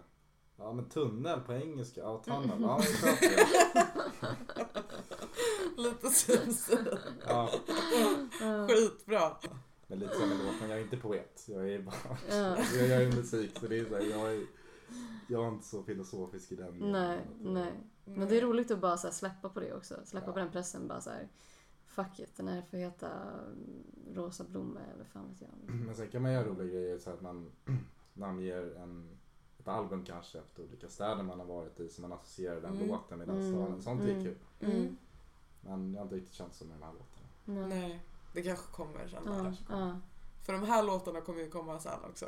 ja 0.57 0.72
men 0.72 0.88
tunnel 0.88 1.40
på 1.40 1.52
engelska, 1.52 2.00
ja 2.00 2.22
tunnel, 2.24 2.61
ja 2.61 2.78
vi 2.78 2.96
kör 2.96 3.12
på 3.12 3.35
det. 3.35 4.72
Lite 5.83 6.09
Simpson. 6.11 6.87
Ja, 7.26 7.50
Ja. 8.40 8.68
Skitbra. 8.68 9.37
men 9.87 9.98
lite 9.98 10.14
samma 10.14 10.35
låt, 10.35 10.61
men 10.61 10.70
jag 10.70 10.78
är 10.78 10.83
inte 10.83 10.96
poet. 10.96 11.44
Jag 11.48 11.70
är 11.72 11.83
bara, 11.83 11.94
Ja. 12.31 12.57
jag 12.78 12.88
gör 12.88 13.00
ju 13.00 13.12
musik 13.12 13.59
så 13.61 13.66
det 13.66 13.78
är 13.78 13.85
så 13.85 13.94
här, 13.94 14.02
jag 14.02 14.35
är, 14.35 14.46
jag 15.28 15.44
är 15.44 15.48
inte 15.48 15.66
så 15.68 15.83
filosofisk 15.83 16.52
i 16.52 16.57
den 16.57 16.72
delen. 16.72 16.92
Nej, 16.92 17.20
nej. 17.40 17.72
Men 18.04 18.28
det 18.28 18.37
är 18.38 18.40
roligt 18.42 18.70
att 18.70 18.78
bara 18.81 18.96
så 18.96 19.07
här 19.07 19.14
släppa 19.14 19.48
på 19.48 19.61
det 19.61 19.74
också. 19.74 19.94
Släppa 20.04 20.26
Ja. 20.26 20.33
på 20.33 20.38
den 20.38 20.50
pressen. 20.50 20.88
Bara 20.88 21.00
så 21.00 21.11
här, 21.11 21.28
fuck 22.05 22.19
it, 22.21 22.37
den 22.37 22.49
här 22.49 22.63
får 22.63 22.77
heta 22.77 23.09
mm, 23.47 23.85
Rosa 24.15 24.45
Blomma 24.45 24.81
eller 24.95 25.05
fan 25.05 25.29
vet 25.29 25.41
jag. 25.41 25.51
Men 25.75 25.95
sen 25.95 26.09
kan 26.09 26.23
man 26.23 26.33
göra 26.33 26.45
roliga 26.47 26.67
grejer 26.69 26.99
så 26.99 27.11
att 27.11 27.21
man 27.21 27.51
namnger 28.15 28.77
en, 28.77 29.19
ett 29.59 29.69
album 29.69 30.05
kanske 30.05 30.39
efter 30.39 30.63
olika 30.63 30.89
städer 30.89 31.23
man 31.23 31.39
har 31.41 31.47
varit 31.47 31.81
i 31.81 31.89
så 31.89 32.03
man 32.03 32.13
associerar 32.13 32.61
den 32.61 32.77
Mm. 32.77 32.89
låten 32.89 33.19
med 33.19 33.29
den 33.29 33.39
Mm. 33.39 33.53
staden. 33.53 33.83
Sånt 33.83 34.01
är 34.03 34.09
Mm. 34.11 34.23
kul. 34.25 34.37
Mm. 34.61 34.97
Men 35.61 35.93
jag 35.93 35.99
har 36.01 36.05
inte 36.05 36.17
riktigt 36.17 36.35
känt 36.35 36.55
så 36.55 36.65
med 36.65 36.77
de 36.81 36.83
här 36.85 36.93
låtarna. 36.93 37.29
Nej. 37.45 37.69
Nej, 37.81 38.03
det 38.35 38.43
kanske 38.43 38.73
kommer 38.73 39.09
sen. 39.09 39.23
Ja, 39.27 39.53
ja, 39.69 40.01
För 40.47 40.53
de 40.53 40.63
här 40.63 40.83
låtarna 40.83 41.21
kommer 41.21 41.41
ju 41.41 41.51
komma 41.51 41.79
sen 41.79 42.05
också. 42.11 42.27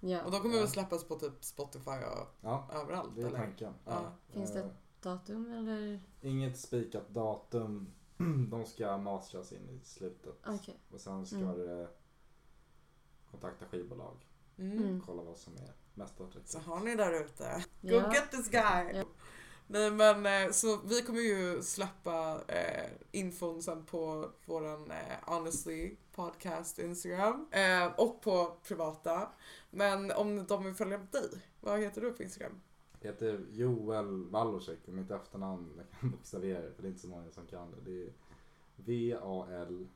ja. 0.00 0.24
Och 0.24 0.30
de 0.30 0.40
kommer 0.40 0.54
Ja. 0.54 0.60
väl 0.60 0.70
släppas 0.70 1.04
på 1.04 1.14
typ 1.14 1.44
Spotify 1.44 1.90
och 1.90 2.26
Ja, 2.40 2.68
överallt 2.74 3.10
det 3.16 3.22
är 3.22 3.26
eller? 3.26 3.38
tanken. 3.38 3.74
Ja. 3.84 4.12
Finns 4.28 4.52
det 4.52 4.60
Eh, 4.60 4.70
datum 5.02 5.52
eller? 5.52 6.00
Inget 6.20 6.58
spikat 6.58 7.08
datum. 7.08 7.86
De 8.50 8.66
ska 8.66 8.98
mastras 8.98 9.52
in 9.52 9.68
i 9.68 9.80
slutet. 9.84 10.34
Okej. 10.46 10.80
Och 10.90 11.00
sen 11.00 11.26
ska 11.26 11.36
Mm. 11.36 11.58
det 11.58 11.88
kontakta 13.30 13.64
skivbolag. 13.66 14.26
Mm. 14.58 14.78
Mm. 14.78 15.00
Kolla 15.06 15.22
vad 15.22 15.38
som 15.38 15.54
är 15.56 15.72
mest 15.94 16.16
Så 16.16 16.24
attraktivt. 16.24 16.62
har 16.64 16.80
ni 16.80 16.94
där 16.96 17.24
ute. 17.24 17.64
Go 17.80 17.88
Ja. 17.88 18.12
get 18.14 18.30
this 18.30 18.48
guy! 18.50 18.92
Ja. 18.94 19.04
Nej 19.66 19.90
men 19.90 20.26
eh, 20.46 20.52
så 20.52 20.76
vi 20.76 21.02
kommer 21.02 21.20
ju 21.20 21.62
släppa 21.62 22.40
eh, 22.48 22.90
infon 23.12 23.62
sen 23.62 23.84
på 23.84 24.30
våran 24.46 24.90
eh, 24.90 24.96
Honestly 25.34 25.96
podcast 26.12 26.78
Instagram. 26.78 27.48
Eh, 27.52 27.86
och 27.86 28.22
på 28.22 28.56
privata. 28.62 29.28
Men 29.70 30.10
om 30.12 30.46
de 30.46 30.64
vill 30.64 30.74
följa 30.74 30.98
dig, 30.98 31.30
vad 31.60 31.80
heter 31.80 32.00
du 32.00 32.12
på 32.12 32.22
Instagram? 32.22 32.60
Jag 33.00 33.12
heter 33.12 33.46
Joel 33.50 34.24
Wallosek 34.24 34.78
och 34.86 34.94
mitt 34.94 35.10
efternamn, 35.10 35.72
jag 35.76 35.86
kan 36.00 36.10
bokstavera 36.10 36.60
det 36.60 36.72
för 36.72 36.82
det 36.82 36.88
är 36.88 36.90
inte 36.90 37.02
så 37.02 37.08
många 37.08 37.30
som 37.30 37.46
kan 37.46 37.70
det. 37.70 37.76
Det 37.90 38.02
är 38.02 38.12
V-A-L-O-U-S-E-K. 38.76 39.86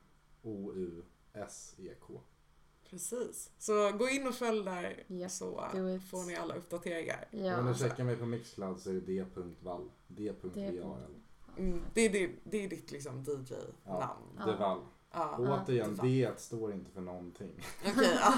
Precis. 2.89 3.51
Så 3.57 3.91
gå 3.91 4.09
in 4.09 4.27
och 4.27 4.35
följ 4.35 4.65
där 4.65 5.03
Ja, 5.07 5.29
så 5.29 5.69
får 6.09 6.27
ni 6.27 6.35
alla 6.35 6.55
uppdateringar. 6.55 7.27
Ja. 7.31 7.59
Om 7.59 7.65
du 7.65 7.73
checkar 7.73 8.03
mig 8.03 8.17
på 8.17 8.25
Mixcloud 8.25 8.79
så 8.79 8.89
är 8.89 8.93
det 8.93 8.99
d.vall. 8.99 9.89
D.V-A-L. 10.07 11.15
Mm, 11.57 11.81
det, 11.93 12.01
är, 12.01 12.09
det, 12.09 12.31
det 12.43 12.63
är 12.63 12.69
ditt 12.69 12.91
liksom 12.91 13.23
DJ-namn. 13.23 14.23
Ja. 14.37 14.45
Deval. 14.45 14.81
Ja. 15.15 15.35
Ja. 15.39 15.61
Återigen, 15.63 15.89
Deval. 15.95 16.07
D 16.07 16.31
står 16.37 16.73
inte 16.73 16.91
för 16.91 17.01
någonting. 17.01 17.51
Okej, 17.87 18.17
ja. 18.21 18.33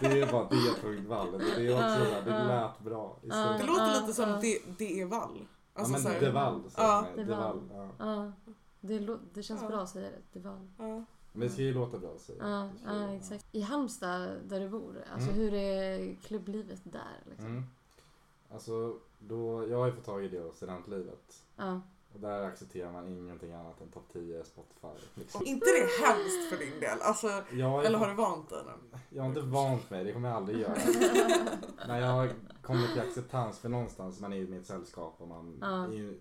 Det 0.00 0.20
är 0.20 0.32
bara 0.32 0.48
D.Vall. 0.48 1.32
Det 1.32 1.66
är 1.66 1.72
också 1.72 2.14
Ja, 2.14 2.20
det 2.24 2.30
ja. 2.30 2.44
lät 2.44 2.80
bra. 2.80 3.16
i 3.22 3.28
Ja. 3.28 3.56
Det 3.58 3.66
låter 3.66 4.00
lite 4.00 4.12
som 4.14 4.28
ja. 4.30 4.38
det, 4.42 4.58
det 4.78 5.00
är 5.00 5.06
vall. 5.06 5.38
Alltså, 5.74 5.92
ja 5.94 5.98
så 5.98 6.04
men 6.08 6.12
här- 6.12 6.20
Deval 6.20 6.62
säger 6.70 6.88
Ja. 6.88 7.04
man. 7.16 7.26
Deval. 7.26 7.60
Deval. 7.68 7.90
Ja. 7.98 8.06
Ja. 8.06 8.32
Det, 8.80 9.18
det 9.34 9.42
känns 9.42 9.62
Ja. 9.62 9.68
bra 9.68 9.80
att 9.80 9.88
säga 9.88 10.08
det. 10.10 10.40
Det 10.40 10.48
var. 10.48 10.68
Ja. 10.78 11.04
Men 11.32 11.40
det 11.48 11.52
ska 11.52 11.62
ju 11.62 11.74
låta 11.74 11.98
bra 11.98 12.10
att 12.14 12.20
säga. 12.20 12.38
Ja, 12.48 12.68
Det 12.92 12.98
ja, 13.04 13.14
exakt. 13.14 13.46
I 13.52 13.60
Halmstad 13.60 14.30
där 14.48 14.60
du 14.60 14.68
bor, 14.68 15.04
alltså 15.12 15.30
Mm. 15.30 15.40
hur 15.40 15.54
är 15.54 16.14
klubblivet 16.22 16.80
där? 16.84 17.22
Liksom? 17.30 17.46
Mm. 17.46 17.64
Alltså, 18.52 18.96
då, 19.18 19.68
jag 19.68 19.78
har 19.78 19.86
ju 19.86 19.92
fått 19.92 20.04
tag 20.04 20.24
i 20.24 20.28
det 20.28 20.44
av 20.48 20.52
studentlivet. 20.52 21.42
Ja. 21.56 21.80
Där 22.20 22.42
accepterar 22.42 22.92
man 22.92 23.08
ingenting 23.08 23.52
annat 23.52 23.80
än 23.80 23.88
topp 23.88 24.08
10 24.12 24.44
Spotify. 24.44 24.86
Liksom. 25.14 25.46
Inte 25.46 25.66
det 25.66 26.06
hemskt 26.06 26.48
för 26.50 26.56
din 26.56 26.80
del? 26.80 26.98
Alltså, 27.00 27.42
Jag, 27.52 27.84
eller 27.86 27.98
har 27.98 28.08
du 28.08 28.14
vant 28.14 28.50
dig 28.50 28.58
nu? 28.66 28.98
jag 29.10 29.22
har 29.22 29.28
inte 29.28 29.40
vant 29.40 29.90
mig, 29.90 30.04
det 30.04 30.12
kommer 30.12 30.28
jag 30.28 30.36
aldrig 30.36 30.58
göra. 30.60 30.74
När 31.88 32.00
jag 32.00 32.30
kommit 32.62 32.92
till 32.92 33.00
acceptans 33.02 33.58
för 33.58 33.68
någonstans, 33.68 34.20
man 34.20 34.32
är 34.32 34.36
i 34.36 34.56
ett 34.56 34.66
sällskap 34.66 35.14
och 35.18 35.28
man 35.28 35.58
Ja. 35.60 35.84
är 35.84 35.92
ju, 35.92 36.20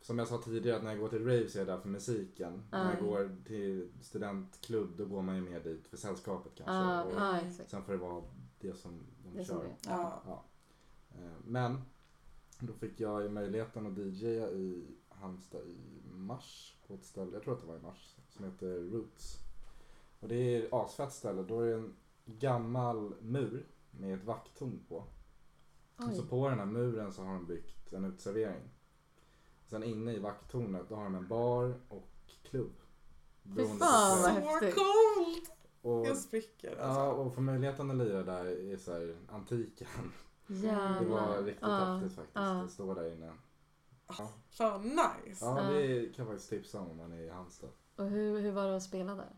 Som 0.00 0.18
jag 0.18 0.28
sa 0.28 0.38
tidigare, 0.38 0.76
att 0.76 0.82
när 0.84 0.90
jag 0.90 1.00
går 1.00 1.08
till 1.08 1.24
rave 1.26 1.48
så 1.48 1.58
är 1.58 1.60
jag 1.60 1.66
där 1.68 1.78
för 1.78 1.88
musiken. 1.88 2.62
Ja. 2.70 2.78
När 2.84 2.94
jag 2.94 3.02
går 3.04 3.36
till 3.46 3.88
studentklubb 4.02 4.96
då 4.96 5.04
går 5.04 5.22
man 5.22 5.34
ju 5.36 5.40
mer 5.42 5.60
dit 5.60 5.86
för 5.88 5.96
sällskapet 5.96 6.52
kanske. 6.56 6.74
Ja, 6.74 7.04
och 7.04 7.68
sen 7.70 7.82
får 7.82 7.92
det 7.92 7.98
vara 7.98 8.22
det 8.60 8.74
som 8.74 9.00
de 9.24 9.38
Det 9.38 9.44
kör. 9.44 9.54
som. 9.54 9.64
Ja. 9.86 10.44
Eh, 11.14 11.30
Men 11.44 11.82
då 12.58 12.72
fick 12.72 13.00
jag 13.00 13.22
ju 13.22 13.28
möjligheten 13.28 13.86
att 13.86 13.98
DJa 13.98 14.50
i 14.50 14.84
Halmstad 15.08 15.60
i 15.66 15.76
mars 16.10 16.76
på 16.86 16.94
ett 16.94 17.04
ställe, 17.04 17.30
jag 17.32 17.42
tror 17.42 17.54
att 17.54 17.60
det 17.60 17.66
var 17.66 17.76
i 17.76 17.80
mars, 17.82 18.16
som 18.28 18.44
heter 18.44 18.90
Roots. 18.90 19.38
Och 20.20 20.28
det 20.28 20.34
är 20.36 20.62
ett 20.62 20.72
asfett 20.72 21.12
ställe, 21.12 21.42
då 21.42 21.60
är 21.60 21.66
det 21.66 21.74
en 21.74 21.94
gammal 22.24 23.14
mur 23.20 23.66
med 23.90 24.14
ett 24.14 24.24
vakttorn 24.24 24.80
på. 24.88 25.04
Och 25.96 26.14
så 26.14 26.22
Oj. 26.22 26.28
på 26.28 26.48
den 26.48 26.58
här 26.58 26.66
muren 26.66 27.12
så 27.12 27.22
har 27.22 27.34
de 27.34 27.46
byggt 27.46 27.92
en 27.92 28.04
uteservering. 28.04 28.62
Sen 29.66 29.82
inne 29.84 30.12
i 30.12 30.18
vakttornet 30.18 30.88
då 30.88 30.94
har 30.94 31.04
de 31.04 31.14
en 31.14 31.28
bar 31.28 31.74
och 31.88 32.08
klubb. 32.42 32.72
På 33.56 33.64
fan, 33.64 34.22
vad 34.22 34.32
kväll. 34.32 34.42
Så 34.42 34.48
häftigt. 34.48 34.74
coolt! 34.74 35.50
och, 35.82 36.06
Jag 36.06 36.16
spricker 36.16 36.76
Ja, 36.76 36.82
alltså. 36.82 37.22
och 37.22 37.34
få 37.34 37.40
möjligheten 37.40 37.90
att 37.90 37.96
lira 37.96 38.22
där 38.22 38.46
i 38.46 38.76
så 38.76 38.92
här 38.92 39.16
antiken. 39.28 39.88
Jävlar. 40.46 41.00
Det 41.00 41.06
var 41.06 41.42
riktigt 41.42 41.62
Ja, 41.62 41.68
häftigt 41.94 42.12
faktiskt 42.16 42.36
ja. 42.36 42.62
att 42.62 42.70
stå 42.70 42.94
där 42.94 43.12
inne. 43.12 43.32
Ja, 44.08 44.30
Fan 44.50 44.82
nice. 44.82 45.44
ja 45.44 45.62
Ja. 45.62 45.70
det 45.78 46.06
kan 46.16 46.24
jag 46.24 46.26
faktiskt 46.26 46.50
tipsa 46.50 46.80
om 46.80 46.90
om 46.90 46.96
man 46.96 47.12
är 47.12 47.20
i 47.20 47.28
Halmstad. 47.30 47.70
Och 47.96 48.06
hur, 48.06 48.40
hur 48.40 48.52
var 48.52 48.66
det 48.66 48.76
att 48.76 48.82
spela 48.82 49.14
där? 49.14 49.30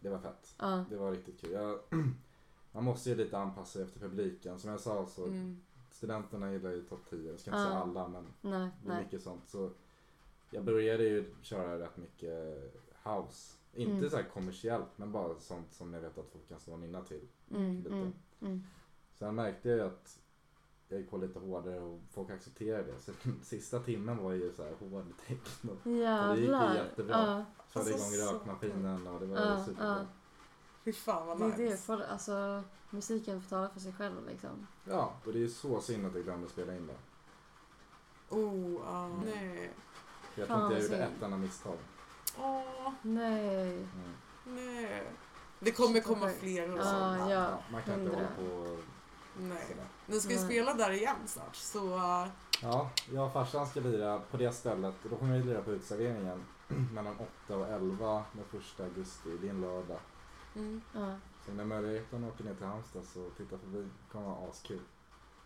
Det 0.00 0.08
var 0.08 0.18
fett. 0.18 0.54
Ja. 0.58 0.84
Det 0.90 0.96
var 0.96 1.10
riktigt 1.12 1.40
kul. 1.40 1.50
Jag, 1.52 1.78
man 2.72 2.84
måste 2.84 3.08
ju 3.10 3.16
lite 3.16 3.38
anpassa 3.38 3.72
sig 3.72 3.82
efter 3.82 4.00
publiken. 4.00 4.58
Som 4.58 4.70
jag 4.70 4.80
sa 4.80 5.06
så 5.06 5.24
Mm. 5.24 5.60
studenterna 5.90 6.52
gillar 6.52 6.70
ju 6.70 6.82
topp 6.84 7.00
10. 7.10 7.30
Jag 7.30 7.40
ska 7.40 7.50
inte 7.50 7.60
Ja. 7.60 7.66
säga 7.66 7.78
alla 7.78 8.08
men 8.08 8.26
Nej, 8.40 8.68
det 8.82 8.90
är 8.90 8.94
nej. 8.94 9.04
mycket 9.04 9.22
sånt. 9.22 9.48
Så 9.48 9.70
jag 10.50 10.64
började 10.64 11.04
ju 11.04 11.34
köra 11.42 11.78
rätt 11.78 11.96
mycket 11.96 12.58
house. 13.04 13.54
Inte 13.72 13.92
Mm. 13.92 14.10
så 14.10 14.16
här 14.16 14.24
kommersiellt 14.24 14.88
men 14.96 15.12
bara 15.12 15.38
sånt 15.40 15.72
som 15.74 15.94
jag 15.94 16.00
vet 16.00 16.18
att 16.18 16.28
folk 16.32 16.48
kan 16.48 16.60
stå 16.60 16.72
och 16.72 16.78
nynna 16.78 17.02
till. 17.04 17.28
Mm, 17.50 17.76
lite. 17.76 17.88
mm, 17.94 18.12
mm. 18.40 18.64
Sen 19.14 19.34
märkte 19.34 19.68
jag 19.68 19.78
ju 19.78 19.84
att 19.84 20.18
jag 20.88 21.00
gick 21.00 21.10
på 21.10 21.16
lite 21.16 21.38
hårdare 21.38 21.80
och 21.80 22.00
folk 22.12 22.30
accepterade 22.30 22.92
det. 22.92 22.98
Så 23.00 23.12
sista 23.42 23.80
timmen 23.80 24.16
var 24.22 24.32
ju 24.32 24.52
så 24.52 24.62
här 24.62 24.72
hård 24.80 25.04
techno. 25.26 25.76
Jävlar. 25.84 26.34
det 26.34 26.40
gick 26.40 26.50
ju 26.50 26.84
jättebra. 26.84 27.16
Ja, 27.16 27.44
Körde 27.72 27.90
Alltså, 27.94 28.14
igång 28.16 28.28
så 28.28 28.34
rökmaskinen 28.34 29.06
och 29.06 29.20
det 29.20 29.26
var 29.26 29.36
Ja, 29.36 29.64
superbra. 29.64 29.86
ja. 29.98 30.06
Fy 30.84 30.92
fan 30.92 31.26
vad 31.26 31.38
det 31.40 31.44
är 31.44 31.48
nice. 31.48 31.62
det. 31.64 31.76
För, 31.76 32.00
alltså, 32.00 32.62
musiken 32.90 33.42
får 33.42 33.48
tala 33.48 33.68
för 33.68 33.80
sig 33.80 33.92
själv 33.92 34.26
liksom. 34.28 34.66
Ja, 34.84 35.12
och 35.24 35.32
det 35.32 35.38
är 35.38 35.40
ju 35.40 35.48
så 35.48 35.80
synd 35.80 36.06
att 36.06 36.14
jag 36.14 36.24
glömde 36.24 36.48
spela 36.48 36.76
in 36.76 36.86
det. 36.86 36.96
Oh, 38.36 38.80
ah, 38.88 39.08
nej. 39.24 39.70
För 40.34 40.40
jag 40.42 40.48
tror 40.48 40.62
inte 40.62 40.74
jag 40.74 40.82
gjorde 40.82 40.96
ett 40.96 41.22
enda 41.22 41.36
misstag. 41.36 41.76
Åh, 42.38 42.92
Nej. 43.02 43.72
Mm. 43.74 44.14
nej. 44.44 45.02
Det 45.60 45.72
kommer 45.72 46.00
komma 46.00 46.28
fler 46.28 46.72
och 46.72 46.78
Ja, 46.78 46.84
sånt. 46.84 47.30
ja. 47.30 47.58
Man 47.72 47.82
kan 47.82 48.00
inte 48.00 48.14
hålla 48.16 48.28
på 48.38 48.76
Nej. 49.38 49.66
sådär. 49.68 49.86
Ni 50.10 50.20
ska 50.20 50.30
ju 50.30 50.36
Nej. 50.36 50.44
spela 50.44 50.74
där 50.74 50.90
igen 50.90 51.16
snart 51.26 51.56
så 51.56 51.94
uh, 51.96 52.26
Ja, 52.62 52.90
jag 53.12 53.26
och 53.26 53.32
farsan 53.32 53.66
ska 53.66 53.80
lira 53.80 54.18
på 54.30 54.36
det 54.36 54.52
stället. 54.52 54.94
Då 55.10 55.16
kommer 55.16 55.38
vi 55.38 55.44
lira 55.44 55.62
på 55.62 55.70
uteserveringen 55.70 56.44
mellan 56.94 57.14
8 57.46 57.56
och 57.56 57.68
11 57.68 58.24
den 58.32 58.44
första 58.60 58.84
augusti. 58.84 59.28
Det 59.40 59.46
är 59.46 59.50
en 59.50 59.60
lördag. 59.60 60.00
mm. 60.56 60.80
Ja. 60.94 61.14
Så 61.46 61.52
när 61.52 61.64
möjligheten 61.64 62.24
åker 62.24 62.44
ner 62.44 62.54
till 62.54 62.66
Halmstad 62.66 63.04
så 63.04 63.30
titta 63.36 63.58
förbi. 63.58 63.82
Det 63.82 64.12
kommer 64.12 64.26
vara 64.26 64.50
askul. 64.50 64.80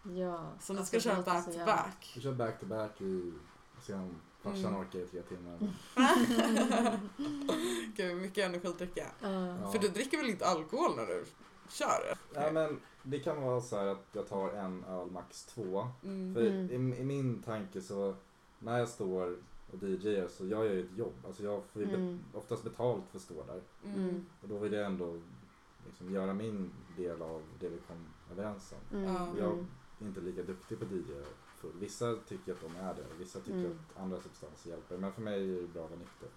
ja. 0.03 0.41
Så 0.61 0.73
ni 0.73 0.87
ska 0.87 1.01
köra 1.01 1.23
back 1.23 1.45
to 1.45 1.59
back. 1.67 2.13
Vi 2.17 2.23
kör 2.23 2.33
back 2.33 2.61
to 2.61 2.67
back 2.67 3.01
i, 3.01 3.33
se 3.83 3.95
om 3.95 4.15
farsan 4.43 4.65
Mm. 4.65 4.81
orkar 4.81 4.99
i 4.99 5.07
tre 5.07 5.23
timmar. 5.23 5.59
Gud, 7.97 8.17
mycket 8.17 8.45
energi 8.45 8.69
att 8.69 8.79
dricka. 8.79 9.07
Ja. 9.21 9.29
Ja. 9.63 9.73
För 9.73 9.79
du 9.79 9.89
dricker 9.89 10.17
väl 10.19 10.31
inte 10.31 10.47
alkohol 10.47 10.97
när 10.97 11.07
du 11.07 11.25
kör? 11.73 12.19
Ja, 12.35 12.51
men 12.53 12.81
det 13.03 13.19
kan 13.19 13.43
vara 13.43 13.61
så 13.61 13.77
här 13.77 13.87
att 13.87 14.07
jag 14.13 14.29
tar 14.29 14.51
en 14.51 14.85
öl, 14.85 15.11
max 15.11 15.45
två. 15.45 15.89
Mm. 16.05 16.35
För 16.35 16.47
Mm. 16.47 16.93
i, 16.93 16.97
i 16.97 17.05
min 17.05 17.43
tanke 17.43 17.81
så 17.81 18.15
när 18.59 18.79
jag 18.79 18.89
står 18.89 19.37
och 19.73 19.83
DJar 19.83 20.29
så 20.29 20.47
jag 20.47 20.65
gör 20.67 20.73
ju 20.73 20.81
ett 20.85 20.99
jobb. 20.99 21.13
Alltså 21.27 21.43
jag 21.43 21.63
får 21.73 21.83
ju 21.83 21.89
be- 21.89 21.95
Mm. 21.95 22.21
oftast 22.35 22.65
betalt 22.65 23.03
för 23.11 23.17
att 23.19 23.23
stå 23.23 23.35
där. 23.47 23.61
Mm. 23.85 24.27
Och 24.43 24.49
då 24.49 24.59
vill 24.59 24.73
jag 24.73 24.87
ändå 24.87 25.21
liksom 25.87 26.11
göra 26.15 26.35
min 26.35 26.71
del 26.97 27.23
av 27.23 27.43
det 27.61 27.69
vi 27.69 27.79
kom 27.89 28.07
överens 28.33 28.73
om. 28.91 28.99
Mm. 28.99 29.15
Ja. 29.15 29.23
Och 29.31 29.39
Jag 29.39 29.53
Mm. 29.53 29.67
är 30.01 30.05
inte 30.07 30.21
lika 30.21 30.43
duktig 30.43 30.79
på 30.79 30.85
DJ 30.85 31.13
full. 31.59 31.73
Vissa 31.81 32.15
tycker 32.29 32.53
att 32.53 32.61
de 32.61 32.77
är 32.77 32.95
det, 32.95 33.05
vissa 33.19 33.39
tycker 33.41 33.59
Mm. 33.59 33.79
att 33.97 34.03
andra 34.03 34.21
substanser 34.21 34.71
hjälper. 34.71 34.97
Men 34.99 35.13
för 35.13 35.23
mig 35.23 35.57
är 35.59 35.63
det 35.63 35.69
bra 35.69 35.85
att 35.85 35.91
vara 35.91 36.01
nykter. 36.01 36.29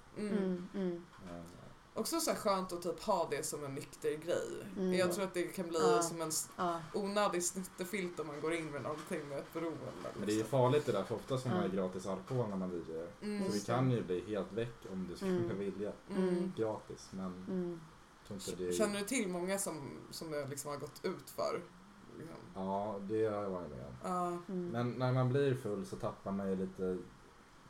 Mm. 1.95 2.01
Mm. 2.01 2.01
Mm. 2.01 2.01
Också 2.01 2.19
så 2.19 2.31
här 2.31 2.37
skönt 2.37 2.73
att 2.73 2.81
typ 2.81 2.99
ha 3.03 3.27
det 3.31 3.43
som 3.43 3.63
en 3.63 3.73
nykter 3.75 4.09
grej. 4.17 4.65
Mm. 4.77 4.93
Jag 4.93 5.13
tror 5.13 5.23
att 5.23 5.33
det 5.33 5.43
kan 5.43 5.67
bli 5.67 5.79
Ja. 5.95 6.01
som 6.01 6.21
en 6.21 6.31
Ja. 6.57 6.79
onödig 6.93 7.43
snuttefilt 7.43 8.19
om 8.19 8.27
man 8.27 8.41
går 8.41 8.53
in 8.53 8.71
med 8.71 8.81
någonting 8.81 9.29
med 9.29 9.39
ett 9.39 9.53
beroende. 9.53 9.79
Men 10.01 10.25
det 10.25 10.31
är 10.31 10.35
ju 10.35 10.37
liksom. 10.37 10.49
farligt 10.59 10.85
det 10.85 10.91
där 10.91 11.03
för 11.03 11.15
oftast 11.15 11.43
får 11.43 11.49
man 11.49 11.61
Ja. 11.63 11.67
gratis 11.67 12.05
alkohol 12.07 12.49
när 12.49 12.57
man 12.57 12.71
DJar. 12.71 13.07
Mm. 13.21 13.45
Så 13.45 13.51
vi 13.51 13.59
kan 13.59 13.91
ju 13.91 14.03
bli 14.03 14.23
helt 14.27 14.51
väck 14.53 14.75
om 14.91 15.07
du 15.09 15.15
skulle 15.15 15.31
Mm. 15.37 15.59
vilja. 15.59 15.91
Mm. 16.09 16.51
Gratis 16.57 17.09
men 17.11 17.25
Mm. 17.47 17.79
det 18.57 18.73
Känner 18.73 18.99
du 18.99 19.05
till 19.05 19.27
många 19.29 19.57
som, 19.57 19.89
som 20.11 20.31
det 20.31 20.47
liksom 20.47 20.71
har 20.71 20.77
gått 20.77 21.05
ut 21.05 21.29
för? 21.29 21.61
Liksom? 22.17 22.37
Ja, 22.55 22.99
det 23.01 23.25
har 23.25 23.43
jag 23.43 23.49
varit 23.49 23.69
med 23.69 23.85
om. 23.85 23.93
Ja. 24.03 24.27
Mm. 24.53 24.69
Men 24.69 24.91
när 24.91 25.13
man 25.13 25.29
blir 25.29 25.55
full 25.55 25.85
så 25.85 25.95
tappar 25.95 26.31
man 26.31 26.49
ju 26.49 26.55
lite 26.55 26.97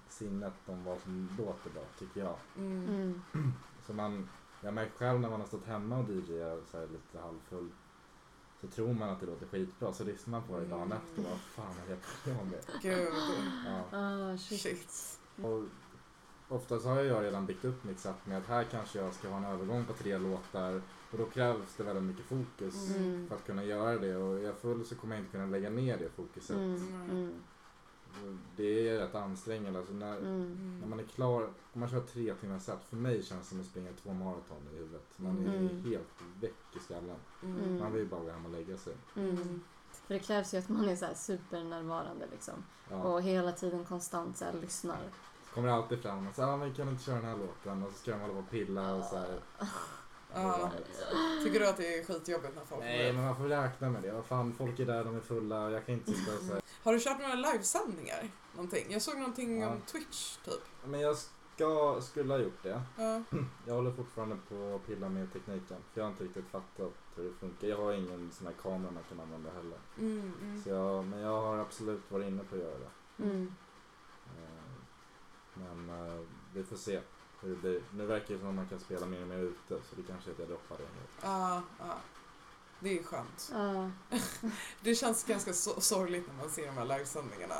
sinnet 0.09 0.53
om 0.65 0.83
vad 0.83 0.99
som 1.01 1.29
låter 1.37 1.69
bra, 1.69 1.83
tycker 1.99 2.19
jag. 2.21 2.35
Mm. 3.89 3.99
Mm. 4.05 4.11
Så 4.17 4.21
man, 4.21 4.29
jag 4.61 4.73
märker 4.73 4.97
själv 4.97 5.19
när 5.19 5.29
man 5.29 5.39
har 5.39 5.47
stått 5.47 5.65
hemma 5.65 5.97
och 5.97 6.09
DJar 6.09 6.59
så 6.71 6.77
här 6.77 6.87
lite 6.87 7.19
halvfull 7.19 7.69
så 8.61 8.67
tror 8.67 8.93
man 8.93 9.09
att 9.09 9.19
det 9.19 9.25
låter 9.25 9.45
skitbra 9.45 9.93
så 9.93 10.03
lyssnar 10.03 10.31
man 10.39 10.47
på 10.47 10.59
det 10.59 10.65
dagen 10.65 10.81
Mm. 10.91 10.97
efter 10.97 11.21
och 11.21 11.29
vad 11.29 11.39
fan 11.39 11.75
är 11.83 11.89
det 11.89 11.99
jag 12.25 12.37
på 12.37 12.43
med? 12.45 12.59
Gud. 12.81 13.13
Ja. 13.65 13.97
Ah, 13.97 14.37
shit. 14.37 14.61
Shit. 14.61 15.19
Och 15.43 15.63
oftast 16.49 16.85
har 16.85 16.95
jag 17.01 17.23
redan 17.23 17.45
byggt 17.45 17.65
upp 17.65 17.83
mitt 17.83 17.99
sätt 17.99 18.15
med 18.25 18.37
att 18.37 18.47
här 18.47 18.63
kanske 18.63 18.99
jag 18.99 19.13
ska 19.13 19.29
ha 19.29 19.37
en 19.37 19.45
övergång 19.45 19.85
på 19.85 19.93
tre 19.93 20.17
låtar 20.17 20.81
och 21.11 21.17
då 21.17 21.25
krävs 21.25 21.75
det 21.77 21.83
väldigt 21.83 22.03
mycket 22.03 22.25
fokus 22.25 22.95
Mm. 22.95 23.27
för 23.27 23.35
att 23.35 23.45
kunna 23.45 23.63
göra 23.63 23.97
det 23.97 24.15
och 24.15 24.37
är 24.39 24.43
jag 24.43 24.57
full 24.57 24.85
så 24.85 24.95
kommer 24.95 25.15
jag 25.15 25.21
inte 25.21 25.31
kunna 25.31 25.45
lägga 25.45 25.69
ner 25.69 25.97
det 25.97 26.09
fokuset. 26.09 26.55
Mm. 26.57 27.33
Det 28.55 28.89
är 28.89 28.97
rätt 28.99 29.15
ansträngande. 29.15 29.79
Alltså 29.79 29.93
när, 29.93 30.17
Mm. 30.17 30.77
när 30.81 30.87
man 30.87 30.99
är 30.99 31.03
klar, 31.03 31.43
om 31.73 31.79
man 31.79 31.89
kör 31.89 32.01
tre 32.01 32.33
timmar 32.33 32.59
set, 32.59 32.83
för 32.89 32.95
mig 32.95 33.23
känns 33.23 33.41
det 33.41 33.47
som 33.49 33.59
att 33.59 33.65
springa 33.65 33.89
två 34.03 34.13
maraton 34.13 34.57
i 34.73 34.77
huvudet. 34.77 35.05
Man 35.15 35.47
är 35.47 35.57
Mm. 35.57 35.83
helt 35.83 36.21
väck 36.41 36.75
i 36.75 36.79
skallen. 36.79 37.15
Mm. 37.43 37.79
Man 37.79 37.91
vill 37.93 38.07
bara 38.07 38.21
gå 38.21 38.31
hem 38.31 38.45
och 38.45 38.51
lägga 38.51 38.77
sig. 38.77 38.93
Mm. 39.15 39.61
För 40.07 40.13
det 40.13 40.19
krävs 40.19 40.53
ju 40.53 40.57
att 40.57 40.69
man 40.69 40.89
är 40.89 40.95
så 40.95 41.05
här 41.05 41.13
supernärvarande 41.13 42.25
liksom. 42.31 42.53
Ja. 42.89 43.03
Och 43.03 43.21
hela 43.21 43.51
tiden 43.51 43.85
konstant 43.85 44.37
så 44.37 44.45
här 44.45 44.53
lyssnar. 44.53 44.99
Kommer 45.53 45.69
alltid 45.69 45.99
fram 46.01 46.27
och 46.27 46.35
så 46.35 46.43
ah, 46.43 46.57
men 46.57 46.73
kan 46.73 46.85
du 46.85 46.91
inte 46.91 47.03
köra 47.03 47.15
den 47.15 47.25
här 47.25 47.37
låten? 47.37 47.83
Och 47.83 47.91
så 47.91 47.97
ska 47.97 48.11
de 48.11 48.19
hålla 48.21 48.33
på 48.33 48.39
och 48.39 48.49
pilla 48.49 48.95
och 48.95 49.03
så 49.03 49.17
här. 49.17 49.39
Ja. 50.33 50.71
Tycker 51.43 51.59
du 51.59 51.69
att 51.69 51.77
det 51.77 51.99
är 51.99 52.03
skitjobbigt 52.05 52.55
när 52.55 52.65
folk 52.65 52.81
Nej 52.81 53.13
men 53.13 53.23
man 53.23 53.35
får 53.35 53.43
räkna 53.43 53.89
med 53.89 54.01
det. 54.01 54.11
Vad 54.11 54.25
fan, 54.25 54.53
folk 54.53 54.79
är 54.79 54.85
där, 54.85 55.03
de 55.03 55.15
är 55.15 55.19
fulla 55.21 55.65
och 55.65 55.71
jag 55.71 55.85
kan 55.85 55.95
inte 55.95 56.11
sitta 56.11 56.33
och 56.37 56.43
så 56.43 56.53
här. 56.53 56.61
Har 56.85 56.93
du 56.93 56.99
kört 56.99 57.19
några 57.19 57.35
livesändningar? 57.35 58.29
Någonting? 58.53 58.85
Jag 58.89 59.01
såg 59.01 59.17
någonting 59.17 59.59
Ja. 59.61 59.69
om 59.69 59.81
Twitch 59.81 60.37
typ. 60.37 60.61
Men 60.85 60.99
jag 60.99 61.17
ska, 61.17 62.01
skulle 62.01 62.33
ha 62.33 62.39
gjort 62.39 62.63
det. 62.63 62.81
Ja. 62.97 63.21
Jag 63.67 63.73
håller 63.73 63.91
fortfarande 63.91 64.37
på 64.49 64.75
att 64.75 64.87
pilla 64.87 65.09
med 65.09 65.33
tekniken. 65.33 65.77
För 65.93 66.01
jag 66.01 66.03
har 66.03 66.11
inte 66.11 66.23
riktigt 66.23 66.47
fattat 66.51 66.91
hur 67.15 67.23
det 67.23 67.33
funkar. 67.39 67.67
Jag 67.67 67.77
har 67.77 67.93
ingen 67.93 68.31
sån 68.31 68.47
här 68.47 68.53
kamera 68.61 68.91
man 68.91 69.03
kan 69.09 69.19
använda 69.19 69.49
heller. 69.51 69.77
Mm, 69.97 70.33
mm. 70.41 70.63
Så 70.63 70.69
jag, 70.69 71.05
men 71.05 71.19
jag 71.19 71.41
har 71.41 71.57
absolut 71.57 72.11
varit 72.11 72.27
inne 72.27 72.43
på 72.43 72.55
att 72.55 72.61
göra 72.61 72.77
det. 72.79 73.23
Mm. 73.23 73.53
Eh, 74.37 74.73
Men 75.53 75.89
eh, 75.89 76.21
vi 76.53 76.63
får 76.63 76.75
se 76.75 77.01
hur 77.41 77.49
det 77.49 77.55
blir. 77.55 77.81
Nu 77.93 78.05
verkar 78.05 78.33
det 78.33 78.39
som 78.39 78.49
att 78.49 78.55
man 78.55 78.67
kan 78.69 78.79
spela 78.79 79.05
mer 79.05 79.21
och 79.21 79.27
mer 79.27 79.37
ute 79.37 79.67
så 79.89 79.95
det 79.95 80.03
kanske 80.07 80.29
är 80.29 80.33
att 80.33 80.39
jag 80.39 80.47
droppar 80.47 80.77
det 80.77 80.83
helt. 80.83 81.11
Ja, 81.21 81.61
ja. 81.79 81.95
Det 82.79 82.99
är 82.99 83.03
skönt. 83.03 83.51
Ja. 83.53 83.91
Det 84.81 84.95
känns 84.95 85.23
ganska 85.23 85.51
so- 85.51 85.79
sorgligt 85.79 86.27
när 86.27 86.33
man 86.43 86.49
ser 86.49 86.65
de 86.65 86.77
här 86.77 86.85
livesändningarna. 86.85 87.55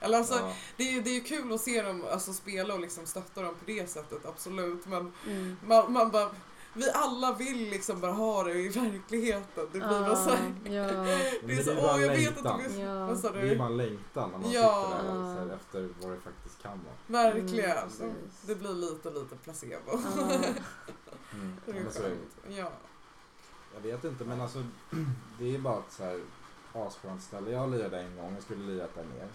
Eller 0.00 0.18
alltså, 0.18 0.34
Ja, 0.34 0.52
det, 0.76 0.82
är, 0.96 1.00
det 1.02 1.16
är 1.16 1.20
kul 1.20 1.52
att 1.52 1.60
se 1.60 1.82
dem 1.82 2.04
alltså, 2.12 2.32
spela 2.32 2.74
och 2.74 2.80
liksom 2.80 3.06
stötta 3.06 3.42
dem 3.42 3.54
på 3.54 3.64
det 3.66 3.90
sättet, 3.90 4.26
absolut. 4.26 4.86
Men 4.86 5.12
Mm. 5.26 5.56
man, 5.66 5.92
man 5.92 6.10
bara, 6.10 6.30
vi 6.74 6.90
alla 6.90 7.32
vill 7.34 7.70
liksom 7.70 8.00
bara 8.00 8.12
ha 8.12 8.42
det 8.44 8.52
i 8.54 8.68
verkligen. 8.68 9.42
Det 9.54 9.66
blir 9.70 9.80
bara 9.80 10.16
så 10.16 10.30
här, 10.30 10.54
Ja. 10.64 10.82
det 11.44 11.52
är 11.52 11.62
så, 11.62 11.72
åh 11.72 12.00
jag 12.00 12.02
en 12.02 12.08
vet 12.08 12.28
att 12.28 12.34
längtan. 12.44 12.60
det 12.62 12.68
blir... 12.68 12.84
Ja. 12.84 13.06
Vad 13.06 13.18
sa 13.18 13.30
det 13.30 13.40
du? 13.40 13.56
bara 13.56 13.68
en 13.68 13.76
längtan 13.76 14.30
när 14.30 14.38
man 14.38 14.50
Ja. 14.50 14.84
sitter 14.90 15.04
där 15.12 15.20
och, 15.20 15.26
så 15.26 15.38
här, 15.48 15.54
efter 15.56 15.88
vad 16.00 16.10
det 16.16 16.20
faktiskt 16.20 16.62
kan 16.62 16.80
vara. 16.84 17.22
Verkligen. 17.24 17.78
Mm, 18.00 18.14
det 18.42 18.54
blir 18.54 18.74
lite, 18.74 19.10
lite 19.10 19.36
placebo. 19.36 20.00
Ja. 20.16 20.28
Mm. 21.32 21.56
Det 21.66 21.72
Ja, 21.72 21.78
är 21.78 21.82
men 21.84 21.92
så 21.92 21.98
är 22.02 22.08
det. 22.08 22.08
skönt. 22.44 22.56
Ja. 22.58 22.72
Jag 23.82 23.92
vet 23.92 24.04
inte 24.04 24.24
men 24.24 24.40
alltså 24.40 24.62
det 25.38 25.54
är 25.54 25.58
bara 25.58 25.78
ett 25.78 25.92
så 25.92 26.04
här 26.04 26.20
asskönt 26.72 27.22
ställe. 27.22 27.50
Jag 27.50 27.70
lirade 27.70 28.00
en 28.00 28.16
gång, 28.16 28.34
jag 28.34 28.42
skulle 28.42 28.64
lirat 28.66 28.94
där 28.94 29.04
mer. 29.04 29.18
Jag 29.20 29.28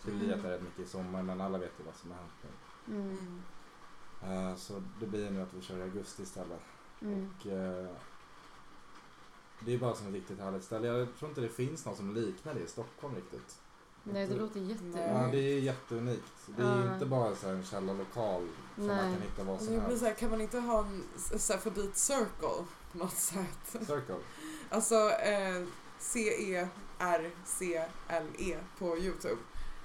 skulle 0.00 0.16
Mm. 0.16 0.26
lirat 0.28 0.42
där 0.42 0.50
rätt 0.50 0.62
mycket 0.62 0.80
i 0.80 0.88
sommar 0.88 1.22
men 1.22 1.40
alla 1.40 1.58
vet 1.58 1.72
ju 1.80 1.84
vad 1.84 1.94
som 1.94 2.10
har 2.10 2.18
hänt 2.18 2.32
nu. 2.86 2.94
Mm. 2.94 3.42
Eh, 4.50 4.56
så 4.56 4.82
det 5.00 5.06
blir 5.06 5.30
nu 5.30 5.42
att 5.42 5.54
vi 5.54 5.62
kör 5.62 5.78
i 5.78 5.82
augusti 5.82 6.22
istället. 6.22 6.60
Mm. 7.02 7.30
Och, 7.40 7.46
eh, 7.46 7.90
det 9.60 9.74
är 9.74 9.78
bara 9.78 9.94
som 9.94 10.06
ett 10.06 10.12
riktigt 10.14 10.38
härligt 10.40 10.64
ställe. 10.64 10.86
Jag 10.86 11.08
tror 11.18 11.28
inte 11.28 11.40
det 11.40 11.48
finns 11.48 11.86
något 11.86 11.96
som 11.96 12.14
liknar 12.14 12.54
det 12.54 12.60
i 12.60 12.66
Stockholm 12.66 13.14
riktigt. 13.14 13.58
Nej, 14.04 14.26
det 14.26 14.34
låter 14.34 14.60
jätte... 14.60 14.84
Nej. 14.84 15.08
Ja, 15.08 15.28
det 15.32 15.38
är 15.38 15.58
jätteunikt. 15.60 16.32
Det 16.56 16.62
är 16.62 16.86
Ja. 16.86 16.94
inte 16.94 17.06
bara 17.06 17.34
så 17.36 17.46
här 17.46 17.54
en 17.54 17.64
källarlokal 17.64 18.48
som 18.74 18.86
man 18.86 18.96
Nej. 18.96 19.12
kan 19.14 19.22
hitta 19.22 19.44
vad 19.44 19.60
som 19.62 19.80
helst. 19.80 20.18
kan 20.18 20.30
man 20.30 20.40
inte 20.40 20.58
ha 20.58 20.78
en 20.86 21.04
så 21.38 21.52
här, 21.52 21.60
få 21.60 21.70
dit 21.70 21.96
Circle 21.96 22.64
på 22.92 22.98
något 22.98 23.16
sätt? 23.16 23.58
Circle. 23.86 24.16
Alltså 24.70 25.10
eh, 25.10 25.62
C-E-R-C-L-E 27.22 28.56
på 28.78 28.98
Youtube. 28.98 29.40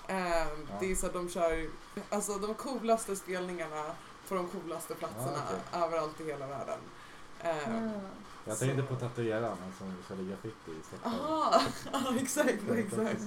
Eh, 0.07 0.47
Det 0.79 0.91
är 0.91 0.95
så 0.95 1.05
att 1.05 1.13
de 1.13 1.29
kör 1.29 1.69
alltså, 2.09 2.37
de 2.37 2.53
coolaste 2.53 3.15
spelningarna 3.15 3.83
på 4.29 4.35
de 4.35 4.47
coolaste 4.47 4.95
platserna 4.95 5.41
Ah, 5.71 5.85
överallt 5.85 6.21
i 6.21 6.25
hela 6.25 6.47
världen. 6.47 6.79
Eh, 7.43 7.55
Ja. 7.73 7.91
Jag 8.45 8.57
Så- 8.57 8.65
tänkte 8.65 8.83
på 8.83 8.95
tatueraren 8.95 9.57
som 9.77 9.93
körde 10.07 10.23
graffiti 10.23 10.71
i 10.71 10.83
Stockholm. 10.87 11.15
Aha, 11.15 11.61
ja 11.93 12.13
exakt, 12.21 12.49
exakt. 12.75 13.21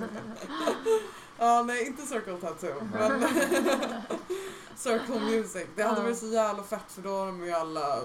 Ja, 1.38 1.62
nej 1.62 1.86
inte 1.86 2.02
Circle 2.06 2.36
Tattoo, 2.36 2.74
men 2.92 3.20
Circle 4.76 5.20
Music. 5.20 5.66
Det 5.76 5.82
hade 5.82 5.96
Ja. 6.00 6.02
varit 6.02 6.18
så 6.18 6.26
jävla 6.26 6.62
fett 6.62 6.92
för 6.92 7.02
då 7.02 7.08
har 7.10 7.26
de 7.26 7.44
ju 7.44 7.52
alla 7.52 8.00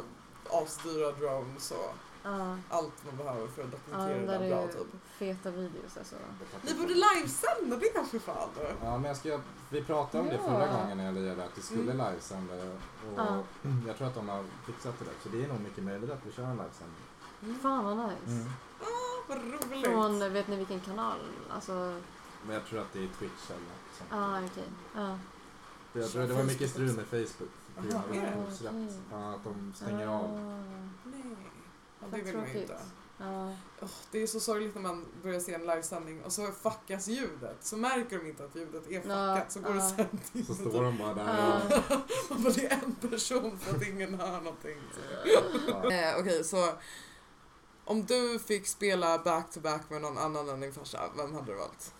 asdyra 0.51 1.11
drones 1.11 1.71
och 1.71 1.93
Ja. 2.23 2.57
allt 2.69 3.05
man 3.05 3.17
behöver 3.17 3.47
för 3.47 3.63
att 3.63 3.69
Ja, 3.71 3.77
dokumentera 3.97 4.39
de 4.39 4.43
det 4.43 4.49
bra 4.55 4.67
typ. 4.67 4.87
feta 5.17 5.51
videos 5.51 5.97
alltså. 5.97 6.15
Ni 6.61 6.73
borde 6.73 6.93
livesända 6.93 7.75
det 7.77 8.05
för 8.09 8.19
fan. 8.19 8.49
Ja, 8.83 8.97
men 8.97 9.03
jag 9.07 9.17
ska, 9.17 9.39
vi 9.69 9.83
pratade 9.83 10.23
om 10.23 10.29
det 10.29 10.35
Ja. 10.35 10.43
förra 10.49 10.67
gången 10.81 10.97
när 10.97 11.05
jag 11.05 11.13
lirade 11.15 11.43
att 11.43 11.57
vi 11.57 11.61
skulle 11.61 11.91
Mm. 11.91 12.07
livesända 12.11 12.55
det. 12.55 12.69
Och 12.71 12.79
Ja. 13.17 13.43
Jag 13.87 13.97
tror 13.97 14.07
att 14.07 14.15
de 14.15 14.29
har 14.29 14.43
fixat 14.65 14.99
det 14.99 15.05
där. 15.05 15.13
Så 15.23 15.29
det 15.29 15.43
är 15.43 15.47
nog 15.47 15.59
mycket 15.59 15.83
möjligt 15.83 16.11
att 16.11 16.25
vi 16.25 16.31
kör 16.31 16.43
en 16.43 16.57
livesändning. 16.57 17.59
Fan 17.61 17.85
vad 17.85 17.97
nice. 17.97 18.15
Mm. 18.27 18.51
Vad 19.27 19.37
roligt. 19.37 19.85
Från, 19.85 20.33
vet 20.33 20.47
ni 20.47 20.55
vilken 20.55 20.79
kanal? 20.79 21.17
Alltså, 21.49 22.01
Men 22.45 22.53
jag 22.55 22.65
tror 22.65 22.79
att 22.79 22.93
det 22.93 22.99
är 22.99 23.07
Twitch 23.19 23.49
eller 23.49 23.59
något 23.59 23.97
sånt. 23.97 24.09
ah 24.13 24.37
okej. 24.45 24.69
Ja. 24.95 25.17
För 25.93 25.99
jag 25.99 26.11
tror 26.11 26.21
att 26.21 26.27
det 26.29 26.35
var 26.35 26.43
mycket 26.43 26.69
strul 26.69 26.95
med 26.95 27.05
Facebook. 27.05 27.49
Av 27.77 27.83
Aha, 27.93 28.03
är 28.13 28.21
det? 28.21 28.33
Okej. 28.47 28.87
Ja, 29.11 29.33
att 29.35 29.43
de 29.43 29.73
stänger 29.75 30.07
av. 30.07 30.23
Ah. 30.25 30.63
Nej. 31.03 31.37
Ja, 32.01 32.07
det 32.11 32.21
vill 32.21 32.37
man 32.37 32.47
ju 32.53 32.61
inte. 32.61 32.77
Ja. 33.17 33.53
Åh, 33.81 33.89
det 34.11 34.23
är 34.23 34.27
så 34.27 34.39
sorgligt 34.39 34.75
när 34.75 34.81
man 34.81 35.05
börjar 35.23 35.39
se 35.39 35.53
en 35.53 35.61
livesändning 35.61 36.23
och 36.23 36.31
så 36.31 36.45
fuckas 36.51 37.07
ljudet. 37.07 37.57
Så 37.61 37.77
märker 37.77 38.17
de 38.19 38.27
inte 38.27 38.45
att 38.45 38.55
ljudet 38.55 38.87
är 38.87 39.01
fuckat. 39.01 39.05
Ja, 39.07 39.41
Så 39.49 39.59
går 39.59 39.73
det 39.73 39.79
ja. 39.79 39.89
sen 39.89 40.45
Så 40.45 40.55
står 40.55 40.83
de 40.83 40.97
bara 40.97 41.13
där. 41.13 41.37
Ja. 41.37 41.61
Man 42.29 42.43
bara, 42.43 42.53
det 42.53 42.65
är 42.71 42.79
en 42.83 43.09
person 43.09 43.57
för 43.59 43.75
att 43.75 43.87
ingen 43.87 44.19
hör 44.19 44.41
någonting. 44.41 44.77
Ja. 45.67 45.91
Eh, 45.91 46.19
Okej, 46.19 46.43
så 46.43 46.73
om 47.85 48.05
du 48.05 48.39
fick 48.39 48.67
spela 48.67 49.17
back-to-back 49.17 49.89
med 49.89 50.01
någon 50.01 50.17
annan 50.17 50.49
än 50.49 50.59
din 50.59 50.73
farsa, 50.73 50.99
vem 51.17 51.33
hade 51.33 51.51
du 51.51 51.57
valt? 51.57 51.93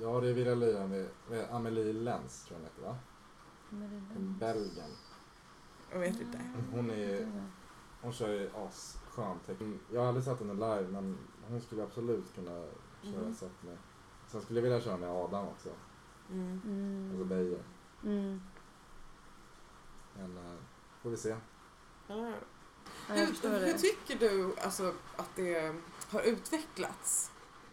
Jag 0.00 0.14
hade 0.14 0.32
velat 0.32 0.58
lira 0.58 0.86
med, 0.86 1.08
med 1.28 1.46
Amelie 1.50 1.92
Lenz, 1.92 2.44
tror 2.44 2.58
jag 2.58 2.58
hon 2.58 2.64
heter 2.64 2.82
va? 2.82 2.96
Belgien. 4.40 4.90
Jag 5.92 5.98
vet 5.98 6.20
inte. 6.20 6.40
Hon 6.72 6.90
är, 6.90 7.32
hon 8.00 8.12
kör 8.12 8.28
ju 8.28 8.50
asskön 8.56 9.38
teckning. 9.46 9.78
Jag 9.92 10.00
har 10.00 10.08
aldrig 10.08 10.24
sett 10.24 10.38
henne 10.40 10.54
live 10.54 10.88
men 10.88 11.18
hon 11.48 11.60
skulle 11.60 11.82
absolut 11.82 12.34
kunna 12.34 12.64
köra 13.02 13.28
ett 13.30 13.36
set 13.36 13.62
med. 13.62 13.76
Sen 14.26 14.42
skulle 14.42 14.58
jag 14.60 14.62
vilja 14.62 14.80
köra 14.80 14.96
med 14.96 15.10
Adam 15.10 15.48
också. 15.48 15.68
Mm. 16.32 16.52
Alltså 17.10 17.16
Mm. 17.16 17.28
Beijer. 17.28 17.62
Mm. 18.04 18.40
Men 20.18 20.36
eh, 20.36 20.58
får 21.02 21.10
vi 21.10 21.16
se. 21.16 21.36
Förstår 22.06 23.48
Hur, 23.50 23.66
hur 23.66 23.72
tycker 23.72 24.18
du 24.18 24.54
alltså, 24.60 24.94
att 25.16 25.36
det 25.36 25.74
har 26.10 26.20
utvecklats 26.22 27.30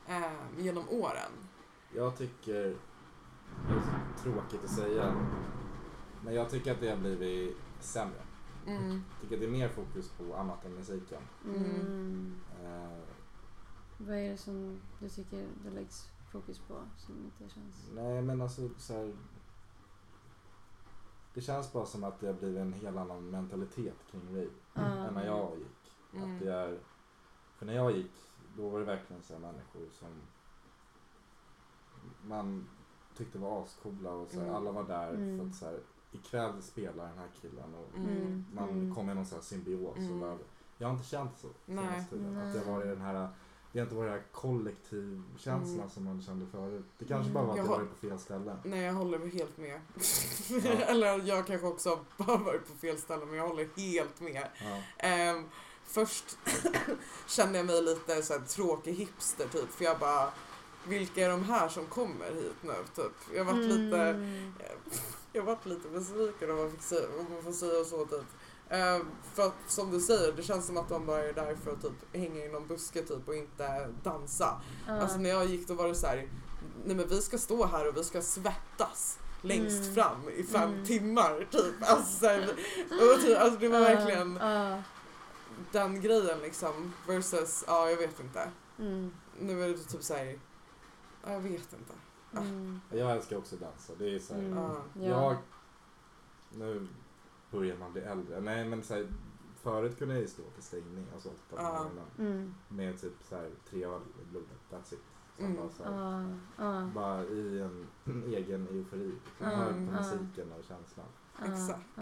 eh, 0.07 0.31
genom 0.57 0.89
åren? 0.89 1.31
Jag 1.95 2.17
tycker, 2.17 2.75
det 3.67 3.73
är 3.73 4.23
tråkigt 4.23 4.63
att 4.63 4.69
säga, 4.69 5.15
men 6.23 6.33
jag 6.33 6.49
tycker 6.49 6.71
att 6.71 6.79
det 6.79 6.89
har 6.89 6.97
blivit 6.97 7.57
sämre. 7.79 8.21
Mm. 8.67 8.89
Jag 8.91 9.21
tycker 9.21 9.35
att 9.35 9.41
det 9.41 9.47
är 9.47 9.51
mer 9.51 9.69
fokus 9.69 10.09
på 10.09 10.35
annat 10.35 10.65
än 10.65 10.73
musiken. 10.75 11.21
Mm. 11.45 12.35
Eh, 12.63 12.99
Vad 13.97 14.17
är 14.17 14.29
det 14.29 14.37
som 14.37 14.79
du 14.99 15.09
tycker 15.09 15.47
det 15.63 15.69
läggs 15.69 16.09
fokus 16.31 16.59
på 16.59 16.81
som 16.97 17.15
inte 17.17 17.53
känns... 17.53 17.89
nej 17.95 18.21
men 18.21 18.41
alltså 18.41 18.69
så 18.77 18.93
här, 18.93 19.13
Det 21.33 21.41
känns 21.41 21.73
bara 21.73 21.85
som 21.85 22.03
att 22.03 22.19
det 22.19 22.27
har 22.27 22.33
blivit 22.33 22.59
en 22.59 22.73
helt 22.73 22.97
annan 22.97 23.29
mentalitet 23.29 23.95
kring 24.11 24.21
rave 24.35 24.49
Ja. 24.73 24.81
än 24.81 25.13
när 25.13 25.25
jag 25.25 25.57
gick. 25.57 25.95
Mm. 26.13 26.33
Att 26.35 26.39
det 26.41 26.53
är, 26.53 26.79
för 27.57 27.65
när 27.65 27.73
jag 27.73 27.91
gick, 27.91 28.11
då 28.57 28.69
var 28.69 28.79
det 28.79 28.85
verkligen 28.85 29.23
så 29.23 29.39
människor 29.39 29.87
som 29.91 30.07
man 32.23 32.67
tyckte 33.17 33.39
var 33.39 33.63
ascoola 33.63 34.11
och 34.11 34.27
så 34.29 34.39
här, 34.39 34.43
Mm. 34.47 34.55
alla 34.55 34.71
var 34.71 34.83
där 34.83 35.13
Mm. 35.13 35.39
för 35.39 35.47
att 35.47 35.55
så 35.55 35.65
här, 35.65 35.79
ikväll 36.13 36.61
spelar 36.61 37.07
den 37.07 37.17
här 37.17 37.27
killen 37.41 37.73
och 37.75 37.97
Mm. 37.97 38.45
man 38.55 38.69
Mm. 38.69 38.95
kom 38.95 39.09
i 39.09 39.13
någon 39.13 39.25
sån 39.25 39.37
här 39.37 39.43
symbios. 39.43 39.97
Mm. 39.97 40.11
Och 40.11 40.17
bara, 40.19 40.37
jag 40.77 40.87
har 40.87 40.93
inte 40.95 41.07
känt 41.07 41.31
så 41.41 41.47
senaste 41.65 42.09
tiden. 42.15 42.37
Att 42.37 42.53
varit 42.67 42.85
den 42.87 43.01
här 43.01 43.27
det 43.71 43.79
har 43.79 43.85
inte 43.85 43.95
varit 43.95 44.07
den 44.11 44.19
här 44.19 44.25
kollektivkänslan 44.31 45.75
Mm. 45.77 45.89
som 45.89 46.03
man 46.03 46.21
kände 46.21 46.45
förut. 46.45 46.85
Det 46.97 47.05
kanske 47.05 47.31
Mm. 47.31 47.33
bara 47.33 47.43
var 47.45 47.51
att 47.51 47.57
Jag 47.57 47.65
jag 47.65 47.69
har- 47.71 47.77
varit 47.77 47.89
på 47.89 47.95
fel 48.07 48.19
ställe. 48.19 48.57
Nej, 48.63 48.79
jag 48.81 48.93
håller 48.93 49.19
helt 49.27 49.57
med. 49.57 49.81
Ja. 50.49 50.69
Eller 50.87 51.27
jag 51.27 51.47
kanske 51.47 51.67
också 51.67 51.99
har 52.17 52.37
varit 52.37 52.67
på 52.67 52.77
fel 52.77 52.97
ställe, 52.97 53.25
men 53.25 53.35
jag 53.35 53.47
håller 53.47 53.67
helt 53.77 54.21
med. 54.21 54.47
Ja. 54.63 54.77
Ehm, 55.07 55.45
först 55.83 56.37
kände 57.27 57.57
jag 57.57 57.65
mig 57.67 57.81
lite 57.81 58.23
så 58.23 58.33
här, 58.33 58.39
tråkig 58.41 58.93
hipster 58.93 59.47
typ, 59.47 59.69
för 59.71 59.85
jag 59.85 59.99
bara 59.99 60.29
vilka 60.87 61.25
är 61.25 61.29
de 61.29 61.43
här 61.43 61.69
som 61.69 61.85
kommer 61.85 62.25
hit 62.25 62.55
nu? 62.61 62.73
Typ. 62.95 63.11
Jag 63.35 63.45
vart 63.45 63.55
lite, 63.55 63.97
Mm. 63.97 64.53
jag 65.33 65.43
vart 65.43 65.65
lite 65.65 65.89
besviken 65.89 66.51
om 66.51 66.57
man, 66.57 66.71
fick 66.71 66.81
säga, 66.81 67.07
om 67.19 67.25
man 67.33 67.43
får 67.43 67.51
säga 67.51 67.83
så 67.85 68.05
typ. 68.05 68.25
Ehm, 68.69 69.05
för 69.33 69.43
att 69.47 69.53
som 69.67 69.91
du 69.91 69.99
säger, 69.99 70.31
det 70.33 70.43
känns 70.43 70.65
som 70.65 70.77
att 70.77 70.89
de 70.89 71.05
bara 71.05 71.23
är 71.23 71.33
där 71.33 71.55
för 71.63 71.71
att 71.71 71.81
typ 71.81 72.15
hänga 72.15 72.45
i 72.45 72.49
någon 72.49 72.67
buske 72.67 73.01
typ 73.01 73.27
och 73.27 73.35
inte 73.35 73.87
dansa. 74.03 74.61
Ja. 74.87 74.93
Alltså 75.01 75.17
när 75.17 75.29
jag 75.29 75.45
gick 75.45 75.67
då 75.67 75.73
var 75.73 75.87
det 75.87 75.95
så 75.95 76.07
här, 76.07 76.27
nej 76.85 76.95
men 76.95 77.07
vi 77.07 77.21
ska 77.21 77.37
stå 77.37 77.65
här 77.65 77.87
och 77.87 77.97
vi 77.97 78.03
ska 78.03 78.21
svettas 78.21 79.19
längst 79.41 79.81
Mm. 79.81 79.95
fram 79.95 80.29
i 80.29 80.43
fem 80.43 80.73
Mm. 80.73 80.85
timmar 80.85 81.47
typ. 81.51 81.73
Alltså, 81.81 82.19
så 82.19 82.25
här, 82.27 82.47
typ, 83.21 83.37
alltså 83.39 83.59
det 83.59 83.67
var 83.67 83.79
Ja, 83.79 83.85
verkligen 83.95 84.39
den 85.71 86.01
grejen 86.01 86.39
liksom 86.39 86.93
versus, 87.07 87.63
ja 87.67 87.89
jag 87.89 87.97
vet 87.97 88.19
inte. 88.19 88.49
Mm. 88.79 89.11
Nu 89.39 89.63
är 89.63 89.67
det 89.69 89.77
typ 89.77 90.03
såhär, 90.03 90.39
jag 91.23 91.39
vet 91.39 91.73
inte. 91.73 91.93
Mm. 92.37 92.81
Jag 92.89 93.11
älskar 93.11 93.37
också 93.37 93.55
dansa. 93.55 93.93
Det 93.97 94.15
är 94.15 94.19
så 94.19 94.33
här, 94.33 94.41
Mm. 94.41 94.57
Ja. 94.57 94.81
Jag, 94.93 95.37
nu 96.51 96.87
börjar 97.51 97.77
man 97.77 97.91
bli 97.93 98.01
äldre. 98.01 98.41
Nej 98.41 98.65
men 98.65 98.83
så 98.83 98.93
här, 98.93 99.07
förut 99.61 99.97
kunde 99.99 100.13
jag 100.13 100.21
ju 100.21 100.27
stå 100.27 100.43
till 100.43 100.63
stängning, 100.63 101.05
alltså 101.13 101.29
åtta 101.29 101.55
på 101.55 101.61
morgonen. 101.63 102.05
Mm. 102.19 102.55
Med 102.67 103.01
typ 103.01 103.13
så 103.29 103.35
här, 103.35 103.49
tre 103.69 103.85
öl 103.85 104.01
i 104.21 104.31
blodet, 104.31 104.57
that's 104.71 104.93
it. 104.93 104.99
Mm. 105.39 105.55
bara, 105.55 105.69
så 105.69 105.83
här, 105.83 105.91
Ja, 106.57 106.73
ja, 106.81 106.89
bara 106.95 107.23
i 107.23 107.59
en 107.61 107.87
egen 108.27 108.67
eufori. 108.67 109.11
Liksom. 109.25 109.45
Hör 109.47 109.71
på 109.73 109.79
musiken 109.79 110.51
och 110.51 110.63
känslan. 110.63 111.05
Exakt. 111.45 111.99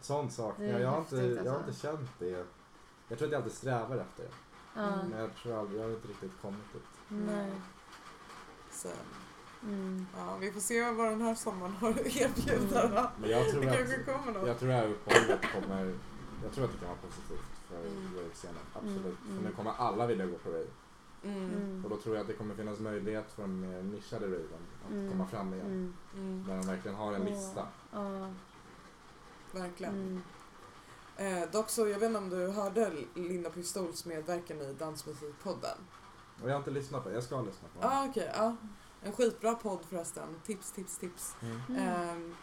Sånt 0.00 0.32
saknar 0.32 0.66
jag. 0.66 0.80
Jag 0.80 0.90
har, 0.90 0.98
inte, 0.98 1.16
häftigt, 1.16 1.44
jag 1.44 1.52
har 1.52 1.58
alltså. 1.58 1.90
inte 1.90 2.02
känt 2.04 2.18
det. 2.18 2.46
Jag 3.08 3.18
tror 3.18 3.26
att 3.28 3.32
jag 3.32 3.38
alltid 3.38 3.52
strävar 3.52 3.96
efter 3.96 4.24
det. 4.24 4.30
Men 4.74 5.20
jag 5.20 5.34
tror 5.34 5.58
aldrig, 5.60 5.80
jag 5.80 5.84
har 5.84 5.94
inte 5.94 6.08
riktigt 6.08 6.32
kommit 6.42 6.72
dit. 6.72 6.82
Nej. 7.08 7.52
Så, 8.82 8.88
Mm. 9.62 10.06
ja, 10.16 10.36
vi 10.40 10.52
får 10.52 10.60
se 10.60 10.90
vad 10.90 11.06
den 11.10 11.20
här 11.20 11.34
sommaren 11.34 11.72
har 11.72 11.90
att 11.90 11.98
erbjuda 12.16 12.82
Mm. 12.88 13.06
Men 13.20 13.30
jag 13.30 13.50
tror 13.50 13.60
Det 13.62 13.70
att 13.70 13.76
kanske 13.76 14.02
kommer 14.02 14.32
något. 14.32 14.48
Jag 14.48 14.58
tror 14.58 14.68
det 14.68 14.74
här 14.74 14.86
uppehållet 14.88 15.40
kommer, 15.52 15.94
jag 16.42 16.52
tror 16.52 16.64
att 16.64 16.72
det 16.72 16.78
kan 16.78 16.88
vara 16.88 16.98
positivt 16.98 17.48
för 17.68 17.76
Mm. 17.76 18.56
Absolut. 18.74 19.04
Mm, 19.04 19.16
För 19.24 19.30
mm. 19.32 19.44
nu 19.44 19.50
kommer 19.52 19.70
alla 19.78 20.06
vilja 20.06 20.26
gå 20.26 20.38
på 20.38 20.50
rave. 20.50 20.66
Mm. 21.24 21.36
Mm. 21.44 21.84
Och 21.84 21.90
då 21.90 21.96
tror 21.96 22.14
jag 22.14 22.20
att 22.22 22.26
det 22.28 22.34
kommer 22.34 22.54
finnas 22.54 22.78
möjlighet 22.80 23.32
för 23.32 23.42
de 23.42 23.60
mer 23.60 23.82
nischade 23.82 24.26
raven 24.26 24.60
att 24.86 24.90
Mm. 24.92 25.10
komma 25.10 25.26
fram 25.26 25.54
igen. 25.54 25.66
Mm. 25.66 25.94
Mm. 26.16 26.44
Där 26.48 26.56
de 26.56 26.66
verkligen 26.66 26.96
har 26.96 27.12
en 27.12 27.24
lista. 27.24 27.66
Ja. 27.92 28.30
Verkligen. 29.52 29.94
Mm. 29.94 31.42
Eh, 31.42 31.50
dock 31.50 31.70
så, 31.70 31.88
jag 31.88 31.98
vet 31.98 32.06
inte 32.06 32.18
om 32.18 32.30
du 32.30 32.48
hörde 32.48 32.92
Linda 33.14 33.50
Pistols 33.50 34.04
medverkan 34.04 34.60
i 34.60 34.72
Dansmusikpodden? 34.72 35.78
Och 36.42 36.48
jag 36.48 36.54
har 36.54 36.58
inte 36.58 36.70
lyssnat 36.70 37.02
på 37.02 37.08
det. 37.08 37.14
Jag 37.14 37.24
ska 37.24 37.40
lyssna 37.40 37.68
på 37.68 37.78
Ja, 37.82 37.88
det. 37.88 37.94
ah, 37.96 38.06
okej. 38.08 38.30
ja. 38.34 38.56
En 39.02 39.12
skitbra 39.12 39.54
podd 39.54 39.78
förresten. 39.90 40.40
Tips, 40.46 40.72
tips, 40.72 40.98
tips. 40.98 41.36
Mm. 41.42 41.76
Ehm, 41.78 42.36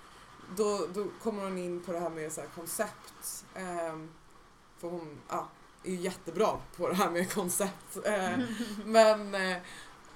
då, 0.57 0.87
då 0.93 1.05
kommer 1.23 1.43
hon 1.43 1.57
in 1.57 1.83
på 1.83 1.91
det 1.91 1.99
här 1.99 2.09
med 2.09 2.31
så 2.31 2.41
här 2.41 2.47
koncept. 2.55 3.45
Ehm, 3.55 4.09
för 4.77 4.87
hon 4.89 5.17
ja, 5.29 5.47
är 5.83 5.91
ju 5.91 5.95
jättebra 5.97 6.57
på 6.77 6.87
det 6.87 6.95
här 6.95 7.09
med 7.11 7.33
koncept. 7.33 7.97
Ehm, 8.05 8.43
men 8.85 9.35
eh, 9.35 9.57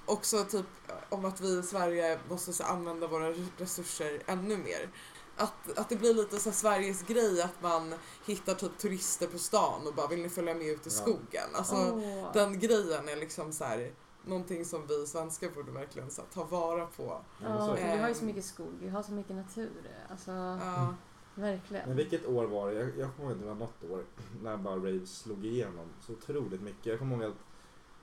också 0.06 0.44
typ 0.44 0.66
om 1.08 1.24
att 1.24 1.40
vi 1.40 1.58
i 1.58 1.62
Sverige 1.62 2.18
måste 2.28 2.52
så, 2.52 2.64
använda 2.64 3.06
våra 3.06 3.32
resurser 3.56 4.22
ännu 4.26 4.56
mer. 4.56 4.88
Att, 5.40 5.78
att 5.78 5.88
det 5.88 5.96
blir 5.96 6.14
lite 6.14 6.38
så 6.38 6.52
Sveriges 6.52 7.02
grej 7.02 7.42
att 7.42 7.62
man 7.62 7.94
hittar 8.26 8.54
typ 8.54 8.78
turister 8.78 9.26
på 9.26 9.38
stan 9.38 9.86
och 9.86 9.94
bara 9.94 10.06
vill 10.06 10.22
ni 10.22 10.28
följa 10.28 10.54
med 10.54 10.66
ut 10.66 10.86
i 10.86 10.90
skogen. 10.90 11.48
Alltså 11.54 11.74
Åh. 11.74 12.32
den 12.32 12.58
grejen 12.58 13.08
är 13.08 13.16
liksom 13.16 13.52
så 13.52 13.64
här 13.64 13.92
någonting 14.24 14.64
som 14.64 14.86
vi 14.86 15.06
svenskar 15.06 15.50
borde 15.50 15.72
verkligen 15.72 16.10
så 16.10 16.20
här, 16.22 16.28
ta 16.34 16.44
vara 16.44 16.86
på. 16.86 17.20
Ja, 17.42 17.66
för 17.66 17.76
det. 17.76 17.92
vi 17.92 17.98
har 17.98 18.08
ju 18.08 18.14
så 18.14 18.24
mycket 18.24 18.44
skog, 18.44 18.72
vi 18.80 18.88
har 18.88 19.02
så 19.02 19.12
mycket 19.12 19.36
natur. 19.36 19.70
Alltså, 20.10 20.30
Ja. 20.30 20.94
verkligen. 21.34 21.88
Men 21.88 21.96
vilket 21.96 22.26
år 22.26 22.44
var 22.44 22.70
det? 22.70 22.78
Jag, 22.78 22.88
jag 22.98 23.16
kommer 23.16 23.28
ihåg 23.30 23.32
att 23.32 23.40
det 23.40 23.46
var 23.48 23.54
något 23.54 23.84
år 23.90 24.04
när 24.42 24.56
bara 24.56 24.76
rave 24.76 25.06
slog 25.06 25.46
igenom 25.46 25.86
så 26.06 26.12
otroligt 26.12 26.62
mycket. 26.62 26.86
Jag 26.86 26.98
kommer 26.98 27.16
ihåg 27.16 27.24
att 27.32 27.38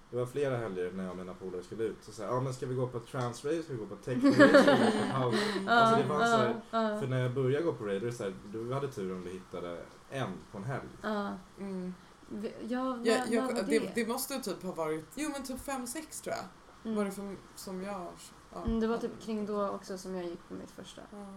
det 0.10 0.18
var 0.18 0.26
flera 0.26 0.58
helger 0.58 0.91
när 0.91 1.03
jag 1.03 1.12
och 1.12 1.18
mina 1.18 1.34
polare 1.34 1.64
skulle 1.64 1.84
ut. 1.84 1.97
Så 2.01 2.22
jag, 2.22 2.32
ja 2.32 2.39
men 2.41 2.53
ska 2.53 2.66
vi 2.66 2.76
gå 2.76 2.88
på 2.88 2.99
trans-rave, 2.99 3.64
ska 3.64 3.74
vi 3.74 3.80
gå 3.80 3.86
på 3.86 3.95
techno-rave, 3.95 4.62
ska 4.64 4.76
vi 4.76 4.86
gå 4.86 5.14
på 5.14 5.20
house? 5.20 5.70
Alltså 5.72 6.01
det 6.01 6.08
fanns 6.08 6.32
så 6.32 6.38
här, 6.38 6.62
ja, 6.72 6.99
för 6.99 7.08
när 7.08 7.22
jag 7.22 7.34
började 7.34 7.66
gå 7.66 7.74
på 7.74 7.84
rave, 7.84 7.99
då 7.99 8.05
är 8.05 8.12
det 8.12 8.18
så 8.18 8.24
här, 8.24 8.34
du 8.53 8.74
hade 8.74 8.88
tur 8.88 9.14
om 9.14 9.24
du 9.24 9.30
hittade 9.30 9.78
en 10.10 10.30
på 10.51 10.58
en 10.58 10.64
helg. 10.64 10.88
ja. 11.01 11.34
Mm. 11.60 11.93
Ja, 12.30 12.38
när, 12.39 12.51
Ja, 12.68 12.95
när 13.26 13.34
jag, 13.36 13.41
var 13.45 13.53
det, 13.53 13.80
det? 13.80 13.91
det 13.95 14.08
måste 14.08 14.39
typ 14.39 14.64
ha 14.64 14.72
varit, 14.72 15.05
jo 15.16 15.30
men 15.30 15.43
typ 15.43 15.58
5-6 15.68 16.24
tror 16.24 16.36
jag. 16.36 16.45
Mm. 16.86 16.97
Var 16.97 17.05
det 17.05 17.12
för, 17.12 17.36
som 17.55 17.82
jag... 17.84 18.08
Ja. 18.53 18.64
Mm, 18.66 18.80
det 18.80 18.88
var 18.88 18.97
typ 18.97 19.22
kring 19.22 19.45
då 19.45 19.70
också 19.70 19.97
som 19.97 20.16
jag 20.16 20.26
gick 20.26 20.47
på 20.47 20.53
mitt 20.53 20.72
första. 20.72 21.01
Ja. 21.12 21.28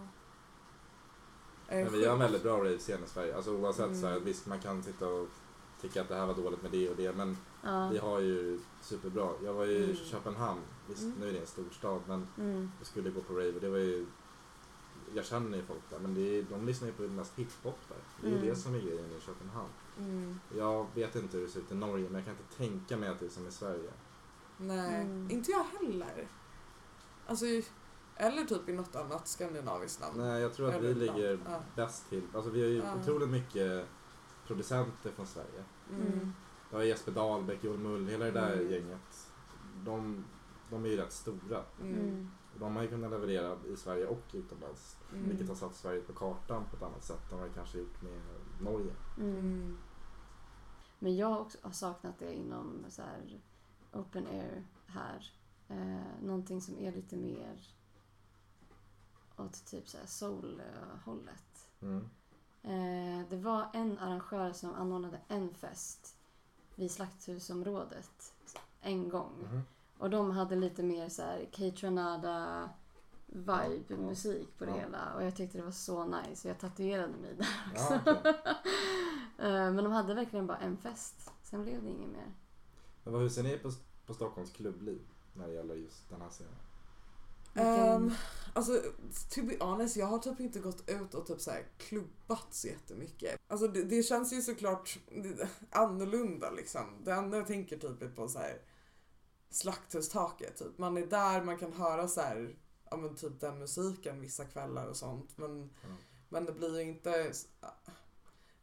Men 1.67 1.91
vi 1.93 2.05
har 2.05 2.13
en 2.13 2.19
väldigt 2.19 2.43
bra 2.43 2.57
rave-scen 2.57 3.03
i 3.05 3.07
Sverige. 3.09 3.35
Alltså 3.35 3.51
oavsett 3.51 3.97
så 3.99 4.05
här, 4.05 4.13
Mm. 4.13 4.25
visst 4.25 4.45
man 4.47 4.59
kan 4.59 4.83
sitta 4.83 5.07
och 5.07 5.27
tycka 5.81 6.01
att 6.01 6.07
det 6.07 6.15
här 6.15 6.25
var 6.25 6.33
dåligt 6.33 6.61
med 6.61 6.71
det 6.71 6.89
och 6.89 6.95
det 6.95 7.15
men 7.15 7.37
Ja. 7.63 7.89
vi 7.89 7.97
har 7.97 8.19
ju 8.19 8.59
superbra. 8.81 9.29
Jag 9.43 9.53
var 9.53 9.65
i 9.65 9.83
Mm. 9.83 9.95
Köpenhamn, 9.95 10.61
visst 10.89 11.01
Mm. 11.03 11.15
nu 11.19 11.29
är 11.29 11.33
det 11.33 11.39
en 11.39 11.47
storstad 11.47 12.01
men 12.07 12.27
Mm. 12.37 12.71
jag 12.77 12.87
skulle 12.87 13.09
gå 13.09 13.21
på 13.21 13.33
rave 13.33 13.53
och 13.53 13.61
det 13.61 13.69
var 13.69 13.77
ju 13.77 14.05
jag 15.13 15.25
känner 15.25 15.57
ju 15.57 15.63
folk 15.63 15.89
där 15.89 15.99
men 15.99 16.13
det 16.13 16.21
är, 16.21 16.43
de 16.43 16.65
lyssnar 16.65 16.87
ju 16.87 16.93
på 16.93 17.01
mest 17.03 17.33
hiphop 17.35 17.77
där. 17.89 17.97
Det 18.21 18.27
är 18.27 18.31
ju 18.31 18.37
Mm. 18.37 18.49
det 18.49 18.55
som 18.55 18.75
är 18.75 18.79
grejen 18.79 19.11
i 19.17 19.21
Köpenhamn. 19.21 19.69
Mm. 19.99 20.39
Jag 20.57 20.87
vet 20.95 21.15
inte 21.15 21.37
hur 21.37 21.43
det 21.45 21.51
ser 21.51 21.59
ut 21.59 21.71
i 21.71 21.75
Norge 21.75 22.05
men 22.05 22.15
jag 22.15 22.25
kan 22.25 22.33
inte 22.33 22.57
tänka 22.57 22.97
mig 22.97 23.09
att 23.09 23.19
det 23.19 23.25
är 23.25 23.29
som 23.29 23.47
i 23.47 23.51
Sverige. 23.51 23.91
Nej, 24.57 25.01
Mm. 25.01 25.31
inte 25.31 25.51
jag 25.51 25.63
heller. 25.79 26.27
Alltså, 27.27 27.45
eller 28.15 28.43
typ 28.45 28.69
i 28.69 28.73
något 28.73 28.95
annat 28.95 29.27
skandinaviskt 29.27 30.01
land. 30.01 30.17
Nej 30.17 30.41
jag 30.41 30.53
tror 30.53 30.69
att 30.69 30.73
vi 30.81 30.87
Eller 30.91 31.05
land. 31.05 31.17
ligger 31.17 31.39
Ja. 31.45 31.59
bäst 31.75 32.09
till. 32.09 32.23
Alltså 32.33 32.49
vi 32.51 32.61
har 32.61 32.69
ju 32.69 32.77
Ja. 32.77 32.95
otroligt 33.01 33.29
mycket 33.29 33.87
producenter 34.47 35.11
från 35.11 35.27
Sverige. 35.27 35.63
Mm. 35.89 36.33
Jag 36.71 36.77
har 36.77 36.83
Jesper 36.83 37.11
Dahlbäck, 37.11 37.63
Joel 37.63 37.79
Mull, 37.79 38.07
hela 38.07 38.25
det 38.25 38.31
där 38.31 38.53
Mm. 38.53 38.71
gänget. 38.71 39.31
De, 39.85 40.25
de 40.69 40.85
är 40.85 40.89
ju 40.89 40.97
rätt 40.97 41.11
stora. 41.11 41.63
Mm. 41.81 42.31
De 42.59 42.75
har 42.75 42.83
ju 42.83 42.89
kunnat 42.89 43.11
leverera 43.11 43.57
i 43.73 43.75
Sverige 43.75 44.07
och 44.07 44.23
utomlands. 44.33 44.97
Mm. 45.13 45.29
Vilket 45.29 45.47
har 45.47 45.55
satt 45.55 45.75
Sverige 45.75 46.01
på 46.01 46.13
kartan 46.13 46.65
på 46.69 46.75
ett 46.75 46.83
annat 46.83 47.03
sätt 47.03 47.31
än 47.31 47.39
vad 47.39 47.49
det 47.49 47.53
kanske 47.53 47.77
gjort 47.77 48.01
med 48.01 48.21
Norge. 48.61 48.93
Mm. 49.17 49.37
Mm. 49.37 49.77
Men 50.99 51.15
jag 51.15 51.27
har 51.27 51.39
också 51.39 51.57
har 51.61 51.71
saknat 51.71 52.19
det 52.19 52.33
inom 52.33 52.85
så 52.89 53.01
här, 53.01 53.41
open 53.93 54.27
air 54.27 54.63
här. 54.85 55.31
Eh, 55.67 56.23
någonting 56.23 56.61
som 56.61 56.77
är 56.79 56.91
lite 56.91 57.15
mer 57.17 57.67
åt 59.37 59.65
typ 59.65 59.87
så 59.87 59.97
här 59.97 60.05
soul-hållet. 60.05 61.67
Mm. 61.81 62.09
Eh, 62.63 63.29
det 63.29 63.37
var 63.37 63.67
en 63.73 63.99
arrangör 63.99 64.53
som 64.53 64.73
anordnade 64.73 65.19
en 65.27 65.53
fest 65.53 66.15
vid 66.75 66.91
Slakthusområdet 66.91 68.33
en 68.81 69.09
gång. 69.09 69.31
Mhm. 69.43 69.61
Och 69.97 70.09
de 70.09 70.31
hade 70.31 70.55
lite 70.55 70.83
mer 70.83 71.09
så 71.09 71.21
här 71.21 71.45
K-Tranada 71.57 72.69
vibe 73.25 73.83
Ja. 73.87 73.95
musik 73.97 74.57
på 74.57 74.65
det 74.65 74.71
Ja. 74.71 74.77
hela. 74.77 75.13
Och 75.15 75.23
jag 75.23 75.35
tyckte 75.35 75.57
det 75.57 75.63
var 75.63 75.71
så 75.71 76.05
nice. 76.05 76.47
Jag 76.47 76.59
tatuerade 76.59 77.13
mig 77.17 77.35
där 77.37 77.47
Ja, 77.75 77.95
också. 77.97 78.11
okej. 78.19 78.33
Eh, 79.37 79.47
Men 79.71 79.75
de 79.83 79.91
hade 79.91 80.13
verkligen 80.13 80.47
bara 80.47 80.57
en 80.57 80.77
fest. 80.77 81.31
Sen 81.43 81.63
blev 81.63 81.83
det 81.83 81.89
inget 81.89 82.09
mer. 82.09 82.31
Men 83.03 83.13
vad- 83.13 83.21
hur 83.21 83.29
ser 83.29 83.43
ni 83.43 83.57
på, 83.57 83.71
på 84.05 84.13
Stockholms 84.13 84.51
klubbliv 84.51 85.01
när 85.33 85.47
det 85.47 85.53
gäller 85.53 85.75
just 85.75 86.09
den 86.09 86.21
här 86.21 86.29
scenen? 86.29 86.53
Um, 87.53 88.13
alltså, 88.53 88.81
to 89.29 89.41
be 89.43 89.57
honest, 89.59 89.95
jag 89.97 90.05
har 90.05 90.19
typ 90.19 90.39
inte 90.39 90.59
gått 90.59 90.89
ut 90.89 91.13
och 91.13 91.27
typ 91.27 91.41
så 91.41 91.51
här 91.51 91.65
klubbat 91.77 92.47
så 92.53 92.67
jättemycket. 92.67 93.39
Alltså 93.47 93.67
det, 93.67 93.83
det 93.83 94.03
känns 94.03 94.33
ju 94.33 94.41
såklart 94.41 94.97
annorlunda 95.69 96.51
liksom. 96.51 97.01
Det 97.03 97.11
enda 97.11 97.37
jag 97.37 97.47
tänker 97.47 97.77
typ 97.77 98.01
är 98.01 98.09
på 98.09 98.27
så 98.27 98.39
här 98.39 98.61
slakthustaket. 99.49 100.57
Typ. 100.57 100.77
Man 100.77 100.97
är 100.97 101.05
där, 101.07 101.43
man 101.43 101.57
kan 101.57 101.73
höra 101.73 102.07
så 102.07 102.21
här, 102.21 102.55
ja 102.89 102.97
men 102.97 103.15
typ 103.15 103.39
den 103.39 103.59
musiken 103.59 104.21
vissa 104.21 104.45
kvällar 104.45 104.87
och 104.87 104.97
sånt. 104.97 105.37
Men, 105.37 105.69
Ja. 105.81 105.87
men 106.29 106.45
det 106.45 106.51
blir 106.51 106.75
ju 106.79 106.81
inte 106.81 107.33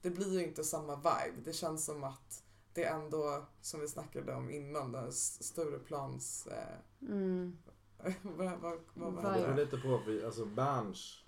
det 0.02 0.10
blir 0.10 0.32
ju 0.32 0.44
inte 0.44 0.64
samma 0.64 0.96
vibe. 0.96 1.40
Det 1.44 1.52
känns 1.52 1.84
som 1.84 2.04
att 2.04 2.42
det 2.72 2.84
är 2.84 2.94
ändå, 2.94 3.46
som 3.60 3.80
vi 3.80 3.88
snackade 3.88 4.34
om 4.34 4.50
innan, 4.50 4.92
den 4.92 5.12
Stureplans... 5.12 6.46
Eh, 6.46 6.78
Mm. 7.00 7.58
vad, 8.22 8.52
vad, 8.60 8.78
vad 8.94 9.12
var. 9.12 9.32
Det 9.32 9.38
det? 9.40 9.46
beror 9.46 9.56
lite 9.56 9.76
på, 9.76 10.00
alltså 10.26 10.44
Berns 10.44 11.24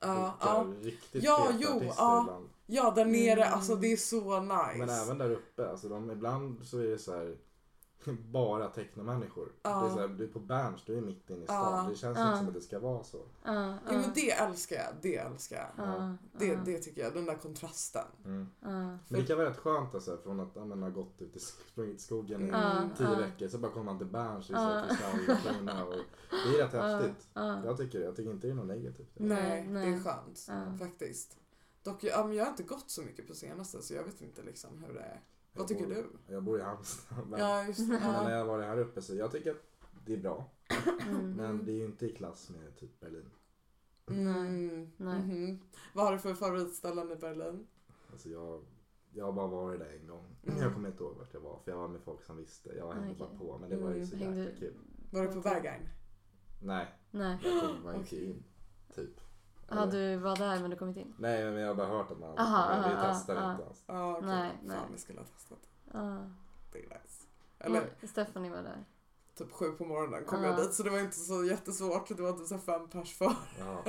Ja, 0.00 0.36
ja. 0.40 0.66
riktigt 0.82 1.22
Ja, 1.24 1.48
jo, 1.58 1.68
artister 1.68 1.94
ja. 1.98 2.20
ibland. 2.22 2.48
ja, 2.66 2.90
där 2.90 3.04
nere, 3.04 3.42
Mm. 3.42 3.54
alltså 3.54 3.74
det 3.76 3.92
är 3.92 3.96
så 3.96 4.40
nice. 4.40 4.74
Men 4.78 4.88
även 4.88 5.18
där 5.18 5.30
uppe, 5.30 5.70
alltså 5.70 5.88
de, 5.88 6.10
ibland 6.10 6.66
så 6.66 6.78
är 6.78 6.86
det 6.86 6.98
så 6.98 7.12
här 7.18 7.36
bara 8.30 8.68
technomänniskor. 8.68 9.52
Ja. 9.62 9.80
Det 9.80 9.86
är 9.86 9.90
så 9.94 10.00
här, 10.00 10.08
du 10.08 10.24
är 10.24 10.28
på 10.28 10.40
Berns, 10.40 10.84
du 10.84 10.96
är 10.98 11.00
mitt 11.00 11.30
inne 11.30 11.40
i 11.40 11.44
Ja. 11.48 11.54
stan. 11.66 11.90
Det 11.90 11.96
känns 11.96 12.18
Ja. 12.18 12.26
inte 12.26 12.38
som 12.38 12.48
att 12.48 12.54
det 12.54 12.60
ska 12.60 12.78
vara 12.78 13.04
så. 13.04 13.18
Ja, 13.44 13.54
Ja, 13.86 13.92
men 13.92 14.10
det 14.14 14.30
älskar 14.30 14.76
jag, 14.76 14.86
det 15.02 15.16
älskar 15.16 15.56
jag. 15.76 15.86
ja, 15.86 16.14
Det, 16.38 16.46
ja, 16.46 16.60
det 16.64 16.78
tycker 16.78 17.02
jag, 17.02 17.14
den 17.14 17.24
där 17.26 17.34
kontrasten. 17.34 18.04
Mm. 18.24 18.48
ja. 18.60 18.68
Men 19.08 19.20
det 19.20 19.22
kan 19.26 19.36
vara 19.38 19.50
rätt 19.50 19.56
skönt 19.58 19.94
alltså, 19.94 20.16
från 20.22 20.40
att 20.40 20.48
ja, 20.54 20.64
men, 20.64 20.82
ha 20.82 20.90
gått 20.90 21.22
ut 21.22 21.36
i 21.36 21.40
sprungit 21.40 22.00
skogen 22.00 22.42
i 22.48 22.50
tio 22.96 23.10
Ja. 23.12 23.18
veckor 23.18 23.48
så 23.48 23.58
bara 23.58 23.72
kommer 23.72 23.84
man 23.86 23.98
till 23.98 24.06
Berns 24.06 24.50
i 24.50 24.52
Ja. 24.52 24.84
kristallklorna 24.88 25.84
och 25.84 25.94
det 26.30 26.58
är 26.60 26.64
rätt 26.68 26.72
häftigt. 26.72 27.28
Ja, 27.34 27.64
Jag 27.64 27.76
tycker, 27.76 28.00
jag 28.00 28.16
tycker 28.16 28.30
inte 28.30 28.46
det 28.46 28.50
är 28.50 28.54
något 28.54 28.66
negativt. 28.66 29.10
Nej, 29.14 29.66
Nej, 29.68 29.86
det 29.90 29.96
är 29.96 30.00
skönt. 30.00 30.46
Ja. 30.48 30.78
Faktiskt. 30.78 31.36
Dock, 31.82 32.04
ja, 32.04 32.24
men 32.24 32.36
jag 32.36 32.44
har 32.44 32.50
inte 32.50 32.62
gått 32.62 32.90
så 32.90 33.02
mycket 33.02 33.26
på 33.28 33.34
senaste 33.34 33.82
så 33.82 33.94
jag 33.94 34.04
vet 34.04 34.20
inte 34.20 34.42
liksom 34.42 34.84
hur 34.86 34.94
det 34.94 35.00
är. 35.00 35.20
Vad 35.58 35.68
tycker 35.68 35.86
bor, 35.86 35.94
du? 35.94 36.06
Jag 36.34 36.42
bor 36.42 36.58
i 36.58 36.62
Halmstad. 36.62 37.18
Men, 37.28 37.40
Ja, 37.40 37.64
just 37.66 37.78
det. 37.80 37.86
men 37.86 38.00
när 38.00 38.30
Ja. 38.30 38.36
jag 38.38 38.44
var 38.44 38.62
här 38.62 38.78
uppe 38.78 39.02
så 39.02 39.14
jag 39.14 39.32
tycker 39.32 39.50
att 39.50 39.62
det 40.06 40.12
är 40.12 40.16
bra. 40.18 40.50
Mm. 41.08 41.32
Men 41.32 41.64
det 41.64 41.72
är 41.72 41.76
ju 41.76 41.84
inte 41.84 42.06
i 42.06 42.12
klass 42.12 42.50
med 42.50 42.76
typ 42.76 43.00
Berlin. 43.00 43.30
Mm. 44.06 44.90
Nej. 44.96 45.18
Mhm. 45.18 45.60
Vad 45.94 46.04
har 46.04 46.12
du 46.12 46.18
för 46.18 46.34
favoritställen 46.34 47.12
i 47.12 47.16
Berlin? 47.16 47.66
Alltså 48.12 48.28
jag, 48.28 48.62
jag 49.12 49.24
har 49.24 49.32
bara 49.32 49.46
varit 49.46 49.80
där 49.80 49.98
en 50.00 50.06
gång. 50.06 50.24
Mm. 50.46 50.58
Jag 50.62 50.74
kommer 50.74 50.88
inte 50.88 51.02
ihåg 51.02 51.16
vart 51.18 51.34
jag 51.34 51.40
var 51.40 51.58
för 51.64 51.70
jag 51.70 51.78
var 51.78 51.88
med 51.88 52.00
folk 52.00 52.22
som 52.24 52.36
visste. 52.36 52.68
Jag 52.76 52.92
hängde 52.92 53.10
Okej. 53.10 53.18
bara 53.18 53.38
på 53.38 53.58
men 53.58 53.70
det 53.70 53.76
var 53.76 53.88
ju 53.90 53.94
Mm. 53.96 54.06
så 54.06 54.16
Hängde- 54.16 54.38
jäkla 54.44 54.58
kul. 54.60 54.74
Var 55.12 55.22
du 55.26 55.32
på 55.32 55.40
Berghain? 55.40 55.88
Nej, 56.62 56.86
Nej. 57.10 57.38
jag 57.44 57.60
kom 57.62 57.82
bara 57.82 57.94
inte 57.94 58.06
Okej. 58.06 58.24
in. 58.30 58.44
Typ. 58.94 59.20
Ja, 59.70 59.86
du 59.86 60.16
var 60.16 60.36
där 60.36 60.60
men 60.60 60.70
du 60.70 60.76
kom 60.76 60.88
inte 60.88 61.00
in? 61.00 61.14
Nej 61.18 61.44
men 61.44 61.54
jag 61.60 61.68
har 61.68 61.74
bara 61.74 61.86
hört 61.86 62.10
Aha, 62.38 62.68
kommit. 62.68 62.86
Vi 62.86 62.92
aha, 62.94 63.12
testade 63.12 63.40
aha. 63.40 63.50
inte 63.50 63.62
ens. 63.62 63.84
Ja, 63.86 64.12
okej. 64.16 64.26
Nej, 64.28 64.50
Fan, 64.50 64.66
nej. 64.66 64.78
vi 64.92 64.98
skulle 64.98 65.18
ha 65.20 65.26
testat. 65.26 65.58
Ja. 65.92 66.18
Det 66.72 66.78
är 66.78 66.82
nice. 66.82 67.26
Eller 67.58 67.90
Och 68.02 68.08
Stephanie 68.08 68.50
var 68.50 68.62
där. 68.62 68.84
typ 69.34 69.52
sju 69.52 69.70
på 69.72 69.84
morgonen 69.84 70.24
kom 70.24 70.42
Ja. 70.44 70.48
jag 70.50 70.56
dit 70.56 70.74
så 70.74 70.82
det 70.82 70.90
var 70.90 70.98
inte 70.98 71.16
så 71.16 71.44
jättesvårt. 71.44 72.08
Det 72.16 72.22
var 72.22 72.32
typ 72.32 72.46
så 72.46 72.58
fem 72.58 72.88
pers 72.88 73.14
för. 73.18 73.32
Ja. 73.58 73.82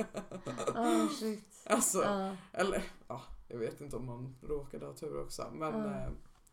Oh, 0.74 1.08
shit. 1.08 1.44
Alltså, 1.66 2.02
Ja. 2.02 2.36
eller 2.52 2.82
ja, 3.08 3.22
jag 3.48 3.58
vet 3.58 3.80
inte 3.80 3.96
om 3.96 4.06
man 4.06 4.36
råkade 4.42 4.86
ha 4.86 4.92
tur 4.92 5.22
också. 5.22 5.46
Men, 5.52 5.74
Ja. 5.80 5.86
eh, 5.90 6.10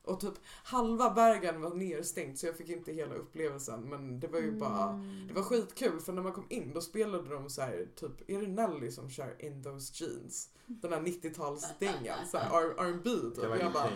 och 0.07 0.19
typ 0.19 0.33
halva 0.63 1.09
Bergen 1.09 1.61
var 1.61 1.73
nerstängt 1.75 2.39
så 2.39 2.45
jag 2.45 2.55
fick 2.57 2.69
inte 2.69 2.91
hela 2.91 3.15
upplevelsen. 3.15 3.81
Men 3.89 4.19
det 4.19 4.27
var 4.27 4.39
ju 4.39 4.51
bara, 4.51 4.89
Mm. 4.89 5.27
det 5.27 5.33
var 5.33 5.43
skitkul 5.43 5.99
för 5.99 6.13
när 6.13 6.21
man 6.21 6.33
kom 6.33 6.45
in 6.49 6.73
då 6.73 6.81
spelade 6.81 7.29
de 7.29 7.49
så 7.49 7.61
här, 7.61 7.87
typ, 7.95 8.29
är 8.29 8.41
det 8.41 8.47
Nelly 8.47 8.91
som 8.91 9.09
kör 9.09 9.45
In 9.45 9.63
Those 9.63 10.03
Jeans? 10.03 10.49
Den 10.69 10.93
här 10.93 10.99
90-talsdängan, 11.01 12.25
såhär 12.31 12.61
R- 12.61 12.73
R&B 12.77 13.09
typ. 13.35 13.43
Jag 13.61 13.73
bara, 13.73 13.89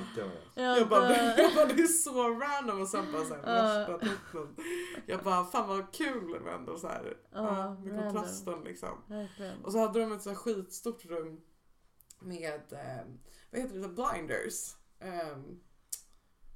jag 0.55 0.89
bara, 0.89 1.15
jag 1.37 1.55
bara, 1.55 1.65
det 1.65 1.81
är 1.81 1.87
så 1.87 2.29
random 2.29 2.81
och 2.81 2.87
sen 2.87 3.11
bara 3.11 3.25
såhär 3.25 3.97
titeln. 3.99 4.55
Jag 5.05 5.23
bara, 5.23 5.45
fan 5.45 5.69
vad 5.69 5.93
kul 5.93 6.39
men 6.43 6.53
ändå 6.59 6.77
såhär, 6.77 7.17
Ja, 7.31 7.57
ja, 7.57 7.91
med 7.91 8.03
kontrasten 8.03 8.63
liksom. 8.63 8.97
Och 9.63 9.71
så 9.71 9.79
hade 9.79 9.99
de 9.99 10.11
ett 10.11 10.21
så 10.21 10.29
här 10.29 10.35
skitstort 10.37 11.05
rum 11.05 11.41
med, 12.19 12.61
eh, 12.73 13.05
vad 13.51 13.61
heter 13.61 13.79
det, 13.79 13.87
blinders. 13.87 14.75
Um, 15.33 15.59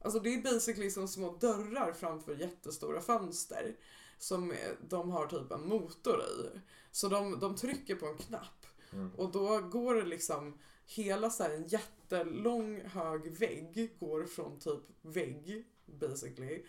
alltså 0.06 0.20
det 0.20 0.34
är 0.34 0.42
basically 0.42 0.90
som 0.90 1.08
små 1.08 1.38
dörrar 1.38 1.94
framför 1.94 2.36
jättestora 2.36 3.02
fönster. 3.02 3.76
Som 4.18 4.52
eh, 4.52 4.58
de 4.90 5.12
har 5.12 5.28
typ 5.28 5.52
en 5.52 5.68
motor 5.68 6.22
i. 6.24 6.60
Så 6.92 7.08
de, 7.08 7.40
de 7.40 7.56
trycker 7.56 7.96
på 7.96 8.06
en 8.06 8.18
knapp 8.18 8.66
Mm. 8.94 9.12
och 9.18 9.32
då 9.32 9.60
går 9.62 9.96
det 9.96 10.06
liksom 10.06 10.58
hela 10.86 11.30
så 11.30 11.44
här 11.44 11.50
en 11.50 11.68
jättelång 11.68 12.82
hög 12.82 13.38
vägg 13.38 13.98
går 14.00 14.26
från 14.26 14.60
typ 14.60 14.84
vägg 15.02 15.66
basically 15.86 16.64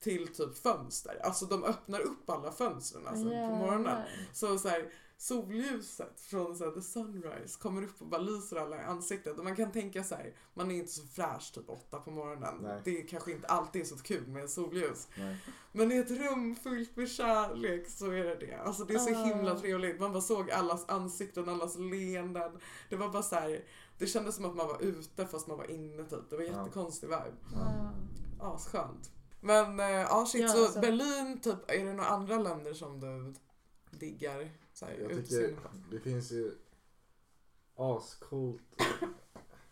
till 0.00 0.28
typ 0.28 0.58
fönster. 0.58 1.20
Alltså 1.22 1.46
de 1.46 1.64
öppnar 1.64 2.00
upp 2.00 2.30
alla 2.30 2.52
fönstren 2.52 3.06
alltså, 3.06 3.24
på 3.24 3.56
morgonen. 3.56 4.02
Så, 4.32 4.58
så 4.58 4.68
här, 4.68 4.92
solljuset 5.18 6.20
från 6.20 6.56
så 6.56 6.64
här, 6.64 6.70
the 6.72 6.82
sunrise 6.82 7.58
kommer 7.60 7.82
upp 7.82 8.00
och 8.02 8.06
bara 8.06 8.20
lyser 8.20 8.56
alla 8.56 8.76
i 8.76 8.84
ansiktet. 8.84 9.38
Och 9.38 9.44
man 9.44 9.56
kan 9.56 9.72
tänka 9.72 10.04
så 10.04 10.14
här, 10.14 10.34
man 10.54 10.70
är 10.70 10.74
inte 10.74 10.92
så 10.92 11.06
fräsch 11.06 11.52
typ 11.54 11.70
åtta 11.70 11.98
på 12.00 12.10
morgonen. 12.10 12.54
Nej. 12.62 12.80
Det 12.84 13.00
är 13.02 13.06
kanske 13.08 13.32
inte 13.32 13.46
alltid 13.46 13.82
är 13.82 13.86
så 13.86 13.96
kul 13.96 14.26
med 14.28 14.50
solljus. 14.50 15.08
Nej. 15.18 15.36
Men 15.72 15.92
i 15.92 15.96
ett 15.96 16.10
rum 16.10 16.56
fullt 16.56 16.96
med 16.96 17.10
kärlek 17.10 17.88
så 17.90 18.06
är 18.10 18.24
det 18.24 18.34
det. 18.34 18.54
Alltså 18.54 18.84
det 18.84 18.94
är 18.94 18.98
så 18.98 19.14
Ah. 19.14 19.24
himla 19.24 19.58
trevligt. 19.58 20.00
Man 20.00 20.12
bara 20.12 20.22
såg 20.22 20.50
allas 20.50 20.84
ansikten, 20.88 21.48
allas 21.48 21.76
leenden. 21.78 22.58
Det 22.90 22.96
var 22.96 23.08
bara 23.08 23.22
så 23.22 23.34
här, 23.34 23.64
det 23.98 24.06
kändes 24.06 24.34
som 24.36 24.44
att 24.44 24.56
man 24.56 24.66
var 24.68 24.82
ute 24.82 25.26
fast 25.26 25.46
man 25.46 25.58
var 25.58 25.70
inne 25.70 26.04
typ. 26.04 26.30
Det 26.30 26.36
var 26.36 26.42
jättekonstig 26.44 27.06
vibe. 27.06 27.34
Ja. 27.54 27.92
Asskönt. 28.40 29.10
Men 29.40 29.78
ja 29.78 30.26
shit, 30.26 30.42
Ja, 30.42 30.48
så 30.48 30.64
alltså- 30.64 30.80
Berlin 30.80 31.40
typ, 31.40 31.70
är 31.70 31.84
det 31.84 31.92
några 31.92 32.08
andra 32.08 32.36
länder 32.38 32.74
som 32.74 33.00
du 33.00 33.34
diggar? 33.98 34.50
Så 34.76 34.86
här, 34.86 34.98
Jag 34.98 35.10
tycker 35.10 35.58
det 35.90 36.00
finns 36.00 36.32
ju 36.32 36.54
ascoolt. 37.74 38.62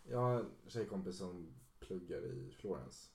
Jag 0.03 0.19
har 0.19 0.39
en 0.39 0.51
tjejkompis 0.67 1.17
som 1.17 1.47
pluggar 1.79 2.25
i 2.25 2.51
Florens. 2.51 3.11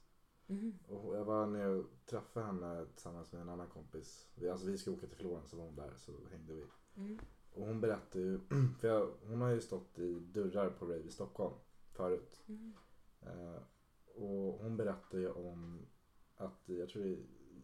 Mhm. 0.46 0.78
Och 0.88 1.16
jag 1.16 1.24
var 1.24 1.46
nere 1.46 1.68
och 1.68 1.86
träffade 2.06 2.46
henne 2.46 2.86
tillsammans 2.86 3.32
med 3.32 3.42
en 3.42 3.48
annan 3.48 3.68
kompis. 3.68 4.28
Vi, 4.34 4.48
alltså 4.48 4.66
vi 4.66 4.78
ska 4.78 4.90
åka 4.90 5.06
till 5.06 5.16
Florens 5.16 5.52
och 5.52 5.58
var 5.58 5.64
hon 5.64 5.76
där 5.76 5.94
så 5.96 6.12
hängde 6.30 6.54
vi. 6.54 6.64
Mm. 6.96 7.18
Och 7.52 7.66
hon 7.66 7.80
berättade 7.80 8.24
ju, 8.24 8.40
för 8.80 8.88
jag, 8.88 9.10
hon 9.22 9.40
har 9.40 9.50
ju 9.50 9.60
stått 9.60 9.98
i 9.98 10.20
dörrar 10.20 10.70
på 10.70 10.84
rave 10.84 11.02
i 11.02 11.10
Stockholm 11.10 11.54
förut. 11.92 12.42
Mm. 12.48 12.72
Eh, 13.20 13.62
och 14.14 14.58
hon 14.62 14.76
berättade 14.76 15.22
ju 15.22 15.30
om 15.30 15.86
att, 16.36 16.62
jag 16.66 16.88
tror 16.88 17.02
det 17.04 17.18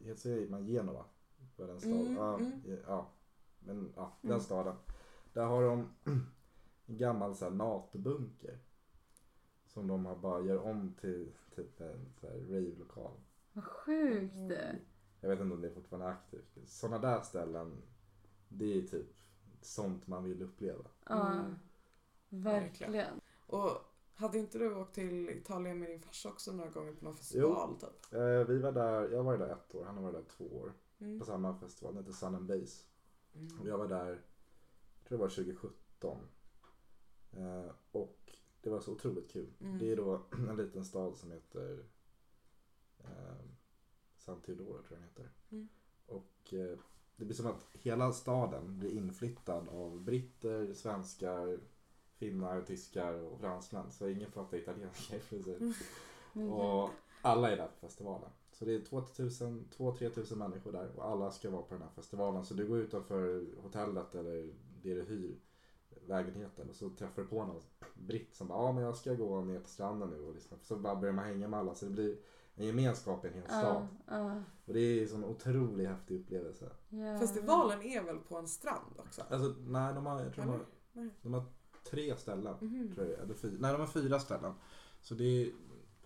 heter 0.05 0.49
man 0.49 0.66
Genova? 0.66 1.05
Var 1.57 1.66
den 1.66 1.81
staden? 1.81 2.07
Mm, 2.07 2.16
ja, 2.16 2.39
mm. 2.39 2.79
ja, 2.87 3.12
men 3.67 3.93
ja, 3.97 4.17
den 4.21 4.31
Mm. 4.31 4.41
staden. 4.43 4.77
Där 5.33 5.45
har 5.45 5.62
de 5.62 5.89
en 6.87 6.97
gammal 6.97 7.35
så 7.35 7.45
här 7.45 7.53
NATO-bunker. 7.53 8.59
Som 9.67 9.87
de 9.87 10.07
har 10.07 10.17
bara 10.17 10.41
gör 10.41 10.59
om 10.59 10.95
till 11.01 11.33
typ 11.57 11.81
en 11.81 12.12
så 12.21 12.27
här 12.27 12.35
rave-lokal. 12.39 13.12
Vad 13.53 13.64
sjukt. 13.64 14.35
Jag 15.21 15.29
vet 15.29 15.41
inte 15.41 15.55
om 15.55 15.61
det 15.61 15.69
är 15.69 15.75
fortfarande 15.75 16.09
aktivt. 16.09 16.59
Sådana 16.69 16.99
där 16.99 17.21
ställen, 17.21 17.83
det 18.49 18.79
är 18.79 18.83
typ 18.83 19.07
sånt 19.61 20.07
man 20.07 20.25
vill 20.25 20.43
uppleva. 20.43 20.85
Ja, 21.09 21.33
Mm. 21.33 21.55
verkligen. 22.29 23.21
Och 23.47 23.71
hade 24.14 24.39
inte 24.39 24.59
du 24.59 24.75
åkt 24.75 24.95
till 24.95 25.31
Italien 25.31 25.79
med 25.79 25.89
din 25.91 26.01
farsa 26.01 26.29
också 26.29 26.53
några 26.53 26.71
gånger 26.71 26.93
på 26.93 27.05
någon 27.05 27.17
festival 27.17 27.81
typ? 27.81 28.12
Eh, 28.14 28.21
vi 28.49 28.59
var 28.59 28.73
där, 28.73 29.09
jag 29.11 29.23
var 29.25 29.39
där 29.39 29.53
ett 29.53 29.75
år, 29.75 29.85
han 29.85 29.95
har 29.97 30.03
varit 30.03 30.14
där 30.14 30.35
två 30.37 30.45
år. 30.57 30.73
Mm. 30.99 31.19
På 31.19 31.25
samma 31.25 31.59
festival, 31.59 31.95
den 31.95 32.03
heter 32.05 32.17
Sun 32.17 32.35
and 32.35 32.47
Base. 32.47 32.85
Mm. 33.37 33.66
Jag 33.66 33.78
var 33.78 33.89
där, 33.89 34.09
jag 34.09 35.09
tror 35.09 35.18
det 35.18 35.22
var 35.22 35.28
2017. 35.28 36.18
Eh, 37.32 37.70
och 37.93 38.37
det 38.61 38.70
var 38.70 38.80
så 38.80 38.93
otroligt 38.93 39.30
kul. 39.30 39.53
Mm. 39.61 39.78
Det 39.78 39.93
är 39.93 39.97
då 39.97 40.22
en 40.51 40.57
liten 40.57 40.84
stad 40.84 41.16
som 41.16 41.32
heter 41.32 41.84
eh, 42.99 43.45
San 44.16 44.41
Teodoro 44.41 44.82
tror 44.82 44.84
jag 44.91 44.99
den 44.99 45.09
heter. 45.09 45.30
Mm. 45.51 45.68
Och 46.07 46.55
eh, 46.55 46.78
det 47.16 47.24
blir 47.24 47.37
som 47.37 47.47
att 47.47 47.66
hela 47.72 48.12
staden 48.12 48.78
blir 48.78 48.91
inflyttad 48.91 49.68
av 49.68 50.01
britter, 50.01 50.74
svenskar, 50.74 51.61
finnar, 52.16 52.62
tyskar 52.62 53.12
och 53.12 53.41
fransmän. 53.41 53.91
Så 53.91 54.09
ingen 54.09 54.30
pratar 54.30 54.57
italienska 54.57 55.16
i 55.16 55.20
princip. 55.20 55.59
Men 56.32 56.51
Och 56.51 56.91
alla 57.22 57.51
är 57.51 57.57
där 57.57 57.66
på 57.66 57.87
festivalen. 57.87 58.30
Så 58.59 58.65
det 58.65 58.75
är 58.75 58.79
2-3 58.81 60.11
tusen 60.11 60.39
människor 60.39 60.73
där 60.73 60.91
och 60.97 61.09
alla 61.09 61.31
ska 61.31 61.51
vara 61.51 61.63
på 61.63 61.75
den 61.75 61.83
här 61.83 61.91
festivalen. 61.95 62.45
Så 62.45 62.55
du 62.55 62.67
går 62.67 62.79
utanför 62.79 63.47
hotellet 63.63 64.15
eller 64.15 64.53
det 64.83 64.95
du 64.95 65.03
hyr, 65.03 65.39
lägenheten 66.07 66.71
och 66.71 66.77
så 66.77 66.91
träffar 66.91 67.23
du 67.23 67.29
på 67.29 67.45
någon 67.45 67.63
britt 67.95 68.35
som 68.35 68.49
bara 68.49 68.63
ja 68.63 68.73
men 68.73 68.85
jag 68.85 68.97
ska 68.97 69.15
gå 69.15 69.41
ner 69.41 69.61
till 69.61 69.73
stranden 69.73 70.11
nu 70.11 70.25
och 70.25 70.35
lyssna. 70.35 70.57
Så 70.63 70.77
bara 70.77 70.97
börjar 70.97 71.15
man 71.15 71.25
hänga 71.25 71.49
med 71.49 71.61
alla 71.61 71.75
så 71.75 71.85
det 71.87 71.91
blir 71.91 72.17
en 72.55 72.67
gemenskap 72.67 73.25
i 73.25 73.29
en 73.29 73.35
hel 73.35 73.45
stad. 73.45 73.87
Ja, 74.07 74.19
ja, 74.19 74.43
Och 74.67 74.75
det 74.75 74.81
är 74.81 75.03
en 75.03 75.09
sån 75.09 75.25
otroligt 75.25 75.89
häftig 75.89 76.21
upplevelse. 76.21 76.71
ja. 76.89 77.19
Festivalen 77.19 77.83
är 77.83 78.03
väl 78.03 78.19
på 78.19 78.37
en 78.37 78.49
strand 78.49 78.95
också? 78.97 79.23
Alltså 79.31 79.55
nej 79.67 79.95
de 79.95 80.07
har, 80.07 80.23
jag 80.23 80.35
tror 80.35 80.45
de 80.45 80.51
har, 80.51 81.11
de 81.23 81.35
har 81.35 81.45
tre 81.91 82.17
ställen. 82.17 82.57
Mhm. 82.61 82.95
Tror 82.95 83.07
jag, 83.07 83.19
eller 83.21 83.35
fyra, 83.35 83.57
nej 83.61 83.73
de 83.73 83.81
har 83.81 83.87
fyra 83.87 84.21
ställen. 84.21 84.53
Så 85.03 85.15
det 85.15 85.25
är, 85.25 85.53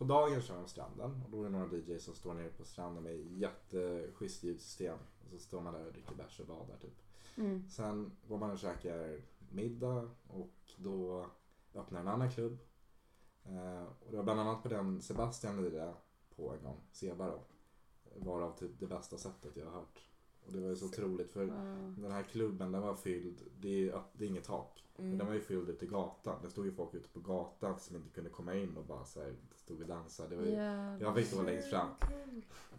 på 0.01 0.07
dagen 0.07 0.43
kör 0.43 0.57
de 0.57 0.69
stranden 0.69 1.23
och 1.25 1.31
då 1.31 1.41
är 1.41 1.45
det 1.45 1.51
några 1.51 1.77
DJs 1.77 2.05
som 2.05 2.15
står 2.15 2.35
nere 2.35 2.49
på 2.49 2.65
stranden 2.65 3.03
med 3.03 3.17
jätteschysst 3.17 4.43
ljudsystem. 4.43 4.99
Och 5.25 5.31
så 5.31 5.39
står 5.39 5.61
man 5.61 5.75
där 5.75 5.87
och 5.87 5.93
dricker 5.93 6.15
bärs 6.15 6.41
och 6.41 6.47
badar 6.47 6.77
typ. 6.77 7.03
Mm. 7.37 7.69
Sen 7.69 8.13
går 8.29 8.39
man 8.39 8.51
och 8.51 8.59
käkar 8.59 9.21
middag 9.51 10.11
och 10.29 10.73
då 10.77 11.27
öppnar 11.75 12.01
en 12.01 12.09
annan 12.09 12.31
klubb. 12.31 12.59
Eh, 13.45 13.85
och 13.85 14.11
det 14.11 14.17
var 14.17 14.25
bland 14.25 14.41
annat 14.41 14.63
på 14.63 14.69
den 14.69 15.03
Sebastian 15.03 15.63
lirade 15.63 15.95
på 16.37 16.55
en 16.55 16.63
gång, 16.63 16.81
Seba 16.93 17.27
då. 17.27 17.41
Varav 18.17 18.59
typ 18.59 18.81
det 18.81 18.87
bästa 18.87 19.19
sättet 19.19 19.57
jag 19.57 19.65
har 19.65 19.73
hört. 19.73 20.05
Och 20.47 20.53
det 20.53 20.61
var 20.61 20.68
ju 20.68 20.76
så 20.76 20.86
otroligt 20.86 21.30
för 21.30 21.47
Ja. 21.47 21.55
den 22.03 22.12
här 22.12 22.22
klubben 22.22 22.72
den 22.72 22.82
var 22.82 22.95
fylld, 22.95 23.41
det 23.61 23.88
är, 23.88 24.03
det 24.12 24.24
är 24.24 24.28
inget 24.28 24.45
tak. 24.45 24.84
Mm. 24.99 25.09
Men 25.11 25.18
den 25.18 25.26
var 25.26 25.34
ju 25.34 25.41
fylld 25.41 25.68
ute 25.68 25.84
i 25.84 25.88
gatan. 25.88 26.38
Det 26.43 26.51
stod 26.51 26.64
ju 26.66 26.72
folk 26.72 26.95
ute 26.95 27.09
på 27.09 27.20
gatan 27.20 27.78
som 27.78 27.97
inte 27.97 28.11
kunde 28.11 28.30
komma 28.30 28.55
in 28.55 28.76
och 28.76 28.84
bara 28.84 29.05
så 29.05 29.20
här, 29.20 29.34
stod 29.55 29.80
och 29.80 29.86
dansade. 29.88 30.28
Det 30.28 30.36
var, 30.36 30.45
ju, 30.45 30.51
Jävlar. 30.51 30.99
jag 31.01 31.14
fick 31.14 31.26
stå 31.26 31.43
längst 31.43 31.70
fram. 31.70 31.88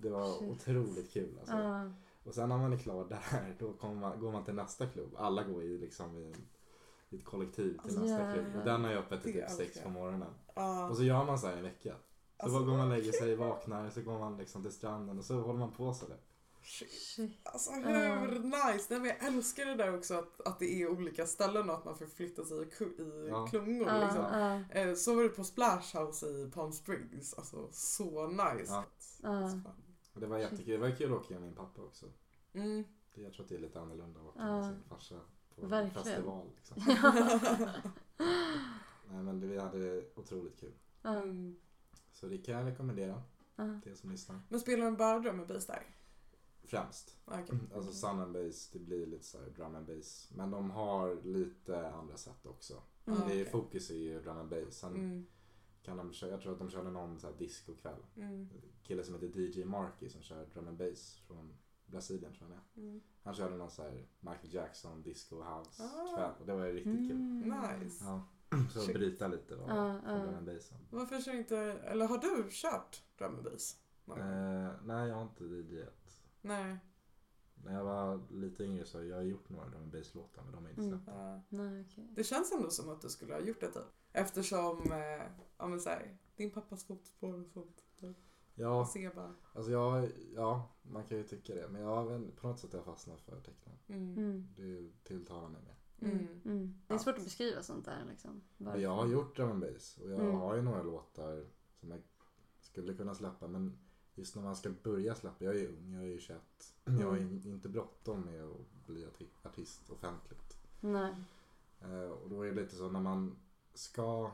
Det 0.01 0.09
var 0.09 0.32
Shit. 0.39 0.49
otroligt 0.51 1.12
kul 1.14 1.38
alltså. 1.39 1.55
Ja. 1.57 1.91
Och 2.24 2.34
sen 2.34 2.49
när 2.49 2.57
man 2.57 2.74
är 2.74 2.78
klar 2.78 3.05
där, 3.09 3.55
då 3.59 3.93
man, 3.93 4.20
går 4.20 4.32
man 4.32 4.43
till 4.45 4.53
nästa 4.53 4.88
klubb. 4.88 5.12
Alla 5.18 5.43
går 5.43 5.64
ju 5.64 5.78
liksom 5.80 6.18
i, 6.18 6.36
i 7.09 7.16
ett 7.18 7.26
kollektiv 7.26 7.70
till 7.72 7.80
Alltså, 7.84 7.99
nästa 7.99 8.34
klubb. 8.34 8.45
jävlar. 8.45 8.59
Och 8.59 8.66
den 8.66 8.84
har 8.84 8.91
ju 8.91 8.97
öppet 8.97 9.24
till 9.24 9.34
typ 9.34 9.49
sex 9.49 9.80
på 9.84 9.89
morgonen. 9.89 10.30
Ja. 10.55 10.89
Och 10.89 10.97
så 10.97 11.03
gör 11.03 11.26
man 11.26 11.39
så 11.39 11.47
här 11.47 11.57
en 11.57 11.64
vecka. 11.64 11.95
Så 12.39 12.43
Alltså, 12.45 12.59
bara 12.59 12.66
går 12.70 12.78
man 12.78 12.91
och 12.91 12.97
lägger 12.97 13.12
sig, 13.12 13.36
vaknar, 13.36 13.89
så 13.89 14.01
går 14.01 14.20
man 14.20 14.38
liksom 14.38 14.62
till 14.62 14.72
stranden 14.72 15.18
och 15.18 15.26
så 15.26 15.41
håller 15.41 15.59
man 15.59 15.72
på 15.72 15.93
så 15.93 16.05
där. 16.07 16.18
Shit. 16.64 16.91
Shit. 16.91 17.39
Alltså 17.43 17.72
hur 17.72 18.39
nice? 18.39 18.86
Nej, 18.89 18.99
men 18.99 19.05
jag 19.05 19.24
älskar 19.26 19.66
det 19.66 19.76
där 19.76 19.97
också 19.97 20.14
att, 20.16 20.41
att 20.47 20.59
det 20.59 20.82
är 20.82 20.88
olika 20.91 21.26
ställen 21.26 21.70
och 21.70 21.76
att 21.76 21.86
man 21.86 21.97
förflyttar 21.97 22.43
sig 22.43 22.57
i, 22.62 22.66
ku- 22.66 23.01
i 23.01 23.28
Ja. 23.30 23.47
klungor. 23.47 23.88
Ja, 23.88 24.03
Liksom. 24.03 24.64
Eh, 24.70 24.95
Så 24.95 25.16
var 25.16 25.24
det 25.24 25.30
på 25.30 25.43
Splash 25.43 25.97
House 25.97 26.28
i 26.28 26.51
Palm 26.53 26.72
Springs. 26.72 27.34
Alltså 27.34 27.70
så 27.72 28.28
nice. 28.28 28.84
Och 30.14 30.20
det 30.22 30.28
var 30.28 30.38
jättekul. 30.38 30.66
Det 30.66 30.78
var 30.78 30.95
kul 30.95 31.14
att 31.14 31.20
åka 31.20 31.34
med 31.34 31.41
min 31.41 31.55
pappa 31.55 31.82
också. 31.82 32.05
Mm. 32.53 32.84
Det, 33.16 33.22
jag 33.22 33.34
tror 33.34 33.43
att 33.43 33.49
det 33.49 33.55
är 33.55 33.59
lite 33.59 33.80
annorlunda 33.82 34.20
att 34.20 34.26
åka 34.26 34.45
med 34.45 34.66
sin 34.66 34.84
farsa 34.89 35.16
på 35.55 35.62
en 35.62 35.70
Verkligen. 35.70 36.03
festival. 36.05 36.49
Liksom. 36.55 36.78
Nej 39.07 39.24
men 39.24 39.39
det, 39.39 39.47
vi 39.47 39.57
hade 39.59 40.03
otroligt 40.16 40.59
kul. 40.59 40.74
Mm. 41.03 41.55
Så 42.14 42.28
det 42.28 42.38
kan 42.38 42.55
jag 42.55 42.66
rekommendera 42.68 43.24
till 43.84 43.91
er 43.91 43.95
som 43.95 44.12
lyssnar. 44.12 44.39
Men 44.49 44.59
spelar 44.59 44.86
de 44.86 44.95
bara 44.95 45.34
bass 45.45 45.66
där? 45.68 45.84
Främst. 46.72 47.18
Okej. 47.26 47.60
Alltså 47.76 47.92
sun 47.92 48.20
and 48.20 48.34
bass, 48.34 48.70
det 48.74 48.80
blir 48.80 49.06
lite 49.06 49.24
så 49.26 49.38
här 49.40 49.50
drum 49.50 49.76
and 49.76 49.86
bass. 49.88 50.30
Men 50.36 50.52
de 50.52 50.72
har 50.72 51.22
lite 51.24 51.90
andra 51.92 52.18
sätt 52.18 52.46
också. 52.46 52.82
Mm. 53.06 53.20
Det 53.28 53.42
är. 53.42 53.46
Fokus 53.46 53.90
är 53.90 53.96
ju 53.96 54.22
drum 54.22 54.38
and 54.38 54.50
bass. 54.50 54.78
Sen 54.80 54.96
Mm. 54.96 55.26
kan 55.84 55.98
de 55.98 56.14
köra, 56.14 56.30
jag 56.30 56.42
tror 56.42 56.52
att 56.54 56.60
de 56.60 56.70
körde 56.70 56.92
någon 56.92 57.20
så 57.20 57.28
här 57.28 57.34
discokväll. 57.38 58.02
Mm. 58.16 58.50
Kille 58.84 59.04
som 59.04 59.14
heter 59.14 59.28
DJ 59.40 59.66
Marky 59.66 60.10
som 60.10 60.22
kör 60.22 60.46
drum 60.46 60.68
and 60.68 60.78
bass 60.78 61.22
från 61.28 61.54
Brasilien 61.86 62.34
tror 62.34 62.50
jag 62.50 62.56
han 62.56 62.66
är. 62.76 62.90
Mm. 62.90 63.02
Han 63.24 63.34
körde 63.34 63.56
någon 63.58 63.72
så 63.72 63.82
här 63.82 64.08
Michael 64.20 64.54
Jackson 64.54 65.02
disco 65.02 65.36
house 65.36 65.84
Ah. 65.84 66.16
kväll 66.16 66.32
och 66.40 66.46
det 66.46 66.54
var 66.54 66.66
ju 66.66 66.74
riktigt 66.74 67.10
kul. 67.10 67.12
Mm. 67.12 67.80
Nice. 67.82 68.04
Ja. 68.06 68.24
Så 68.74 68.80
Shit. 68.80 68.94
bryta 68.96 69.28
lite 69.28 69.56
då 69.56 69.66
drum 69.66 70.36
and 70.36 70.46
bassen. 70.46 70.78
Varför 70.90 71.22
kör 71.22 71.34
inte, 71.34 71.58
eller 71.58 72.08
har 72.08 72.18
du 72.18 72.48
kört 72.50 73.04
drum 73.18 73.36
och 73.38 73.44
bass? 73.44 73.78
Eh, 74.08 74.72
nej 74.84 75.08
jag 75.10 75.16
har 75.16 75.22
inte 75.24 75.44
DJat. 75.44 76.18
Nej. 76.42 76.78
När 77.64 77.74
jag 77.74 77.84
var 77.84 78.20
lite 78.32 78.64
yngre 78.64 78.86
så 78.86 78.98
har 78.98 79.06
jag 79.06 79.26
gjort 79.28 79.50
några 79.50 79.66
and 79.78 79.92
bass 79.92 80.16
låtar 80.16 80.44
men 80.44 80.52
de 80.52 80.66
är 80.66 80.70
inte 80.70 80.82
Mm. 80.82 80.92
släppta. 81.00 81.12
Ja. 81.22 81.42
Nej, 81.50 81.86
okej. 81.89 82.08
Det 82.16 82.24
känns 82.24 82.52
ändå 82.52 82.70
som 82.70 82.89
att 82.89 83.02
du 83.02 83.10
skulle 83.10 83.34
ha 83.34 83.42
gjort 83.42 83.60
det 83.60 83.72
typ. 83.72 83.84
Eftersom, 84.14 84.92
eh, 84.92 85.28
ja 85.58 85.68
men 85.68 85.80
såhär, 85.82 86.18
din 86.36 86.52
pappas 86.52 86.84
fotspår 86.84 87.39
och 87.39 87.48
sånt. 87.52 87.84
Ja, 88.56 88.86
Seba. 88.86 89.34
alltså 89.54 89.72
jag, 89.72 90.12
ja 90.36 90.70
man 90.82 91.04
kan 91.04 91.18
ju 91.18 91.24
tycka 91.24 91.56
det. 91.56 91.68
Men 91.70 91.82
jag 91.82 92.36
på 92.36 92.48
något 92.48 92.60
sätt 92.60 92.72
har 92.72 92.80
jag 92.80 92.86
fastnat 92.86 93.22
för 93.22 93.39
tecknen. 93.42 93.78
Mm. 93.88 94.18
Mm. 94.18 94.48
Det 94.56 94.92
tilltalar 95.04 95.50
mig 95.50 95.62
mer. 95.62 95.76
Mm. 96.10 96.18
Mm. 96.20 96.42
Mm. 96.46 96.82
Det 96.88 96.94
är 96.94 96.98
svårt 96.98 97.18
att 97.18 97.24
beskriva 97.24 97.64
sånt 97.64 97.86
där 97.86 98.06
liksom. 98.10 98.42
Men 98.58 98.82
jag 98.82 98.96
har 98.96 99.08
gjort 99.08 99.36
drum 99.36 99.50
and 99.52 99.60
bass 99.62 99.98
och 100.04 100.12
jag 100.12 100.20
Mm. 100.20 100.36
har 100.36 100.56
ju 100.56 100.62
några 100.62 100.84
låtar 100.84 101.46
som 101.80 101.92
jag 101.92 102.02
skulle 102.60 102.94
kunna 102.94 103.16
släppa 103.16 103.48
men 103.48 103.78
just 104.22 104.36
när 104.36 104.44
man 104.44 104.56
ska 104.56 104.70
börja 104.84 105.16
släppa, 105.16 105.44
jag 105.46 105.56
är 105.56 105.68
ung, 105.68 105.94
jag 105.94 106.04
är 106.04 106.08
ju 106.08 106.20
21. 106.20 106.42
Jag 106.86 106.92
har 106.94 107.18
Mm. 107.18 107.22
in- 107.32 107.42
inte 107.46 107.70
bråttom 107.70 108.22
med 108.22 108.44
att 108.44 108.86
bli 108.88 109.06
arti- 109.06 109.48
artist 109.48 109.90
offentligt. 109.90 110.58
Nej. 110.82 111.16
Eh, 111.82 112.10
och 112.12 112.30
då 112.30 112.42
är 112.42 112.46
det 112.50 112.62
lite 112.62 112.76
så 112.76 112.90
när 112.90 113.00
man 113.00 113.36
ska 113.74 114.32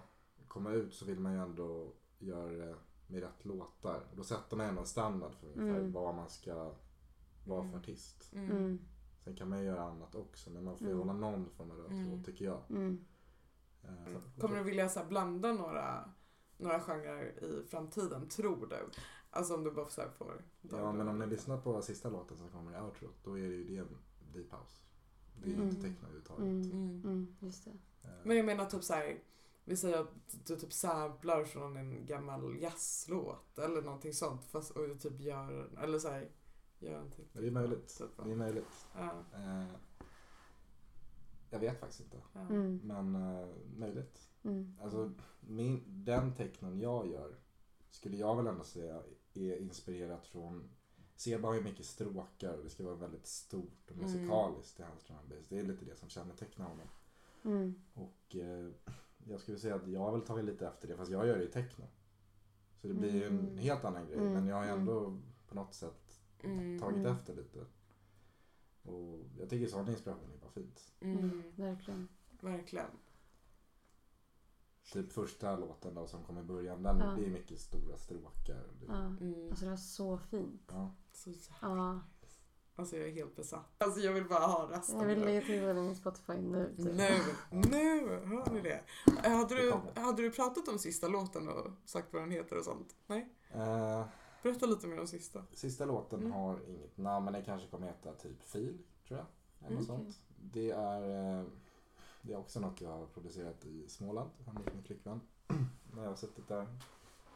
komma 0.48 0.72
ut 0.72 0.94
så 0.94 1.06
vill 1.06 1.20
man 1.20 1.34
ju 1.34 1.40
ändå 1.40 1.94
göra 2.20 2.52
det 2.52 2.76
med 3.08 3.22
rätt 3.24 3.46
låtar. 3.46 4.04
Och 4.12 4.18
då 4.18 4.24
sätter 4.24 4.58
man 4.58 4.66
ändå 4.66 4.82
en 4.82 4.88
standard 4.88 5.34
för 5.36 5.48
ungefär 5.48 5.80
Mm. 5.80 5.92
vad 5.92 6.16
man 6.16 6.30
ska 6.30 6.56
vara 7.46 7.62
för 7.62 7.68
Mm. 7.68 7.80
artist. 7.80 8.30
Mm. 8.34 8.52
Mm. 8.52 8.80
Sen 9.24 9.36
kan 9.36 9.50
man 9.50 9.60
ju 9.60 9.66
göra 9.66 9.84
annat 9.84 10.16
också 10.16 10.50
men 10.50 10.64
man 10.64 10.78
får 10.78 10.88
ju 10.88 10.94
Mm. 10.94 11.08
hålla 11.08 11.20
någon 11.20 11.50
form 11.50 11.72
av 11.72 11.78
röd 11.78 11.88
tråd 11.88 12.00
Mm. 12.00 12.24
tycker 12.24 12.46
jag. 12.46 12.62
Mm. 12.70 13.06
Eh, 13.84 14.18
Kommer 14.40 14.58
du 14.58 14.64
vilja 14.64 14.90
så 14.90 15.04
blanda 15.10 15.54
några, 15.54 16.10
några 16.58 16.80
genrer 16.80 17.44
i 17.44 17.64
framtiden, 17.70 18.28
tror 18.30 18.68
du? 18.68 18.78
Alltså 19.38 19.56
om 19.56 19.64
du 19.64 19.72
bara 19.72 19.90
så 19.90 20.02
här, 20.02 20.10
får... 20.10 20.44
Ja 20.62 20.92
men 20.92 21.08
om 21.08 21.20
ni 21.20 21.28
lyssnar 21.28 21.58
på 21.58 21.82
sista 21.82 22.10
låten 22.10 22.38
som 22.38 22.50
kommer 22.50 22.78
i 22.78 22.82
outrot 22.82 23.16
då 23.24 23.38
är 23.40 23.42
det 23.50 23.56
ju 23.56 23.64
det 23.76 23.88
deep 24.40 24.52
house. 24.52 24.82
Det 25.42 25.52
är 25.52 25.56
ju 25.56 25.64
inte 25.64 25.78
Mm. 25.78 25.82
techno 25.82 25.98
överhuvudtaget. 26.04 26.44
Mm. 26.44 26.62
Mm. 26.72 27.02
Mm. 27.04 27.36
Just 27.40 27.66
det. 27.66 27.72
Eh, 28.04 28.10
Men 28.24 28.38
jag 28.38 28.46
menar 28.46 28.66
typ 28.66 28.84
så 28.84 28.94
här, 28.94 29.20
vi 29.64 29.78
säger 29.78 29.98
att 30.02 30.10
du 30.46 30.56
typ 30.56 30.74
samplar 30.74 31.44
från 31.44 31.78
en 31.78 32.06
gammal 32.06 32.58
jazzlåt 32.62 33.58
eller 33.60 33.82
någonting 33.82 34.14
sånt 34.14 34.46
fast 34.46 34.72
och 34.72 34.88
du 34.88 34.96
typ 34.96 35.20
gör, 35.20 35.70
eller 35.84 36.00
så 36.00 36.10
här, 36.10 36.30
gör 36.80 37.00
en 37.00 37.12
typ. 37.12 37.26
Det 37.34 37.48
är 37.48 37.52
möjligt. 37.52 37.98
Typ, 37.98 38.18
Det 38.26 38.32
är 38.32 38.36
möjligt. 38.36 38.86
ja, 38.96 39.12
Eh, 39.34 39.66
jag 41.50 41.60
vet 41.60 41.80
faktiskt 41.80 42.02
inte. 42.02 42.22
ja. 42.34 42.40
Mm. 42.40 42.82
Men 42.84 43.16
eh, 43.16 43.48
möjligt. 43.78 44.30
Mm. 44.44 44.78
Alltså 44.82 45.12
min, 45.40 45.84
den 46.06 46.36
technon 46.36 46.80
jag 46.80 47.08
gör 47.08 47.36
skulle 47.90 48.18
jag 48.18 48.36
väl 48.36 48.48
ändå 48.48 48.64
säga 48.64 49.02
är 49.38 49.58
inspirerat 49.58 50.28
från 50.28 50.70
Seba 51.16 51.48
har 51.48 51.56
ju 51.56 51.62
mycket 51.62 51.86
stråkar 51.86 52.54
och 52.54 52.64
det 52.64 52.70
ska 52.70 52.84
vara 52.84 52.96
väldigt 52.96 53.28
stort 53.28 53.92
och 53.92 53.92
Mm. 53.98 54.06
musikaliskt 54.06 54.80
i 54.80 54.84
hans 54.84 55.04
drum 55.04 55.18
and 55.18 55.30
bass. 55.30 55.46
Det 55.50 55.60
är 55.60 55.64
lite 55.64 55.86
det 55.86 55.96
som 55.96 56.10
kännetecknar 56.10 56.66
honom. 56.66 56.88
Mm. 57.44 57.76
Och 57.94 58.36
eh, 58.36 58.70
jag 59.28 59.40
skulle 59.40 59.60
säga 59.60 59.76
att 59.76 59.88
jag 59.88 60.00
har 60.00 60.12
väl 60.12 60.22
tagit 60.22 60.46
lite 60.46 60.68
efter 60.68 60.88
det 60.88 60.98
fast 60.98 61.12
jag 61.12 61.28
gör 61.28 61.38
det 61.38 61.44
i 61.44 61.48
techno. 61.52 61.86
Så 62.82 62.88
det 62.88 62.94
blir 62.94 63.12
ju 63.16 63.24
en 63.24 63.40
Mm. 63.40 63.58
helt 63.58 63.86
annan 63.86 64.06
grej 64.08 64.18
Mm, 64.18 64.34
men 64.34 64.48
jag 64.48 64.56
har 64.56 64.64
mm. 64.64 64.80
ändå 64.80 65.18
på 65.48 65.56
något 65.56 65.74
sätt 65.74 66.20
Mm. 66.44 66.80
tagit 66.80 66.98
Mm. 66.98 67.12
efter 67.12 67.36
lite. 67.36 67.66
Och 68.84 69.20
jag 69.40 69.50
tycker 69.50 69.68
sån 69.68 69.90
inspiration 69.90 70.32
är 70.34 70.38
bara 70.38 70.52
fint. 70.52 70.94
Mm. 71.00 71.18
Mm. 71.20 71.44
Verkligen. 71.56 72.08
Verkligen. 72.42 72.90
Typ 74.94 75.12
första 75.14 75.56
låten 75.58 75.96
då 75.96 76.08
som 76.08 76.24
kom 76.24 76.38
i 76.38 76.44
början, 76.44 76.84
den, 76.84 76.98
Ja. 77.00 77.06
det 77.06 77.26
är 77.26 77.30
mycket 77.30 77.60
stora 77.60 77.98
stråkar. 77.98 78.64
Ja. 78.88 78.94
Mm. 78.96 79.50
Alltså 79.50 79.66
det 79.66 79.72
var 79.72 79.78
så 79.78 80.18
fint. 80.18 80.62
ja. 80.72 80.92
Så 81.12 81.30
jävla 81.30 81.84
Ja. 81.84 82.02
Alltså 82.82 82.98
jag 82.98 83.08
är 83.08 83.12
helt 83.14 83.36
besatt. 83.36 83.66
Alltså 83.78 84.00
jag 84.00 84.14
vill 84.14 84.26
bara 84.26 84.46
ha 84.46 84.70
resten. 84.72 85.00
Jag 85.00 85.06
vill 85.08 85.20
lägga 85.26 85.42
till 85.42 85.62
den 85.62 85.78
i 85.92 85.96
Spotify 85.96 86.34
nu. 86.34 86.74
Typ. 86.78 86.86
Nu, 86.86 87.22
nu, 87.52 88.08
hör 88.26 88.52
ni 88.52 88.62
det? 88.62 88.82
Hade 89.30 89.56
du, 89.56 89.72
kommer. 89.72 89.96
hade 89.96 90.22
du 90.22 90.32
pratat 90.32 90.68
om 90.68 90.80
sista 90.80 91.08
låten 91.08 91.48
och 91.50 91.68
sagt 91.86 92.14
vad 92.14 92.22
den 92.22 92.32
heter 92.32 92.58
och 92.58 92.64
sånt? 92.66 92.96
Nej? 93.08 93.30
Eh, 93.52 94.06
Berätta 94.44 94.66
lite 94.66 94.88
mer 94.88 95.00
om 95.00 95.08
sista. 95.08 95.44
sista 95.54 95.86
låten 95.86 96.20
Mm. 96.20 96.32
har 96.32 96.60
inget 96.70 96.98
namn 96.98 97.24
men 97.26 97.34
den 97.34 97.44
kanske 97.44 97.68
kommer 97.70 97.88
heta 97.88 98.14
typ 98.14 98.44
Fil, 98.44 98.78
tror 99.08 99.20
jag. 99.20 99.28
Eller 99.68 99.78
något 99.80 99.90
Mm. 99.90 100.04
sånt. 100.06 100.20
Det 100.42 100.72
är, 100.72 101.02
eh, 101.40 101.46
det 102.28 102.34
är 102.34 102.38
också 102.38 102.59
något 102.59 102.82
jag 102.82 102.89
har 102.89 103.05
producerat 103.05 103.65
i 103.65 103.89
Småland 103.89 104.30
med 104.45 104.73
min 104.73 104.84
flickvän. 104.84 105.21
När 105.93 106.01
jag 106.03 106.09
har 106.09 106.15
suttit 106.15 106.47
där. 106.47 106.67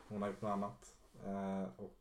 Hon 0.07 0.21
har 0.21 0.29
gjort 0.29 0.41
något 0.41 0.49
annat. 0.49 0.95
Eh, 1.25 1.63
och 1.77 1.97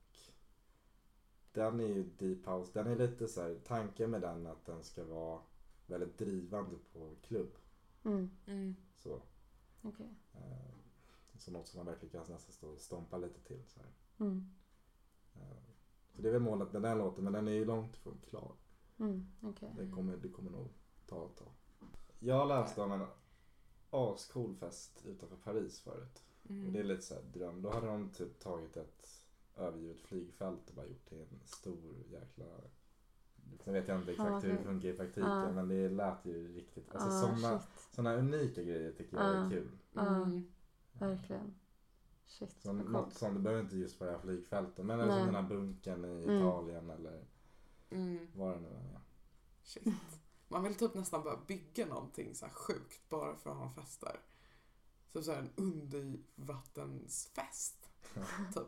den 1.52 1.80
är 1.80 1.88
ju 1.88 2.10
deep 2.18 2.46
house. 2.46 2.70
Den 2.74 2.86
är 2.86 2.96
lite 2.96 3.28
så 3.28 3.42
här, 3.42 3.60
tanken 3.64 4.10
med 4.10 4.20
den 4.20 4.46
att 4.46 4.66
den 4.66 4.84
ska 4.84 5.04
vara 5.04 5.40
väldigt 5.86 6.18
drivande 6.18 6.76
på 6.92 7.14
klubb. 7.22 7.50
Mm. 8.04 8.30
Mm. 8.46 8.76
Så, 8.94 9.22
Okej. 9.82 10.14
eh, 10.32 11.38
så 11.38 11.50
något 11.50 11.68
som 11.68 11.78
man 11.78 11.86
verkligen 11.86 12.12
kan 12.12 12.34
nästan 12.34 12.52
stå 12.52 12.68
och 12.68 12.80
stompa 12.80 13.16
lite 13.16 13.40
till. 13.40 13.62
Så, 13.66 13.80
här. 13.80 13.90
Mm. 14.26 14.50
Eh, 15.34 15.72
så 16.12 16.22
det 16.22 16.28
är 16.28 16.32
väl 16.32 16.42
målet 16.42 16.72
med 16.72 16.82
den 16.82 16.98
låten 16.98 17.24
men 17.24 17.32
den 17.32 17.48
är 17.48 17.52
ju 17.52 17.64
långt 17.64 17.96
ifrån 17.96 18.18
klar. 18.28 18.52
Mm. 18.98 19.26
Okej. 19.42 19.74
Det 19.76 19.90
kommer, 19.90 20.16
det 20.16 20.28
kommer 20.28 20.50
nog 20.50 20.68
ta 21.06 21.26
ett 21.26 21.36
tag. 21.36 21.52
Jag 22.22 22.48
läste 22.48 22.82
om 22.82 22.92
en 22.92 23.06
ascool 23.90 24.54
fest 24.54 25.02
utanför 25.06 25.36
Paris 25.36 25.80
förut. 25.80 26.22
Och 26.42 26.50
Mm. 26.50 26.72
det 26.72 26.78
är 26.78 26.84
lite 26.84 27.02
så 27.02 27.14
här 27.14 27.22
dröm. 27.22 27.62
Då 27.62 27.70
hade 27.70 27.86
de 27.86 28.08
typ 28.10 28.38
tagit 28.40 28.76
ett 28.76 29.22
övergivet 29.56 30.00
flygfält 30.00 30.68
och 30.68 30.74
bara 30.74 30.86
gjort 30.86 31.08
till 31.08 31.18
en 31.20 31.40
stor 31.44 31.94
jäkla... 32.10 32.44
Sen 33.60 33.74
vet 33.74 33.88
jag 33.88 33.98
inte 33.98 34.10
exakt 34.12 34.30
Ja, 34.30 34.38
hur 34.38 34.52
det 34.58 34.64
funkar 34.64 34.88
i 34.88 34.92
praktiken 34.96 35.30
Ja. 35.30 35.52
men 35.52 35.68
det 35.68 35.88
lät 35.88 36.24
ju 36.26 36.54
riktigt... 36.56 36.94
Alltså 36.94 37.08
Ah, 37.08 37.36
sådana, 37.36 37.62
sådana 37.90 38.16
unika 38.16 38.62
grejer 38.62 38.92
tycker 38.92 39.16
jag 39.16 39.26
är 39.26 39.42
Ja. 39.44 39.50
kul. 39.50 39.68
Mm. 39.96 40.42
Verkligen. 40.92 41.54
Shit. 42.26 42.64
Vad 42.64 42.74
något 42.74 43.14
som, 43.14 43.34
det 43.34 43.40
behöver 43.40 43.62
inte 43.62 43.76
just 43.76 44.00
vara 44.00 44.18
flygfältet 44.18 44.84
men 44.86 45.00
eller 45.00 45.12
Nej. 45.12 45.24
som 45.24 45.32
den 45.32 45.42
här 45.44 45.48
bunkern 45.50 46.04
i 46.04 46.08
Mm. 46.24 46.36
Italien 46.38 46.90
eller 46.90 47.24
Mm. 47.90 48.26
vad 48.34 48.54
det 48.56 48.60
nu 48.60 48.68
än 48.68 48.74
är. 48.94 49.00
Shit. 49.62 49.94
Man 50.50 50.62
vill 50.62 50.74
typ 50.74 50.94
nästan 50.94 51.22
bara 51.24 51.36
bygga 51.36 51.86
någonting 51.86 52.34
så 52.34 52.46
här 52.46 52.52
sjukt 52.52 53.08
bara 53.08 53.36
för 53.36 53.50
att 53.50 53.56
ha 53.56 53.66
en 53.68 53.74
fest 53.74 54.00
där. 54.00 54.20
Så 55.12 55.22
så 55.22 55.32
här 55.32 55.38
en 55.38 55.50
undervattensfest. 55.56 57.90
typ. 58.54 58.66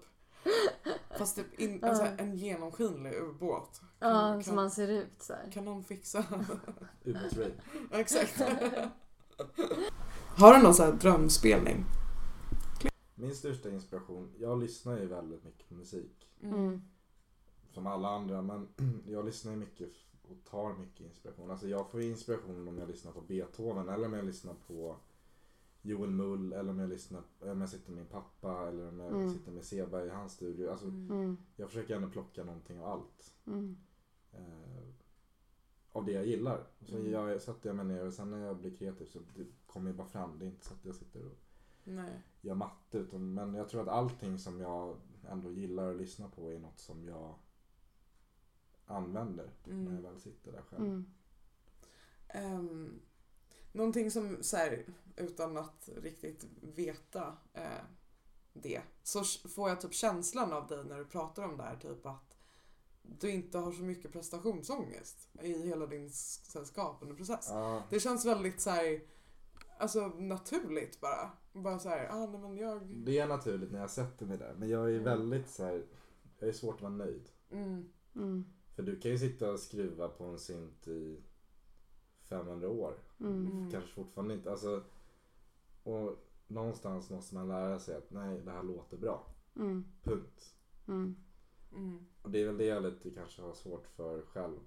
Fast 1.18 1.36
typ 1.36 1.60
in, 1.60 1.84
alltså, 1.84 2.06
en 2.18 2.36
genomskinlig 2.36 3.12
ubåt. 3.14 3.80
Kan- 3.80 3.88
Ja, 4.10 4.32
kan- 4.32 4.44
som 4.44 4.56
man 4.56 4.70
ser 4.70 4.88
ut 4.88 5.22
så 5.22 5.32
här. 5.32 5.50
Kan 5.52 5.64
någon 5.64 5.84
fixa? 5.84 6.24
Ubåtsraid. 7.04 7.52
Exakt. 7.92 8.40
Har 10.36 10.54
du 10.56 10.62
någon 10.62 10.74
sån 10.74 10.86
här 10.86 10.92
drömspelning? 10.92 11.84
Min 13.14 13.34
största 13.34 13.70
inspiration, 13.70 14.32
jag 14.38 14.60
lyssnar 14.60 14.98
ju 14.98 15.06
väldigt 15.06 15.44
mycket 15.44 15.68
på 15.68 15.74
musik. 15.74 16.28
Mm. 16.42 16.82
Som 17.74 17.86
alla 17.86 18.08
andra 18.08 18.42
men 18.42 18.68
jag 19.06 19.24
lyssnar 19.24 19.52
ju 19.52 19.58
mycket 19.58 19.88
och 20.32 20.44
tar 20.44 20.74
mycket 20.74 21.00
inspiration. 21.00 21.50
Alltså 21.50 21.68
jag 21.68 21.90
får 21.90 22.02
ju 22.02 22.08
inspiration 22.10 22.68
om 22.68 22.78
jag 22.78 22.88
lyssnar 22.88 23.12
på 23.12 23.20
Beethoven 23.20 23.88
eller 23.88 24.06
om 24.06 24.12
jag 24.12 24.24
lyssnar 24.24 24.54
på 24.54 24.96
Joel 25.82 26.10
Mull 26.10 26.52
eller 26.52 26.70
om 26.70 26.78
jag 26.78 26.88
lyssnar 26.88 27.22
om 27.40 27.60
jag 27.60 27.70
sitter 27.70 27.90
med 27.90 27.98
min 27.98 28.06
pappa 28.06 28.68
eller 28.68 28.88
om 28.88 28.98
jag 29.00 29.12
Mm. 29.12 29.32
sitter 29.32 29.52
med 29.52 29.64
Seba 29.64 30.04
i 30.04 30.08
hans 30.08 30.32
studio. 30.32 30.70
Alltså 30.70 30.86
Mm. 30.86 31.36
jag 31.56 31.68
försöker 31.68 31.96
ändå 31.96 32.08
plocka 32.08 32.44
någonting 32.44 32.80
av 32.80 32.86
allt. 32.86 33.34
Mm. 33.46 33.76
Eh, 34.32 34.84
av 35.92 36.04
det 36.04 36.12
jag 36.12 36.26
gillar. 36.26 36.66
Så 36.80 36.96
Mm. 36.96 37.10
jag 37.12 37.40
sätter 37.42 37.68
jag 37.68 37.76
mig 37.76 37.84
ner 37.86 38.06
och 38.06 38.12
sen 38.14 38.30
när 38.30 38.46
jag 38.46 38.56
blir 38.56 38.76
kreativ 38.76 39.06
så 39.06 39.18
det 39.36 39.46
kommer 39.66 39.90
ju 39.90 39.96
bara 39.96 40.06
fram. 40.06 40.38
Det 40.38 40.44
är 40.44 40.46
inte 40.46 40.66
så 40.66 40.74
att 40.74 40.84
jag 40.84 40.94
sitter 40.94 41.26
och 41.26 41.38
Nej. 41.84 42.22
gör 42.40 42.54
matte. 42.54 42.98
Utan, 42.98 43.34
men 43.34 43.54
jag 43.54 43.68
tror 43.68 43.82
att 43.82 43.88
allting 43.88 44.38
som 44.38 44.60
jag 44.60 44.96
ändå 45.28 45.52
gillar 45.52 45.90
att 45.90 45.96
lyssna 45.96 46.28
på 46.28 46.52
är 46.52 46.58
något 46.58 46.78
som 46.78 47.08
jag 47.08 47.34
använder 49.04 49.50
när 49.64 49.74
jag 49.76 49.86
Mm. 49.90 50.02
väl 50.02 50.20
sitter 50.20 50.52
där 50.52 50.62
själv. 50.62 50.84
Mm. 50.84 51.06
Um, 52.58 53.00
någonting 53.72 54.10
som 54.10 54.38
så 54.42 54.56
här, 54.56 54.84
utan 55.16 55.56
att 55.56 55.88
riktigt 55.96 56.46
veta 56.60 57.36
eh, 57.52 57.84
det 58.52 58.82
så 59.02 59.24
får 59.24 59.68
jag 59.68 59.80
typ 59.80 59.94
känslan 59.94 60.52
av 60.52 60.66
dig 60.66 60.84
när 60.84 60.98
du 60.98 61.04
pratar 61.04 61.42
om 61.42 61.56
det 61.56 61.62
här 61.62 61.76
typ 61.76 62.06
att 62.06 62.36
du 63.02 63.30
inte 63.30 63.58
har 63.58 63.72
så 63.72 63.82
mycket 63.82 64.12
prestationsångest 64.12 65.28
i 65.42 65.52
hela 65.66 65.86
din 65.86 66.10
här, 66.54 66.64
skapande 66.64 67.14
process. 67.14 67.46
Ja, 67.50 67.82
Det 67.90 68.00
känns 68.00 68.24
väldigt 68.26 68.60
så 68.60 68.70
här, 68.70 69.00
alltså 69.78 70.06
naturligt 70.08 71.00
bara. 71.00 71.30
Bara 71.52 71.78
så 71.78 71.88
här, 71.88 72.08
ah, 72.10 72.26
nej 72.26 72.40
men 72.40 72.56
jag... 72.56 72.86
det 72.86 73.18
är 73.18 73.26
naturligt 73.26 73.72
när 73.72 73.80
jag 73.80 73.90
sätter 73.90 74.26
mig 74.26 74.38
där. 74.38 74.54
Men 74.58 74.68
jag 74.68 74.94
är 74.94 75.00
väldigt 75.00 75.50
så 75.50 75.64
här, 75.64 75.86
jag 76.38 76.48
är 76.48 76.52
svårt 76.52 76.74
att 76.74 76.80
vara 76.82 76.92
nöjd. 76.92 77.28
Mm, 77.50 77.88
Mm. 78.14 78.44
För 78.74 78.82
du 78.82 79.00
kan 79.00 79.10
ju 79.10 79.18
sitta 79.18 79.52
och 79.52 79.60
skruva 79.60 80.08
på 80.08 80.24
en 80.24 80.38
synt 80.38 80.88
i 80.88 81.22
500 82.22 82.68
år. 82.68 82.94
Mm. 83.20 83.46
Mm. 83.46 83.70
Kanske 83.70 83.90
fortfarande 83.90 84.34
inte, 84.34 84.50
alltså. 84.50 84.82
Och 85.82 86.16
någonstans 86.46 87.10
måste 87.10 87.34
man 87.34 87.48
lära 87.48 87.78
sig 87.78 87.96
att 87.96 88.10
nej, 88.10 88.40
det 88.40 88.50
här 88.50 88.62
låter 88.62 88.96
bra. 88.96 89.26
Mm. 89.56 89.84
Punkt. 90.02 90.54
Mm. 90.88 91.16
mm, 91.72 92.06
Och 92.22 92.30
det 92.30 92.42
är 92.42 92.46
väl 92.46 92.56
det 92.58 92.64
jag 92.64 92.82
lite 92.82 93.10
kanske 93.10 93.42
har 93.42 93.52
svårt 93.54 93.86
för 93.86 94.22
själv. 94.22 94.58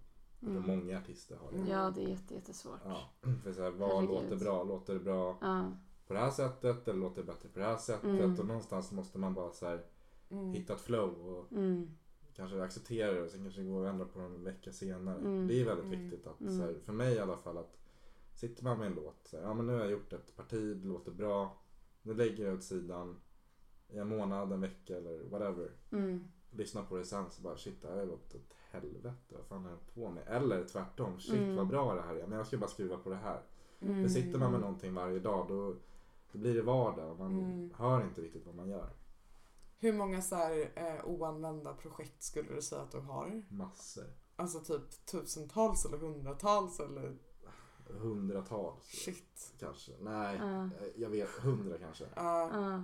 Mm. 0.41 0.63
många 0.67 0.97
artister 0.99 1.35
har 1.37 1.51
det. 1.51 1.71
Ja, 1.71 1.91
det 1.95 2.03
är 2.03 2.07
jätte, 2.09 2.33
jättesvårt. 2.33 2.79
Ja, 2.85 3.09
för 3.43 3.53
så 3.53 3.61
här, 3.63 3.71
vad 3.71 3.89
Herregud. 3.89 4.09
låter 4.09 4.35
bra? 4.35 4.63
Låter 4.63 4.93
det 4.93 4.99
bra 4.99 5.37
Ja. 5.41 5.71
på 6.07 6.13
det 6.13 6.19
här 6.19 6.31
sättet 6.31 6.87
eller 6.87 6.99
låter 6.99 7.21
det 7.21 7.27
bättre 7.27 7.49
på 7.49 7.59
det 7.59 7.65
här 7.65 7.77
sättet? 7.77 8.03
Mm. 8.09 8.39
Och 8.39 8.45
någonstans 8.45 8.91
måste 8.91 9.17
man 9.19 9.33
bara 9.33 9.51
så 9.51 9.65
här, 9.65 9.85
mm, 10.29 10.53
hitta 10.53 10.73
ett 10.73 10.81
flow 10.81 11.27
och 11.37 11.51
Mm. 11.51 11.89
Kanske 12.36 12.63
acceptera 12.63 13.11
det 13.11 13.21
och 13.21 13.29
sen 13.29 13.43
kanske 13.43 13.63
gå 13.63 13.77
och 13.77 13.88
ändra 13.88 14.05
på 14.05 14.19
det 14.19 14.25
en 14.25 14.43
vecka 14.43 14.71
senare. 14.71 15.17
Mm. 15.19 15.47
Det 15.47 15.61
är 15.61 15.65
väldigt 15.65 15.86
Mm. 15.86 16.01
viktigt 16.01 16.27
att, 16.27 16.41
Mm. 16.41 16.57
så 16.57 16.63
här, 16.63 16.75
för 16.83 16.93
mig 16.93 17.13
i 17.15 17.19
alla 17.19 17.38
fall, 17.38 17.57
att 17.57 17.77
sitter 18.33 18.63
man 18.63 18.77
med 18.79 18.88
en 18.88 18.93
låt, 18.93 19.27
så 19.27 19.38
här, 19.38 19.43
ja 19.43 19.53
men 19.53 19.65
nu 19.67 19.73
har 19.73 19.79
jag 19.79 19.91
gjort 19.91 20.13
ett 20.13 20.36
parti, 20.36 20.77
det 20.77 20.88
låter 20.88 21.11
bra, 21.11 21.57
nu 22.01 22.13
lägger 22.13 22.45
jag 22.45 22.53
åt 22.53 22.63
sidan 22.63 23.19
i 23.89 23.97
en 23.97 24.07
månad, 24.07 24.51
en 24.51 24.61
vecka 24.61 24.97
eller 24.97 25.23
whatever. 25.23 25.71
Mm. 25.91 26.23
Lyssna 26.51 26.83
på 26.83 26.97
det 26.97 27.05
sen 27.05 27.29
så 27.31 27.41
bara 27.41 27.57
shit 27.57 27.81
det 27.81 27.88
här 27.88 27.97
har 27.97 28.05
gått 28.05 28.36
åt 28.36 28.53
helvete, 28.71 29.13
vad 29.29 29.45
fan 29.45 29.63
har 29.63 29.69
jag 29.71 29.93
på 29.93 30.09
med? 30.09 30.23
Eller 30.27 30.63
tvärtom, 30.63 31.19
shit 31.19 31.33
Mm. 31.39 31.55
vad 31.55 31.67
bra 31.67 31.95
det 31.95 32.01
här 32.01 32.15
är, 32.15 32.27
men 32.27 32.38
jag 32.38 32.47
ska 32.47 32.57
bara 32.57 32.69
skruva 32.69 32.97
på 32.97 33.09
det 33.09 33.15
här. 33.15 33.41
mm, 33.79 34.03
För 34.03 34.09
sitter 34.09 34.39
man 34.39 34.51
med 34.51 34.61
någonting 34.61 34.93
varje 34.93 35.19
dag 35.19 35.45
då, 35.47 35.75
då 36.31 36.38
blir 36.38 36.55
det 36.55 36.61
vardag 36.61 37.11
och 37.11 37.19
man 37.19 37.39
Mm. 37.39 37.73
hör 37.75 38.03
inte 38.03 38.21
riktigt 38.21 38.45
vad 38.45 38.55
man 38.55 38.69
gör. 38.69 38.89
Hur 39.80 39.93
många 39.93 40.21
så 40.21 40.36
här, 40.36 40.71
eh, 40.76 41.05
oanvända 41.05 41.73
projekt 41.73 42.23
skulle 42.23 42.55
du 42.55 42.61
säga 42.61 42.82
att 42.82 42.91
du 42.91 42.99
har? 42.99 43.43
Massor. 43.49 44.05
Alltså 44.36 44.59
typ 44.59 45.05
tusentals 45.05 45.86
eller 45.86 45.97
hundratals 45.97 46.80
eller 46.80 47.17
Hundratals 47.88 48.84
shit. 48.84 49.53
kanske. 49.59 49.91
Nej, 49.99 50.36
eh, 50.36 50.67
jag 50.95 51.09
vet. 51.09 51.30
Hundra 51.30 51.78
kanske. 51.78 52.05
Ja. 52.15 52.49
Ja. 52.53 52.84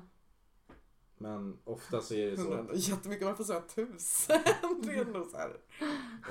Men 1.21 1.57
ofta 1.63 2.01
så 2.01 2.13
är 2.13 2.31
det 2.31 2.37
så. 2.37 2.55
Hundra, 2.55 2.75
jättemycket, 2.75 3.25
varför 3.27 3.43
säger 3.43 3.59
jag 3.59 3.69
tusen? 3.69 4.39
Det 4.83 4.91
är 4.91 5.05
ändå 5.05 5.23
så 5.25 5.37
här 5.37 5.57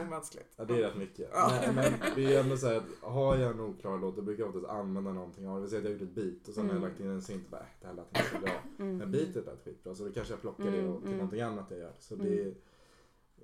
omänskligt. 0.00 0.52
Ja, 0.56 0.64
det 0.64 0.74
är 0.74 0.78
rätt 0.88 0.96
mycket. 0.96 1.30
Ja. 1.32 1.52
Men, 1.66 1.74
men 1.74 1.92
det 2.14 2.34
är 2.34 2.40
ändå 2.40 2.56
så 2.56 2.66
här 2.66 2.76
att 2.76 2.84
har 3.12 3.36
jag 3.36 3.50
en 3.50 3.60
oklar 3.60 3.98
låt 3.98 4.16
då 4.16 4.22
brukar 4.22 4.42
jag 4.44 4.56
oftast 4.56 4.72
använda 4.72 5.12
någonting. 5.12 5.44
Ja, 5.44 5.54
det 5.54 5.60
vill 5.60 5.70
säga 5.70 5.78
att 5.78 5.84
jag 5.84 5.90
har 5.92 6.00
gjort 6.00 6.08
ett 6.08 6.14
beat 6.14 6.48
och 6.48 6.54
sen 6.54 6.64
har 6.64 6.70
jag 6.70 6.76
Mm. 6.76 6.88
lagt 6.90 7.00
in 7.00 7.06
en 7.10 7.22
synt 7.22 7.44
och 7.44 7.50
bara, 7.50 7.60
äh, 7.60 7.66
det 7.80 7.86
här 7.86 7.94
lät 7.94 8.06
inte 8.06 8.30
så 8.32 8.38
bra. 8.40 8.62
Mm. 8.78 8.96
Men 8.98 9.10
beatet 9.12 9.46
lät 9.46 9.64
skitbra 9.64 9.94
så 9.94 10.04
då 10.04 10.12
kanske 10.12 10.32
jag 10.32 10.40
plockar 10.40 10.64
det 10.70 10.78
Mm, 10.78 10.90
och 10.92 10.98
till 10.98 11.06
mm. 11.06 11.18
någonting 11.18 11.40
annat 11.40 11.66
jag 11.70 11.78
gör. 11.78 11.92
Så 11.98 12.14
Mm. 12.14 12.26
det 12.26 12.42
är, 12.42 12.54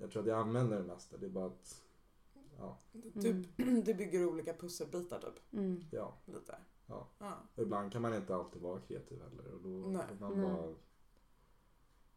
jag 0.00 0.10
tror 0.10 0.22
att 0.22 0.28
jag 0.28 0.38
använder 0.38 0.76
det 0.78 0.84
mesta. 0.84 1.16
Det 1.16 1.26
är 1.26 1.30
bara 1.30 1.46
att, 1.46 1.82
ja, 2.58 2.78
Typ, 3.22 3.36
det 3.84 3.94
bygger 3.94 4.26
olika 4.26 4.52
pusselbitar 4.52 5.20
typ. 5.20 5.52
Mm. 5.52 5.84
ja. 5.90 6.14
Lite. 6.24 6.54
Ja. 6.86 7.08
Ja. 7.18 7.32
Och 7.54 7.62
ibland 7.62 7.92
kan 7.92 8.02
man 8.02 8.14
inte 8.14 8.34
alltid 8.34 8.62
vara 8.62 8.80
kreativ 8.80 9.18
heller. 9.22 9.54
Och 9.54 9.60
då 9.60 9.68
Nej. 9.68 10.02
får 10.08 10.26
man 10.28 10.38
Nej. 10.40 10.50
bara 10.50 10.74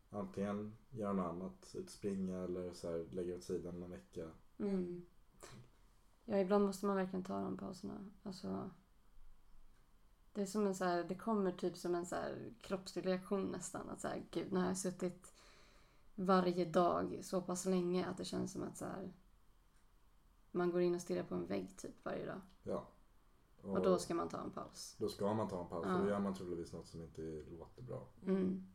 antingen 0.09 0.75
göra 0.89 1.13
något 1.13 1.25
annat, 1.25 1.75
ut 1.75 1.89
springa 1.89 2.37
eller 2.37 2.73
så 2.73 2.91
här, 2.91 3.05
lägga 3.11 3.35
åt 3.35 3.43
sidan 3.43 3.83
en 3.83 3.91
vecka. 3.91 4.31
Mm. 4.57 5.05
Ja, 6.25 6.37
ibland 6.37 6.65
måste 6.65 6.85
man 6.85 6.95
verkligen 6.95 7.23
ta 7.23 7.41
de 7.41 7.57
pauserna. 7.57 8.05
Alltså, 8.23 8.69
det 10.33 10.41
är 10.41 10.45
som 10.45 10.67
en 10.67 10.75
så 10.75 10.85
här, 10.85 11.03
det 11.03 11.15
kommer 11.15 11.51
typ 11.51 11.77
som 11.77 11.95
en 11.95 12.05
så 12.05 12.15
här 12.15 12.53
kroppslig 12.61 13.05
reaktion 13.05 13.51
nästan. 13.51 13.89
Att 13.89 14.01
så 14.01 14.07
här, 14.07 14.25
gud, 14.31 14.51
nu 14.51 14.59
har 14.59 14.67
jag 14.67 14.77
suttit 14.77 15.33
varje 16.15 16.65
dag 16.65 17.19
så 17.21 17.41
pass 17.41 17.65
länge 17.65 18.05
att 18.05 18.17
det 18.17 18.25
känns 18.25 18.51
som 18.51 18.63
att 18.63 18.77
så 18.77 18.85
här, 18.85 19.13
man 20.51 20.71
går 20.71 20.81
in 20.81 20.95
och 20.95 21.01
stirrar 21.01 21.23
på 21.23 21.35
en 21.35 21.47
vägg 21.47 21.77
typ 21.77 22.05
varje 22.05 22.25
dag. 22.25 22.41
Ja. 22.63 22.87
Och 23.61 23.81
då 23.81 23.97
ska 23.97 24.15
man 24.15 24.29
ta 24.29 24.41
en 24.41 24.51
paus. 24.51 24.95
då 24.99 25.09
ska 25.09 25.33
man 25.33 25.47
ta 25.47 25.61
en 25.61 25.69
paus 25.69 25.85
Ja. 25.87 25.97
då 25.97 26.09
gör 26.09 26.19
man 26.19 26.33
troligtvis 26.33 26.73
något 26.73 26.87
som 26.87 27.01
inte 27.01 27.43
låter 27.49 27.81
bra. 27.81 28.07
Mm. 28.25 28.65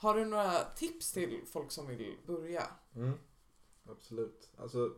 Har 0.00 0.14
du 0.14 0.24
några 0.24 0.64
tips 0.64 1.12
till 1.12 1.40
folk 1.46 1.70
som 1.70 1.86
vill 1.86 2.16
börja? 2.26 2.62
Mm. 2.94 3.12
Absolut. 3.84 4.50
Alltså, 4.56 4.94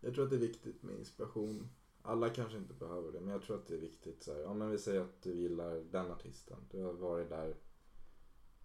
jag 0.00 0.14
tror 0.14 0.24
att 0.24 0.30
det 0.30 0.36
är 0.36 0.40
viktigt 0.40 0.82
med 0.82 0.98
inspiration. 0.98 1.68
Alla 2.02 2.30
kanske 2.30 2.58
inte 2.58 2.74
behöver 2.74 3.12
det, 3.12 3.20
men 3.20 3.32
jag 3.32 3.42
tror 3.42 3.56
att 3.56 3.66
det 3.66 3.74
är 3.74 3.80
viktigt. 3.80 4.22
Så 4.22 4.32
här, 4.32 4.40
ja, 4.40 4.54
men 4.54 4.70
vi 4.70 4.78
säger 4.78 5.00
att 5.00 5.22
du 5.22 5.34
gillar 5.34 5.74
den 5.74 6.10
artisten. 6.10 6.58
Du 6.70 6.82
har 6.82 6.92
varit 6.92 7.28
där, 7.28 7.56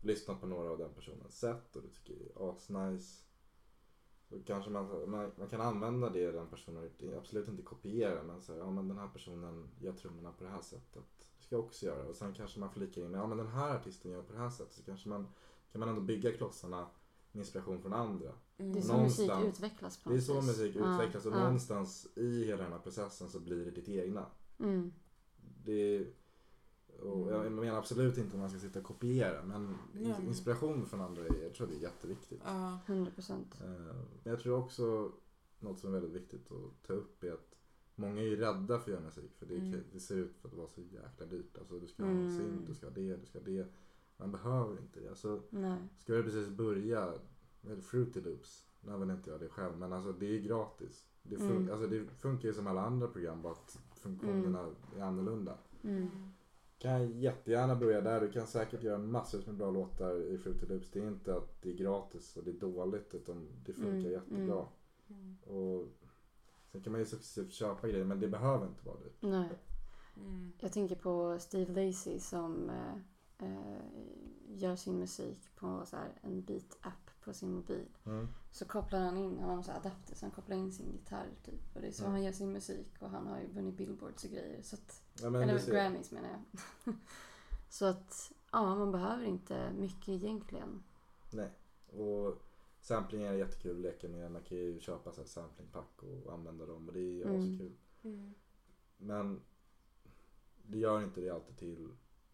lyssnat 0.01 0.41
på 0.41 0.47
några 0.47 0.69
av 0.69 0.77
den 0.77 0.93
personens 0.93 1.39
sätt 1.39 1.75
och 1.75 1.81
du 1.81 1.89
tycker 1.89 2.15
det 2.15 2.31
är 2.31 2.49
asnice. 2.49 3.23
Så 4.29 4.43
kanske 4.45 4.69
man, 4.69 5.09
man, 5.09 5.31
man 5.37 5.49
kan 5.49 5.61
använda 5.61 6.09
det 6.09 6.31
den 6.31 6.49
personen 6.49 6.77
har 6.77 6.83
gjort. 6.83 7.17
Absolut 7.17 7.47
inte 7.47 7.63
kopiera, 7.63 8.23
men 8.23 8.41
så 8.41 8.53
här, 8.53 8.59
ja 8.59 8.71
men 8.71 8.87
den 8.87 8.97
här 8.97 9.07
personen 9.07 9.69
gör 9.79 9.93
trummorna 9.93 10.31
på 10.31 10.43
det 10.43 10.49
här 10.49 10.61
sättet. 10.61 11.18
Ska 11.49 11.55
jag 11.55 11.65
också 11.65 11.85
göra. 11.85 12.03
Och 12.03 12.15
sen 12.15 12.33
kanske 12.33 12.59
man 12.59 12.69
flikar 12.71 13.01
in 13.01 13.11
med, 13.11 13.19
ja 13.19 13.27
men 13.27 13.37
den 13.37 13.47
här 13.47 13.75
artisten 13.75 14.11
gör 14.11 14.21
på 14.21 14.33
det 14.33 14.39
här 14.39 14.49
sättet. 14.49 14.73
Så 14.73 14.83
kanske 14.83 15.09
man, 15.09 15.27
kan 15.71 15.79
man 15.79 15.89
ändå 15.89 16.01
bygga 16.01 16.31
klossarna 16.31 16.87
med 17.31 17.41
inspiration 17.41 17.81
från 17.81 17.93
andra. 17.93 18.31
Mm. 18.57 18.73
Det 18.73 18.79
är 18.79 18.81
så 18.81 18.97
musik 18.97 19.31
utvecklas 19.45 19.97
på 19.97 20.09
Det 20.09 20.15
är 20.15 20.21
så 20.21 20.41
musik 20.41 20.75
Ja, 20.75 20.93
utvecklas 20.93 21.25
och 21.25 21.33
ja. 21.33 21.39
någonstans 21.39 22.07
i 22.15 22.45
hela 22.45 22.63
den 22.63 22.71
här 22.71 22.79
processen 22.79 23.29
så 23.29 23.39
blir 23.39 23.65
det 23.65 23.71
ditt 23.71 23.89
egna. 23.89 24.25
Mm. 24.59 24.91
Det 25.63 25.95
är, 25.97 26.07
och 27.01 27.31
jag 27.31 27.51
menar 27.51 27.77
absolut 27.77 28.17
inte 28.17 28.33
om 28.33 28.39
man 28.39 28.49
ska 28.49 28.59
sitta 28.59 28.79
och 28.79 28.85
kopiera 28.85 29.43
men 29.43 29.77
inspiration 30.27 30.85
från 30.85 31.01
andra 31.01 31.21
är, 31.21 31.43
jag 31.43 31.53
tror 31.53 31.67
det 31.67 31.75
är 31.75 31.81
jätteviktigt. 31.81 32.41
Ja. 32.45 32.79
100 32.85 33.11
procent. 33.11 33.55
Eh, 33.61 33.69
Men 34.23 34.33
jag 34.33 34.39
tror 34.39 34.57
också 34.57 35.11
något 35.59 35.79
som 35.79 35.89
är 35.89 35.99
väldigt 35.99 36.21
viktigt 36.21 36.51
att 36.51 36.87
ta 36.87 36.93
upp 36.93 37.23
är 37.23 37.31
att 37.31 37.48
många 37.99 38.21
är 38.21 38.25
ju 38.25 38.35
rädda 38.35 38.67
för 38.67 38.75
att 38.75 38.87
göra 38.87 38.99
musik 39.01 39.31
för 39.39 39.45
det, 39.45 39.55
Mm. 39.55 39.79
det 39.93 39.99
ser 39.99 40.15
ut 40.15 40.35
för 40.41 40.47
att 40.47 40.53
vara 40.53 40.67
så 40.67 40.81
jäkla 40.81 41.25
dyrt. 41.25 41.57
Alltså 41.57 41.79
du 41.79 41.87
ska 41.87 42.03
ha 42.03 42.11
Mm. 42.11 42.25
en 42.25 42.31
synt, 42.37 42.67
du 42.67 42.73
ska 42.75 42.85
ha 42.87 42.93
det, 42.93 43.15
du 43.15 43.25
ska 43.25 43.39
ha 43.39 43.45
det. 43.45 43.67
Man 44.17 44.31
behöver 44.31 44.71
inte 44.81 44.99
det. 44.99 45.09
Alltså, 45.09 45.41
Nej. 45.49 45.77
Ska 45.97 46.13
du 46.13 46.23
precis 46.23 46.49
börja 46.49 47.13
med 47.61 47.83
Fruity 47.83 48.21
Loops, 48.21 48.65
nu 48.81 48.91
använder 48.91 49.15
inte 49.15 49.29
jag 49.29 49.39
det 49.39 49.49
själv, 49.49 49.77
men 49.77 49.93
alltså 49.93 50.11
det 50.13 50.25
är 50.37 50.39
gratis. 50.41 51.05
Det, 51.23 51.35
fun- 51.35 51.51
Mm. 51.57 51.71
alltså, 51.71 51.87
det 51.87 52.05
funkar 52.19 52.47
ju 52.47 52.53
som 52.53 52.67
alla 52.67 52.81
andra 52.81 53.07
program, 53.07 53.41
bara 53.41 53.53
att 53.53 53.79
funktionerna 53.93 54.69
är 54.97 55.01
annorlunda. 55.01 55.57
Mm. 55.83 56.07
Kan 56.77 57.19
jättegärna 57.19 57.75
börja 57.75 58.01
där, 58.01 58.21
du 58.21 58.31
kan 58.31 58.47
säkert 58.47 58.83
göra 58.83 58.97
massor 58.97 59.41
med 59.45 59.55
bra 59.55 59.71
låtar 59.71 60.21
i 60.21 60.37
Fruity 60.37 60.65
Loops. 60.65 60.91
Det 60.91 60.99
är 60.99 61.07
inte 61.07 61.35
att 61.35 61.61
det 61.61 61.69
är 61.69 61.73
gratis 61.75 62.37
och 62.37 62.43
det 62.43 62.51
är 62.51 62.59
dåligt, 62.59 63.15
utan 63.15 63.47
det 63.65 63.73
funkar 63.73 63.89
Mm, 63.91 64.11
jättebra. 64.11 64.65
Mm. 65.09 65.37
Och 65.43 65.87
sen 66.71 66.81
kan 66.81 66.91
man 66.91 66.99
ju 67.01 67.05
successivt 67.05 67.51
köpa 67.53 67.87
grejer, 67.87 68.05
men 68.05 68.19
det 68.19 68.27
behöver 68.27 68.67
inte 68.67 68.85
vara 68.85 68.97
det. 68.99 69.27
Nej. 69.27 69.49
Mm. 70.17 70.51
Jag 70.59 70.73
tänker 70.73 70.95
på 70.95 71.37
Steve 71.39 71.85
Lacy 71.85 72.19
som 72.19 72.69
eh, 72.69 72.93
eh, 73.47 73.81
gör 74.47 74.75
sin 74.75 74.99
musik 74.99 75.55
på 75.55 75.81
så 75.85 75.95
här, 75.95 76.11
en 76.21 76.43
beat-app 76.45 77.09
på 77.23 77.33
sin 77.33 77.51
mobil. 77.53 77.85
Så 78.51 78.65
kopplar 78.65 78.99
han 78.99 79.17
in, 79.17 79.39
han 79.39 79.49
har 79.49 79.57
en 79.57 79.63
sån 79.63 79.73
här 79.73 79.79
adapter 79.81 80.15
så 80.15 80.25
han 80.25 80.31
kopplar 80.31 80.57
in 80.57 80.71
sin 80.71 80.91
gitarr 80.91 81.27
typ. 81.45 81.75
Och 81.75 81.81
det 81.81 81.87
är 81.87 81.91
så 81.91 82.03
Mm. 82.03 82.11
han 82.11 82.23
gör 82.23 82.31
sin 82.31 82.51
musik 82.51 82.91
och 82.99 83.09
han 83.09 83.27
har 83.27 83.39
ju 83.39 83.47
vunnit 83.47 83.75
billboards 83.77 84.23
och 84.23 84.29
grejer. 84.29 84.61
Så 84.61 84.75
att, 84.75 85.01
Ja, 85.21 85.29
men 85.29 85.41
eller 85.49 85.59
ser- 85.59 85.71
Grammys 85.71 86.11
menar 86.11 86.29
jag. 86.29 86.93
så 87.69 87.85
att 87.85 88.31
ja, 88.51 88.75
man 88.75 88.91
behöver 88.91 89.23
inte 89.23 89.71
mycket 89.73 90.09
egentligen. 90.09 90.83
Nej. 91.31 91.49
Och 92.03 92.41
sampling 92.89 93.21
är 93.23 93.33
jättekul 93.33 93.75
att 93.75 93.81
leka 93.81 94.07
med. 94.07 94.31
Man 94.31 94.41
kan 94.41 94.57
ju 94.57 94.79
köpa 94.79 95.11
så 95.11 95.21
här 95.21 95.27
samplingpack 95.27 96.03
och 96.25 96.33
använda 96.33 96.65
dem 96.65 96.87
och 96.87 96.93
det 96.93 97.21
är 97.21 97.25
Mm. 97.25 97.39
askul. 97.41 97.71
Mm. 98.03 98.33
Men 98.97 99.39
det 100.63 100.77
gör 100.79 101.03
inte 101.03 101.21
det 101.21 101.29
alltid 101.29 101.57
till 101.57 101.87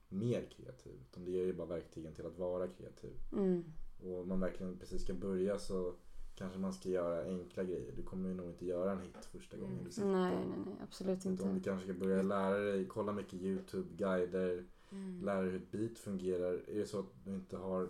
mer 0.10 0.42
kreativ. 0.50 0.94
Utan 1.12 1.26
det 1.26 1.32
ger 1.32 1.46
ju 1.46 1.54
bara 1.54 1.68
verktygen 1.68 2.14
till 2.14 2.26
att 2.26 2.38
vara 2.40 2.68
kreativ. 2.68 3.14
Mm. 3.34 3.64
Och 4.04 4.20
om 4.22 4.28
man 4.30 4.40
verkligen 4.40 4.78
precis 4.78 5.02
ska 5.04 5.14
börja 5.14 5.60
så 5.60 5.94
kanske 6.36 6.60
man 6.60 6.74
ska 6.74 6.90
göra 6.90 7.24
enkla 7.24 7.64
grejer. 7.64 7.92
Du 7.96 8.04
kommer 8.04 8.30
ju 8.30 8.36
nog 8.36 8.46
inte 8.50 8.66
göra 8.66 8.92
en 8.92 9.00
hit 9.02 9.26
första 9.32 9.58
gången 9.58 9.84
du 9.84 9.92
sitter. 9.92 10.08
Nej, 10.08 10.36
nej, 10.36 10.58
nej. 10.66 10.76
Absolut 10.84 11.26
Utan 11.26 11.36
du 11.36 11.44
inte. 11.44 11.70
kanske 11.70 11.88
ska 11.94 12.00
börja 12.00 12.22
lära 12.22 12.58
dig, 12.60 12.86
kolla 12.88 13.12
mycket 13.12 13.34
YouTube-guider, 13.42 14.66
Mm. 14.92 15.22
lära 15.26 15.42
dig 15.42 15.52
hur 15.52 15.62
ett 15.62 15.72
beat 15.72 15.98
fungerar. 16.00 16.54
Är 16.70 16.80
det 16.80 16.86
så 16.86 17.00
att 17.00 17.26
du 17.26 17.32
inte 17.36 17.58
har, 17.58 17.90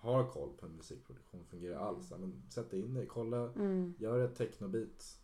har 0.00 0.30
koll 0.30 0.56
på 0.56 0.66
hur 0.66 0.74
musikproduktion 0.74 1.44
fungerar 1.46 1.76
alls, 1.78 2.10
ja, 2.10 2.18
men 2.18 2.42
sätt 2.50 2.72
in 2.72 2.94
dig, 2.94 3.06
kolla, 3.06 3.52
Mm. 3.52 3.94
gör 3.98 4.18
ett 4.18 4.36
technobeat. 4.36 5.20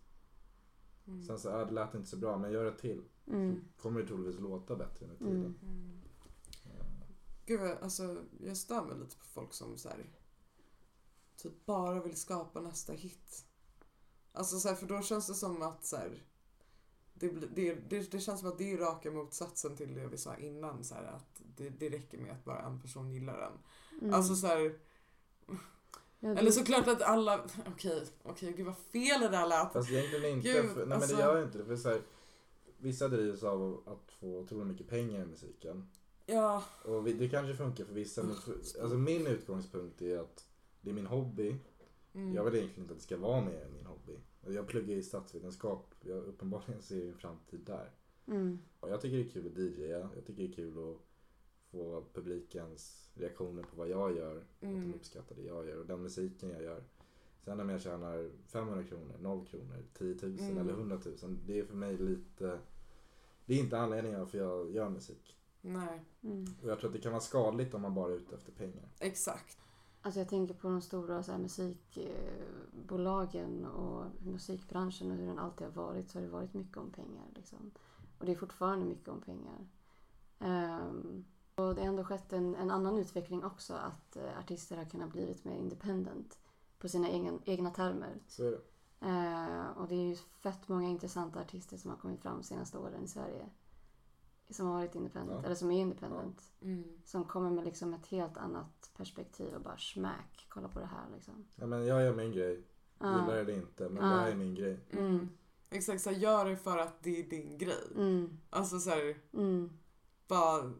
Mm. 1.07 1.23
Sen 1.23 1.39
så, 1.39 1.49
ja, 1.49 1.65
det 1.65 1.71
lät 1.73 1.95
inte 1.95 2.09
så 2.09 2.17
bra, 2.17 2.39
men 2.39 2.53
gör 2.53 2.65
ett 2.65 2.79
till. 2.79 3.03
Mm. 3.27 3.61
Kommer 3.79 4.01
det 4.01 4.07
troligtvis 4.07 4.41
låta 4.41 4.77
bättre 4.77 5.07
med 5.07 5.19
tiden. 5.19 5.35
Mm. 5.35 5.57
Mm. 5.63 6.01
Eh, 6.65 6.87
Gud, 7.47 7.61
vad- 7.61 7.79
alltså 7.83 8.23
jag 8.41 8.57
stör 8.57 8.85
mig 8.85 8.99
lite 8.99 9.17
på 9.17 9.25
folk 9.25 9.53
som 9.55 9.79
så 9.79 9.89
här, 9.89 10.07
typ 11.37 11.67
bara 11.67 12.03
vill 12.03 12.17
skapa 12.17 12.61
nästa 12.61 12.93
hit. 12.93 13.47
Alltså 14.33 14.59
så 14.61 14.69
här, 14.69 14.75
för 14.75 14.87
då 14.87 15.03
känns 15.03 15.27
det 15.27 15.35
som 15.35 15.63
att 15.63 15.85
så 15.85 15.97
här, 15.97 16.23
det, 17.15 17.29
blir- 17.29 17.49
det, 17.55 17.75
det, 17.75 18.11
det 18.11 18.21
känns 18.21 18.41
som 18.41 18.49
att 18.49 18.59
det 18.59 18.73
är 18.73 18.79
raka 18.79 19.11
motsatsen 19.11 19.77
till 19.77 19.95
det 19.95 20.07
vi 20.07 20.19
sa 20.19 20.37
innan. 20.37 20.85
Så 20.85 20.95
här, 20.95 21.05
att 21.05 21.43
det, 21.57 21.69
det 21.71 21.89
räcker 21.89 22.19
med 22.19 22.33
att 22.33 22.45
bara 22.45 22.63
en 22.63 22.81
person 22.81 23.11
gillar 23.11 23.39
den. 23.41 23.53
Mm. 24.05 24.15
Alltså 24.15 24.35
så 24.35 24.47
här, 24.47 24.73
eller 26.21 26.51
såklart 26.51 26.89
att 26.89 27.03
alla, 27.03 27.45
okej, 27.67 28.05
okej, 28.23 28.53
gud 28.57 28.67
vad 28.67 28.77
fel 28.77 29.21
det 29.21 29.29
där 29.29 29.47
lät. 29.47 29.73
Fast 29.73 29.91
egentligen 29.91 30.25
inte, 30.37 30.53
Gud, 30.53 30.71
för, 30.71 30.87
nej 30.87 30.97
alltså- 30.97 31.13
men 31.17 31.19
det 31.19 31.23
gör 31.33 31.39
ju 31.39 31.45
inte 31.45 31.59
det. 31.59 31.65
För 31.65 31.77
så 31.77 31.89
här, 31.89 32.01
vissa 32.79 33.09
drivs 33.09 33.43
av 33.43 33.83
att 33.87 34.13
få 34.13 34.39
otroligt 34.39 34.67
mycket 34.67 34.89
pengar 34.89 35.23
i 35.23 35.27
musiken. 35.27 35.87
Ja, 36.27 36.65
Och 36.85 37.07
vi, 37.07 37.13
det 37.13 37.29
kanske 37.29 37.55
funkar 37.55 37.85
för 37.85 37.95
vissa, 37.95 38.23
men 38.23 38.37
för, 38.37 38.53
alltså 38.53 38.97
min 38.97 39.27
utgångspunkt 39.27 40.03
är 40.03 40.19
att 40.19 40.47
det 40.81 40.91
är 40.91 40.95
min 40.95 41.07
hobby. 41.07 41.57
mm, 42.15 42.35
Jag 42.35 42.45
vill 42.45 42.55
egentligen 42.55 42.83
inte 42.85 42.93
att 42.93 42.99
det 42.99 43.05
ska 43.05 43.17
vara 43.17 43.41
mer 43.41 43.65
än 43.65 43.73
min 43.73 43.87
hobby. 43.87 44.19
Jag 44.47 44.67
pluggar 44.67 44.97
i 44.97 45.03
statsvetenskap, 45.03 45.95
jag 46.01 46.19
uppenbarligen 46.19 46.83
ser 46.83 47.09
en 47.09 47.15
framtid 47.19 47.61
där. 47.67 47.91
Mm. 48.27 48.59
Och 48.81 48.91
jag 48.91 49.01
tycker 49.01 49.17
det 49.17 49.23
är 49.25 49.29
kul 49.31 49.47
att 49.47 49.59
DJa, 49.59 50.09
jag 50.15 50.27
tycker 50.27 50.43
det 50.43 50.49
är 50.49 50.53
kul 50.53 50.79
att 50.79 50.97
få 51.75 52.05
publikens 52.15 53.11
reaktioner 53.15 53.63
på 53.63 53.77
vad 53.77 53.89
jag 53.89 54.17
gör. 54.17 54.37
Att 54.37 54.61
de 54.61 54.67
Mm. 54.67 54.95
uppskattar 54.95 55.35
det 55.37 55.43
jag 55.43 55.67
gör 55.67 55.79
och 55.81 55.87
den 55.87 56.03
musiken 56.03 56.51
jag 56.51 56.63
gör. 56.63 56.83
Sen 57.45 57.61
om 57.61 57.69
jag 57.69 57.81
tjänar 57.81 58.31
500 58.47 58.85
kronor, 58.85 59.17
0 59.21 59.47
kronor, 59.47 59.83
10 59.99 60.15
000 60.23 60.39
Mm. 60.39 60.59
eller 60.59 60.73
100 60.73 60.99
000. 61.23 61.39
Det 61.47 61.59
är 61.59 61.65
för 61.65 61.77
mig 61.77 61.97
lite... 61.97 62.59
Det 63.47 63.55
är 63.55 63.59
inte 63.59 63.79
anledningen 63.79 64.19
varför 64.21 64.39
jag 64.39 64.71
gör 64.71 64.89
musik. 64.89 65.37
nej, 65.61 66.05
Mm. 66.23 66.45
Och 66.63 66.69
jag 66.71 66.79
tror 66.79 66.89
att 66.89 66.95
det 66.95 67.01
kan 67.01 67.13
vara 67.13 67.21
skadligt 67.23 67.75
om 67.75 67.83
man 67.83 67.95
bara 67.95 68.13
är 68.13 68.17
ute 68.17 68.35
efter 68.35 68.53
pengar. 68.53 68.89
exakt. 69.01 69.59
Alltså 70.03 70.21
jag 70.21 70.29
tänker 70.29 70.55
på 70.55 70.69
de 70.69 70.81
stora 70.81 71.23
så 71.23 71.33
här, 71.33 71.39
musikbolagen 71.39 73.65
och 73.67 74.05
musikbranschen 74.27 75.11
och 75.11 75.17
hur 75.17 75.27
den 75.27 75.39
alltid 75.39 75.67
har 75.67 75.75
varit 75.87 76.11
så 76.11 76.19
har 76.19 76.23
det 76.23 76.29
varit 76.33 76.55
mycket 76.55 76.77
om 76.77 76.91
pengar. 76.93 77.25
Liksom. 77.35 77.71
Och 78.19 78.27
det 78.27 78.33
är 78.33 78.37
fortfarande 78.37 78.85
mycket 78.87 79.09
om 79.09 79.21
pengar. 79.21 79.67
Ehm, 80.39 81.25
och 81.57 81.75
det 81.75 81.81
har 81.81 81.89
ändå 81.89 82.05
skett 82.05 82.33
en, 82.33 82.55
en 82.55 82.71
annan 82.71 82.99
utveckling 82.99 83.45
också 83.45 83.75
att 83.75 84.17
eh, 84.17 84.39
artister 84.39 84.77
har 84.77 84.85
kunnat 84.85 85.11
blivit 85.13 85.45
mer 85.45 85.57
independent 85.57 86.39
på 86.79 86.89
sina 86.89 87.09
egna, 87.09 87.39
egna 87.45 87.71
termer. 87.71 88.15
Så 88.29 88.45
är 88.47 88.51
det. 88.51 88.61
Eh, 89.01 89.69
och 89.79 89.89
det 89.89 89.95
är 89.95 90.09
ju 90.09 90.17
fett 90.17 90.69
många 90.69 90.89
intressanta 90.89 91.41
artister 91.41 91.77
som 91.77 91.91
har 91.91 91.99
kommit 91.99 92.21
fram 92.21 92.37
de 92.37 92.43
senaste 92.45 92.79
åren 92.79 93.05
i 93.05 93.09
Sverige. 93.09 93.47
Som 94.51 94.67
har 94.67 94.75
varit 94.75 94.95
independent, 94.95 95.39
Ja. 95.41 95.45
eller 95.47 95.55
som 95.55 95.71
är 95.71 95.81
independent. 95.81 96.43
Mm. 96.61 96.85
Som 97.05 97.25
kommer 97.25 97.51
med 97.51 97.65
liksom 97.65 97.95
ett 97.95 98.07
helt 98.07 98.37
annat 98.37 98.91
perspektiv 98.97 99.55
och 99.55 99.61
bara 99.61 99.77
smack, 99.77 100.47
kolla 100.49 100.69
på 100.69 100.81
det 100.81 100.87
här 100.87 101.07
liksom. 101.15 101.45
Ja, 101.57 101.67
men 101.67 101.87
jag 101.87 102.03
gör 102.03 102.15
min 102.15 102.33
grej. 102.33 102.65
Ja. 102.99 103.21
Gillar 103.21 103.35
det 103.35 103.41
eller 103.41 103.53
inte, 103.57 103.89
men 103.89 104.05
Ja. 104.05 104.15
det 104.15 104.21
här 104.21 104.31
är 104.31 104.35
min 104.35 104.55
grej. 104.55 104.81
Mm. 104.91 105.29
Exakt, 105.71 106.03
så 106.03 106.11
här, 106.11 106.17
gör 106.17 106.45
det 106.45 106.57
för 106.57 106.79
att 106.79 107.03
det 107.03 107.21
är 107.21 107.31
din 107.31 107.59
grej. 107.59 107.85
Mm. 107.97 108.39
Alltså 108.51 108.79
så 108.79 108.91
här, 108.91 109.17
Mm. 109.33 109.71
bara... 110.29 110.73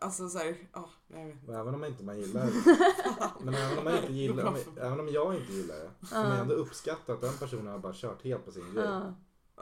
Alltså 0.00 0.28
så 0.28 0.38
här, 0.38 0.56
ja, 0.72 0.90
jag 1.08 1.24
vet 1.24 1.34
inte. 1.34 1.46
Och 1.52 1.58
även 1.58 1.74
om 1.74 1.84
inte 1.84 2.04
man 2.04 2.18
gillar 2.20 2.44
Men 3.44 3.54
även 3.54 3.78
om, 3.78 3.84
man 3.84 3.96
inte 3.96 4.12
gillar, 4.12 4.44
om, 4.46 4.56
även 4.76 5.00
om 5.00 5.08
jag 5.08 5.34
inte 5.34 5.52
gillar 5.52 5.74
det, 5.76 6.06
så 6.06 6.14
kan 6.14 6.28
man 6.28 6.38
ändå 6.38 6.54
uppskatta 6.54 7.12
att 7.12 7.20
den 7.20 7.34
personen 7.38 7.66
har 7.66 7.78
bara 7.78 7.92
kört 7.94 8.22
helt 8.22 8.44
på 8.44 8.52
sin 8.52 8.74
grej. 8.74 8.84
Ja. 8.84 9.14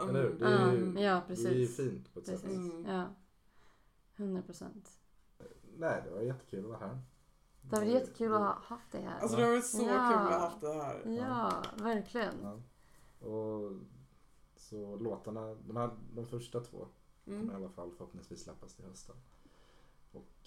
Eller 0.09 0.23
hur? 0.23 0.39
Det 0.39 0.47
är 0.47 0.73
ju, 0.73 0.93
Ja, 0.95 1.01
ja, 1.01 1.23
det 1.29 1.35
är 1.35 1.37
ju 1.37 1.67
precis. 1.67 1.77
fint 1.77 2.15
på 2.15 2.21
ett 2.21 2.27
sätt. 2.27 2.43
Precis. 2.43 2.59
Mm. 2.59 2.85
Ja. 2.87 3.05
100 4.17 4.43
procent. 4.43 4.91
Nej, 5.79 6.03
det 6.05 6.11
var 6.11 6.21
jättekul 6.21 6.65
att 6.65 6.71
vara 6.71 6.79
här. 6.79 7.01
Det 7.63 7.77
var 7.77 7.83
jättekul 7.83 8.33
att 8.33 8.41
ha 8.41 8.59
haft 8.63 8.93
dig 8.93 9.03
här. 9.03 9.21
Alltså 9.21 9.37
det 9.37 9.43
har 9.43 9.51
varit 9.51 9.67
så 9.67 9.79
Ja. 9.83 9.85
kul 9.87 9.93
att 10.19 10.33
ha 10.33 10.39
haft 10.39 10.61
det 10.61 10.73
här. 10.73 11.03
Ja, 11.21 11.63
verkligen. 11.85 12.35
Ja. 12.43 12.61
Och 13.29 13.73
så 14.57 14.97
låtarna, 14.97 15.55
de, 15.55 15.77
här, 15.77 15.91
de 16.15 16.27
första 16.27 16.61
två 16.61 16.89
kommer 17.25 17.39
i 17.39 17.41
Mm. 17.43 17.57
alla 17.57 17.69
fall 17.69 17.91
förhoppningsvis 17.99 18.43
släppas 18.43 18.75
till 18.75 18.85
hösten. 18.85 19.17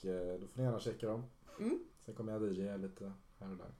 Och 0.03 0.05
eh, 0.05 0.39
då 0.39 0.47
får 0.47 0.57
ni 0.57 0.63
gärna 0.63 0.79
checka 0.79 1.07
dem. 1.07 1.23
Mm. 1.59 1.79
Sen 2.05 2.15
kommer 2.15 2.31
jag 2.33 2.53
DJa 2.53 2.77
lite 2.77 3.11
här 3.39 3.51
och 3.51 3.57
där. 3.57 3.71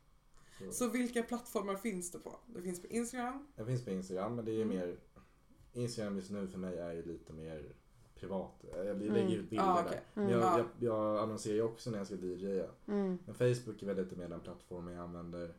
Så, 0.65 0.71
Så 0.71 0.89
vilka 0.89 1.23
plattformar 1.23 1.75
finns 1.75 2.11
det 2.11 2.19
på? 2.19 2.39
Det 2.47 2.61
finns 2.61 2.81
på 2.81 2.87
Instagram. 2.87 3.47
Jag 3.55 3.67
finns 3.67 3.85
på 3.85 3.91
Instagram 3.91 4.35
men 4.35 4.45
det 4.45 4.51
är 4.51 4.61
Mm. 4.61 4.77
mer 4.77 4.97
Instagram 5.73 6.15
just 6.15 6.31
nu 6.31 6.47
för 6.47 6.57
mig 6.59 6.77
är 6.77 6.93
ju 6.93 7.03
lite 7.05 7.33
mer 7.33 7.75
privat. 8.15 8.65
Jag 8.75 8.87
Mm. 8.87 9.13
lägger 9.13 9.37
ut 9.37 9.49
bilder 9.49 9.65
Ah, 9.65 9.75
där. 9.75 9.85
okej. 9.85 10.01
Men 10.13 10.23
Mm. 10.25 10.39
jag, 10.39 10.43
Ja. 10.43 10.57
jag, 10.57 10.67
jag 10.79 11.17
annonserar 11.23 11.55
ju 11.55 11.61
också 11.61 11.91
när 11.91 11.97
jag 11.97 12.07
ska 12.07 12.15
DJa. 12.15 12.67
Mm. 12.87 13.17
Men 13.25 13.35
Facebook 13.35 13.81
är 13.81 13.85
väl 13.85 13.97
lite 13.97 14.15
mer 14.15 14.29
den 14.29 14.39
plattformen 14.39 14.93
jag 14.93 15.03
använder 15.03 15.53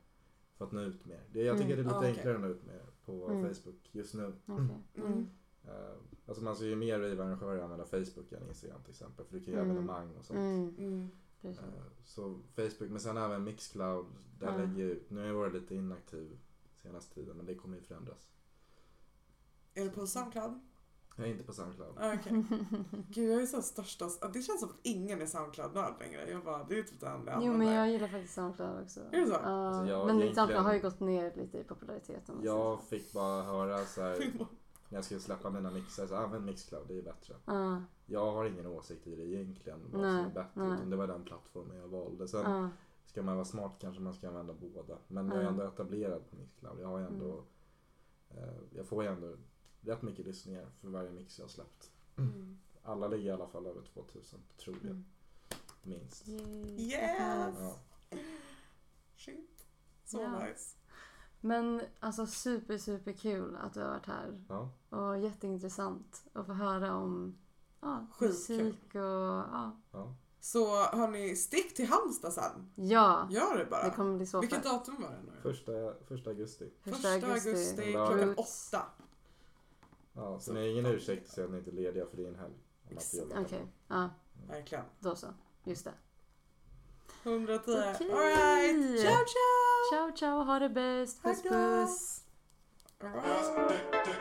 för 0.57 0.65
att 0.65 0.73
nå 0.73 0.81
ut 0.81 1.05
mer. 1.07 1.21
Det, 1.33 1.43
jag 1.43 1.59
tycker 1.59 1.73
Mm. 1.73 1.77
det 1.77 1.83
är 1.83 1.85
lite 1.85 1.95
Ah, 1.97 1.99
okej. 1.99 2.11
enklare 2.11 2.35
att 2.35 2.41
nå 2.41 2.47
ut 2.49 2.67
med 2.67 2.81
på 3.05 3.29
Mm. 3.29 3.55
Facebook 3.55 3.89
just 3.93 4.15
nu. 4.15 4.33
Okej. 4.47 4.67
Mm. 5.65 5.77
Mm. 5.77 5.89
Uh, 5.91 5.97
alltså 6.27 6.45
man 6.45 6.57
ser 6.57 6.67
ju 6.67 6.77
mer 6.77 6.99
ravearrangörer 6.99 7.63
använda 7.63 7.85
Facebook 7.85 8.33
än 8.33 8.49
Instagram 8.49 8.83
till 8.83 8.91
exempel. 8.91 9.25
För 9.27 9.33
du 9.39 9.45
kan 9.45 9.55
ju 9.55 9.61
Mm. 9.61 9.71
evenemang 9.71 10.17
och 10.17 10.25
sånt. 10.25 10.39
Mm. 10.39 10.75
Mm. 10.79 11.11
Precis. 11.43 11.63
Eh, 11.63 11.69
så 12.05 12.39
Facebook, 12.57 12.91
men 12.91 13.01
sen 13.01 13.17
även 13.17 13.45
Mixcloud. 13.45 14.07
Där 14.39 14.47
Ja. 14.47 14.57
lägger. 14.57 14.99
Nu 15.09 15.21
har 15.21 15.27
jag 15.27 15.35
varit 15.35 15.53
lite 15.55 15.75
inaktiv 15.75 16.39
senaste 16.83 17.15
tiden 17.15 17.37
men 17.37 17.47
det 17.47 17.55
kommer 17.55 17.77
ju 17.77 17.83
förändras. 17.83 18.27
Är 19.75 19.85
det 19.85 19.91
på 19.91 20.07
Soundcloud? 20.07 20.61
Jag 21.17 21.27
är 21.27 21.31
inte 21.33 21.45
på 21.45 21.53
Soundcloud. 21.53 21.95
Ah, 21.99 22.15
Okej. 22.15 22.45
Gud 23.09 23.31
jag 23.31 23.43
är 23.43 23.47
så 23.47 23.63
största, 23.63 24.05
det 24.33 24.43
känns 24.43 24.61
som 24.61 24.69
att 24.71 24.77
ingen 24.83 25.21
är 25.23 25.27
Soundcloud-nörd 25.27 25.95
längre. 26.01 26.31
Jag 26.31 26.45
bara, 26.45 26.65
det 26.65 26.79
är 26.79 26.83
typ 26.83 27.01
det 27.01 27.07
enda 27.09 27.41
Jo 27.43 27.53
men 27.53 27.67
jag 27.67 27.91
gillar 27.91 28.09
faktiskt 28.09 28.35
Soundcloud 28.35 28.83
också. 28.83 29.01
Är 29.01 29.21
det 29.21 29.27
så? 29.27 29.33
Ja, 29.33 29.39
Alltså, 29.39 29.91
jag- 29.93 30.07
men 30.07 30.17
egentligen- 30.17 30.35
Soundcloud 30.35 30.65
har 30.65 30.75
ju 30.75 30.81
gått 30.81 31.01
ner 31.01 31.33
lite 31.37 31.59
i 31.59 31.65
popularitet. 31.65 32.31
Jag 32.43 32.83
fick 32.83 33.13
bara 33.13 33.43
höra 33.43 33.85
så 33.85 34.03
här 34.03 34.17
när 34.91 34.97
jag 34.99 35.05
skulle 35.05 35.21
släppa 35.21 35.51
mina 35.51 35.71
mixar, 35.71 36.07
så 36.07 36.15
använd 36.17 36.45
Mixcloud, 36.45 36.89
det 36.89 36.99
är 36.99 37.03
bättre. 37.03 37.35
Ja, 37.45 37.83
Jag 38.07 38.33
har 38.33 38.45
ingen 38.45 38.67
åsikt 38.67 39.07
i 39.07 39.17
det 39.17 39.23
egentligen, 39.27 39.81
vad 39.93 40.01
Nej, 40.03 40.17
som 40.17 40.31
är 40.31 40.35
bättre. 40.35 40.51
nej. 40.55 40.73
Utan 40.75 40.91
det 40.91 40.97
var 40.97 41.07
den 41.07 41.25
plattformen 41.25 41.77
jag 41.77 41.89
valde. 41.89 42.29
Sen 42.29 42.51
ja, 42.51 42.69
ska 43.07 43.23
man 43.23 43.35
vara 43.35 43.45
smart 43.45 43.73
kanske 43.81 44.03
man 44.03 44.15
ska 44.15 44.29
använda 44.29 44.55
båda. 44.55 44.99
Men 45.09 45.29
jag 45.29 45.37
är 45.37 45.43
ändå 45.49 45.63
etablerad 45.65 46.31
på 46.31 46.37
Mixcloud. 46.37 46.81
Jag 46.81 46.89
har 46.89 46.99
ju 46.99 47.07
ändå, 47.07 47.45
eh, 48.31 48.55
jag 48.77 48.87
får 48.87 49.03
ju 49.05 49.09
ändå 49.09 49.37
rätt 49.81 50.03
mycket 50.03 50.27
lyssningar 50.27 50.67
för 50.81 50.89
varje 50.89 51.11
mix 51.11 51.39
jag 51.39 51.45
har 51.45 51.51
släppt. 51.51 51.91
Mm. 52.17 52.59
Alla 52.83 53.09
ligger 53.09 53.25
i 53.25 53.31
alla 53.31 53.47
fall 53.49 53.67
över 53.67 53.83
2000, 53.83 54.41
tror 54.57 54.77
jag. 54.83 54.91
Mm. 54.91 55.05
Minst. 55.83 56.29
Yay. 56.29 56.81
Yes! 56.81 57.55
Ja. 57.61 57.79
Shit. 59.17 59.67
Så 60.05 60.21
Ja. 60.21 60.45
nice. 60.47 60.77
Men 61.41 61.83
alltså 62.01 62.27
super 62.27 62.79
super 62.79 63.13
kul 63.13 63.57
att 63.57 63.75
du 63.75 63.81
har 63.81 63.89
varit 63.89 64.07
här. 64.07 64.45
Ja. 64.49 64.71
Och 64.91 65.19
jätteintressant 65.19 66.25
att 66.33 66.47
få 66.47 66.53
höra 66.53 66.95
om 66.95 67.39
ja, 67.81 68.07
musik 68.21 68.85
och 68.95 69.01
ja. 69.01 69.77
ja. 69.93 70.15
Så 70.41 70.83
hörni, 70.83 71.37
stick 71.37 71.75
till 71.75 71.89
Halmstad 71.89 72.33
sen. 72.33 72.73
Ja, 72.75 73.29
Gör 73.31 73.59
det 73.59 73.65
bara. 73.65 73.85
det 73.85 73.91
kommer 73.91 74.17
bli 74.17 74.27
så 74.27 74.41
Vilket 74.41 74.65
datum 74.65 75.03
var 75.03 75.11
det 75.11 75.23
nu? 75.23 75.33
Första, 75.43 75.73
första 76.09 76.31
augusti. 76.31 76.71
Första 76.83 77.09
augusti. 77.09 77.93
Ja. 77.93 78.07
klockan 78.07 78.35
åtta. 78.35 78.83
Ja, 80.13 80.41
så 80.41 80.53
ni 80.53 80.61
har 80.61 80.67
ingen 80.67 80.87
ursäkt 80.87 81.27
att 81.27 81.35
säga 81.35 81.45
att 81.45 81.51
ni 81.53 81.59
inte 81.59 81.71
är 81.71 81.75
lediga 81.75 82.07
för 82.07 82.17
det 82.17 82.25
är 82.25 82.29
en 82.29 82.35
helg. 82.35 82.55
Okej, 83.37 83.67
ja, 83.89 84.11
Verkligen. 84.49 84.85
då 85.01 85.17
så. 85.17 85.27
Just 85.65 85.85
det. 85.85 85.93
110. 87.23 87.71
Okej. 87.71 88.11
Alright. 88.13 89.01
Ciao 89.01 89.13
ciao! 89.13 89.91
Ciao 89.93 90.17
ciao, 90.17 90.45
ha 90.45 90.59
det 90.59 90.69
bäst. 90.69 91.23
Puss 91.23 91.43
puss. 91.43 92.25
Alright. 93.01 93.25
Bust 93.25 94.21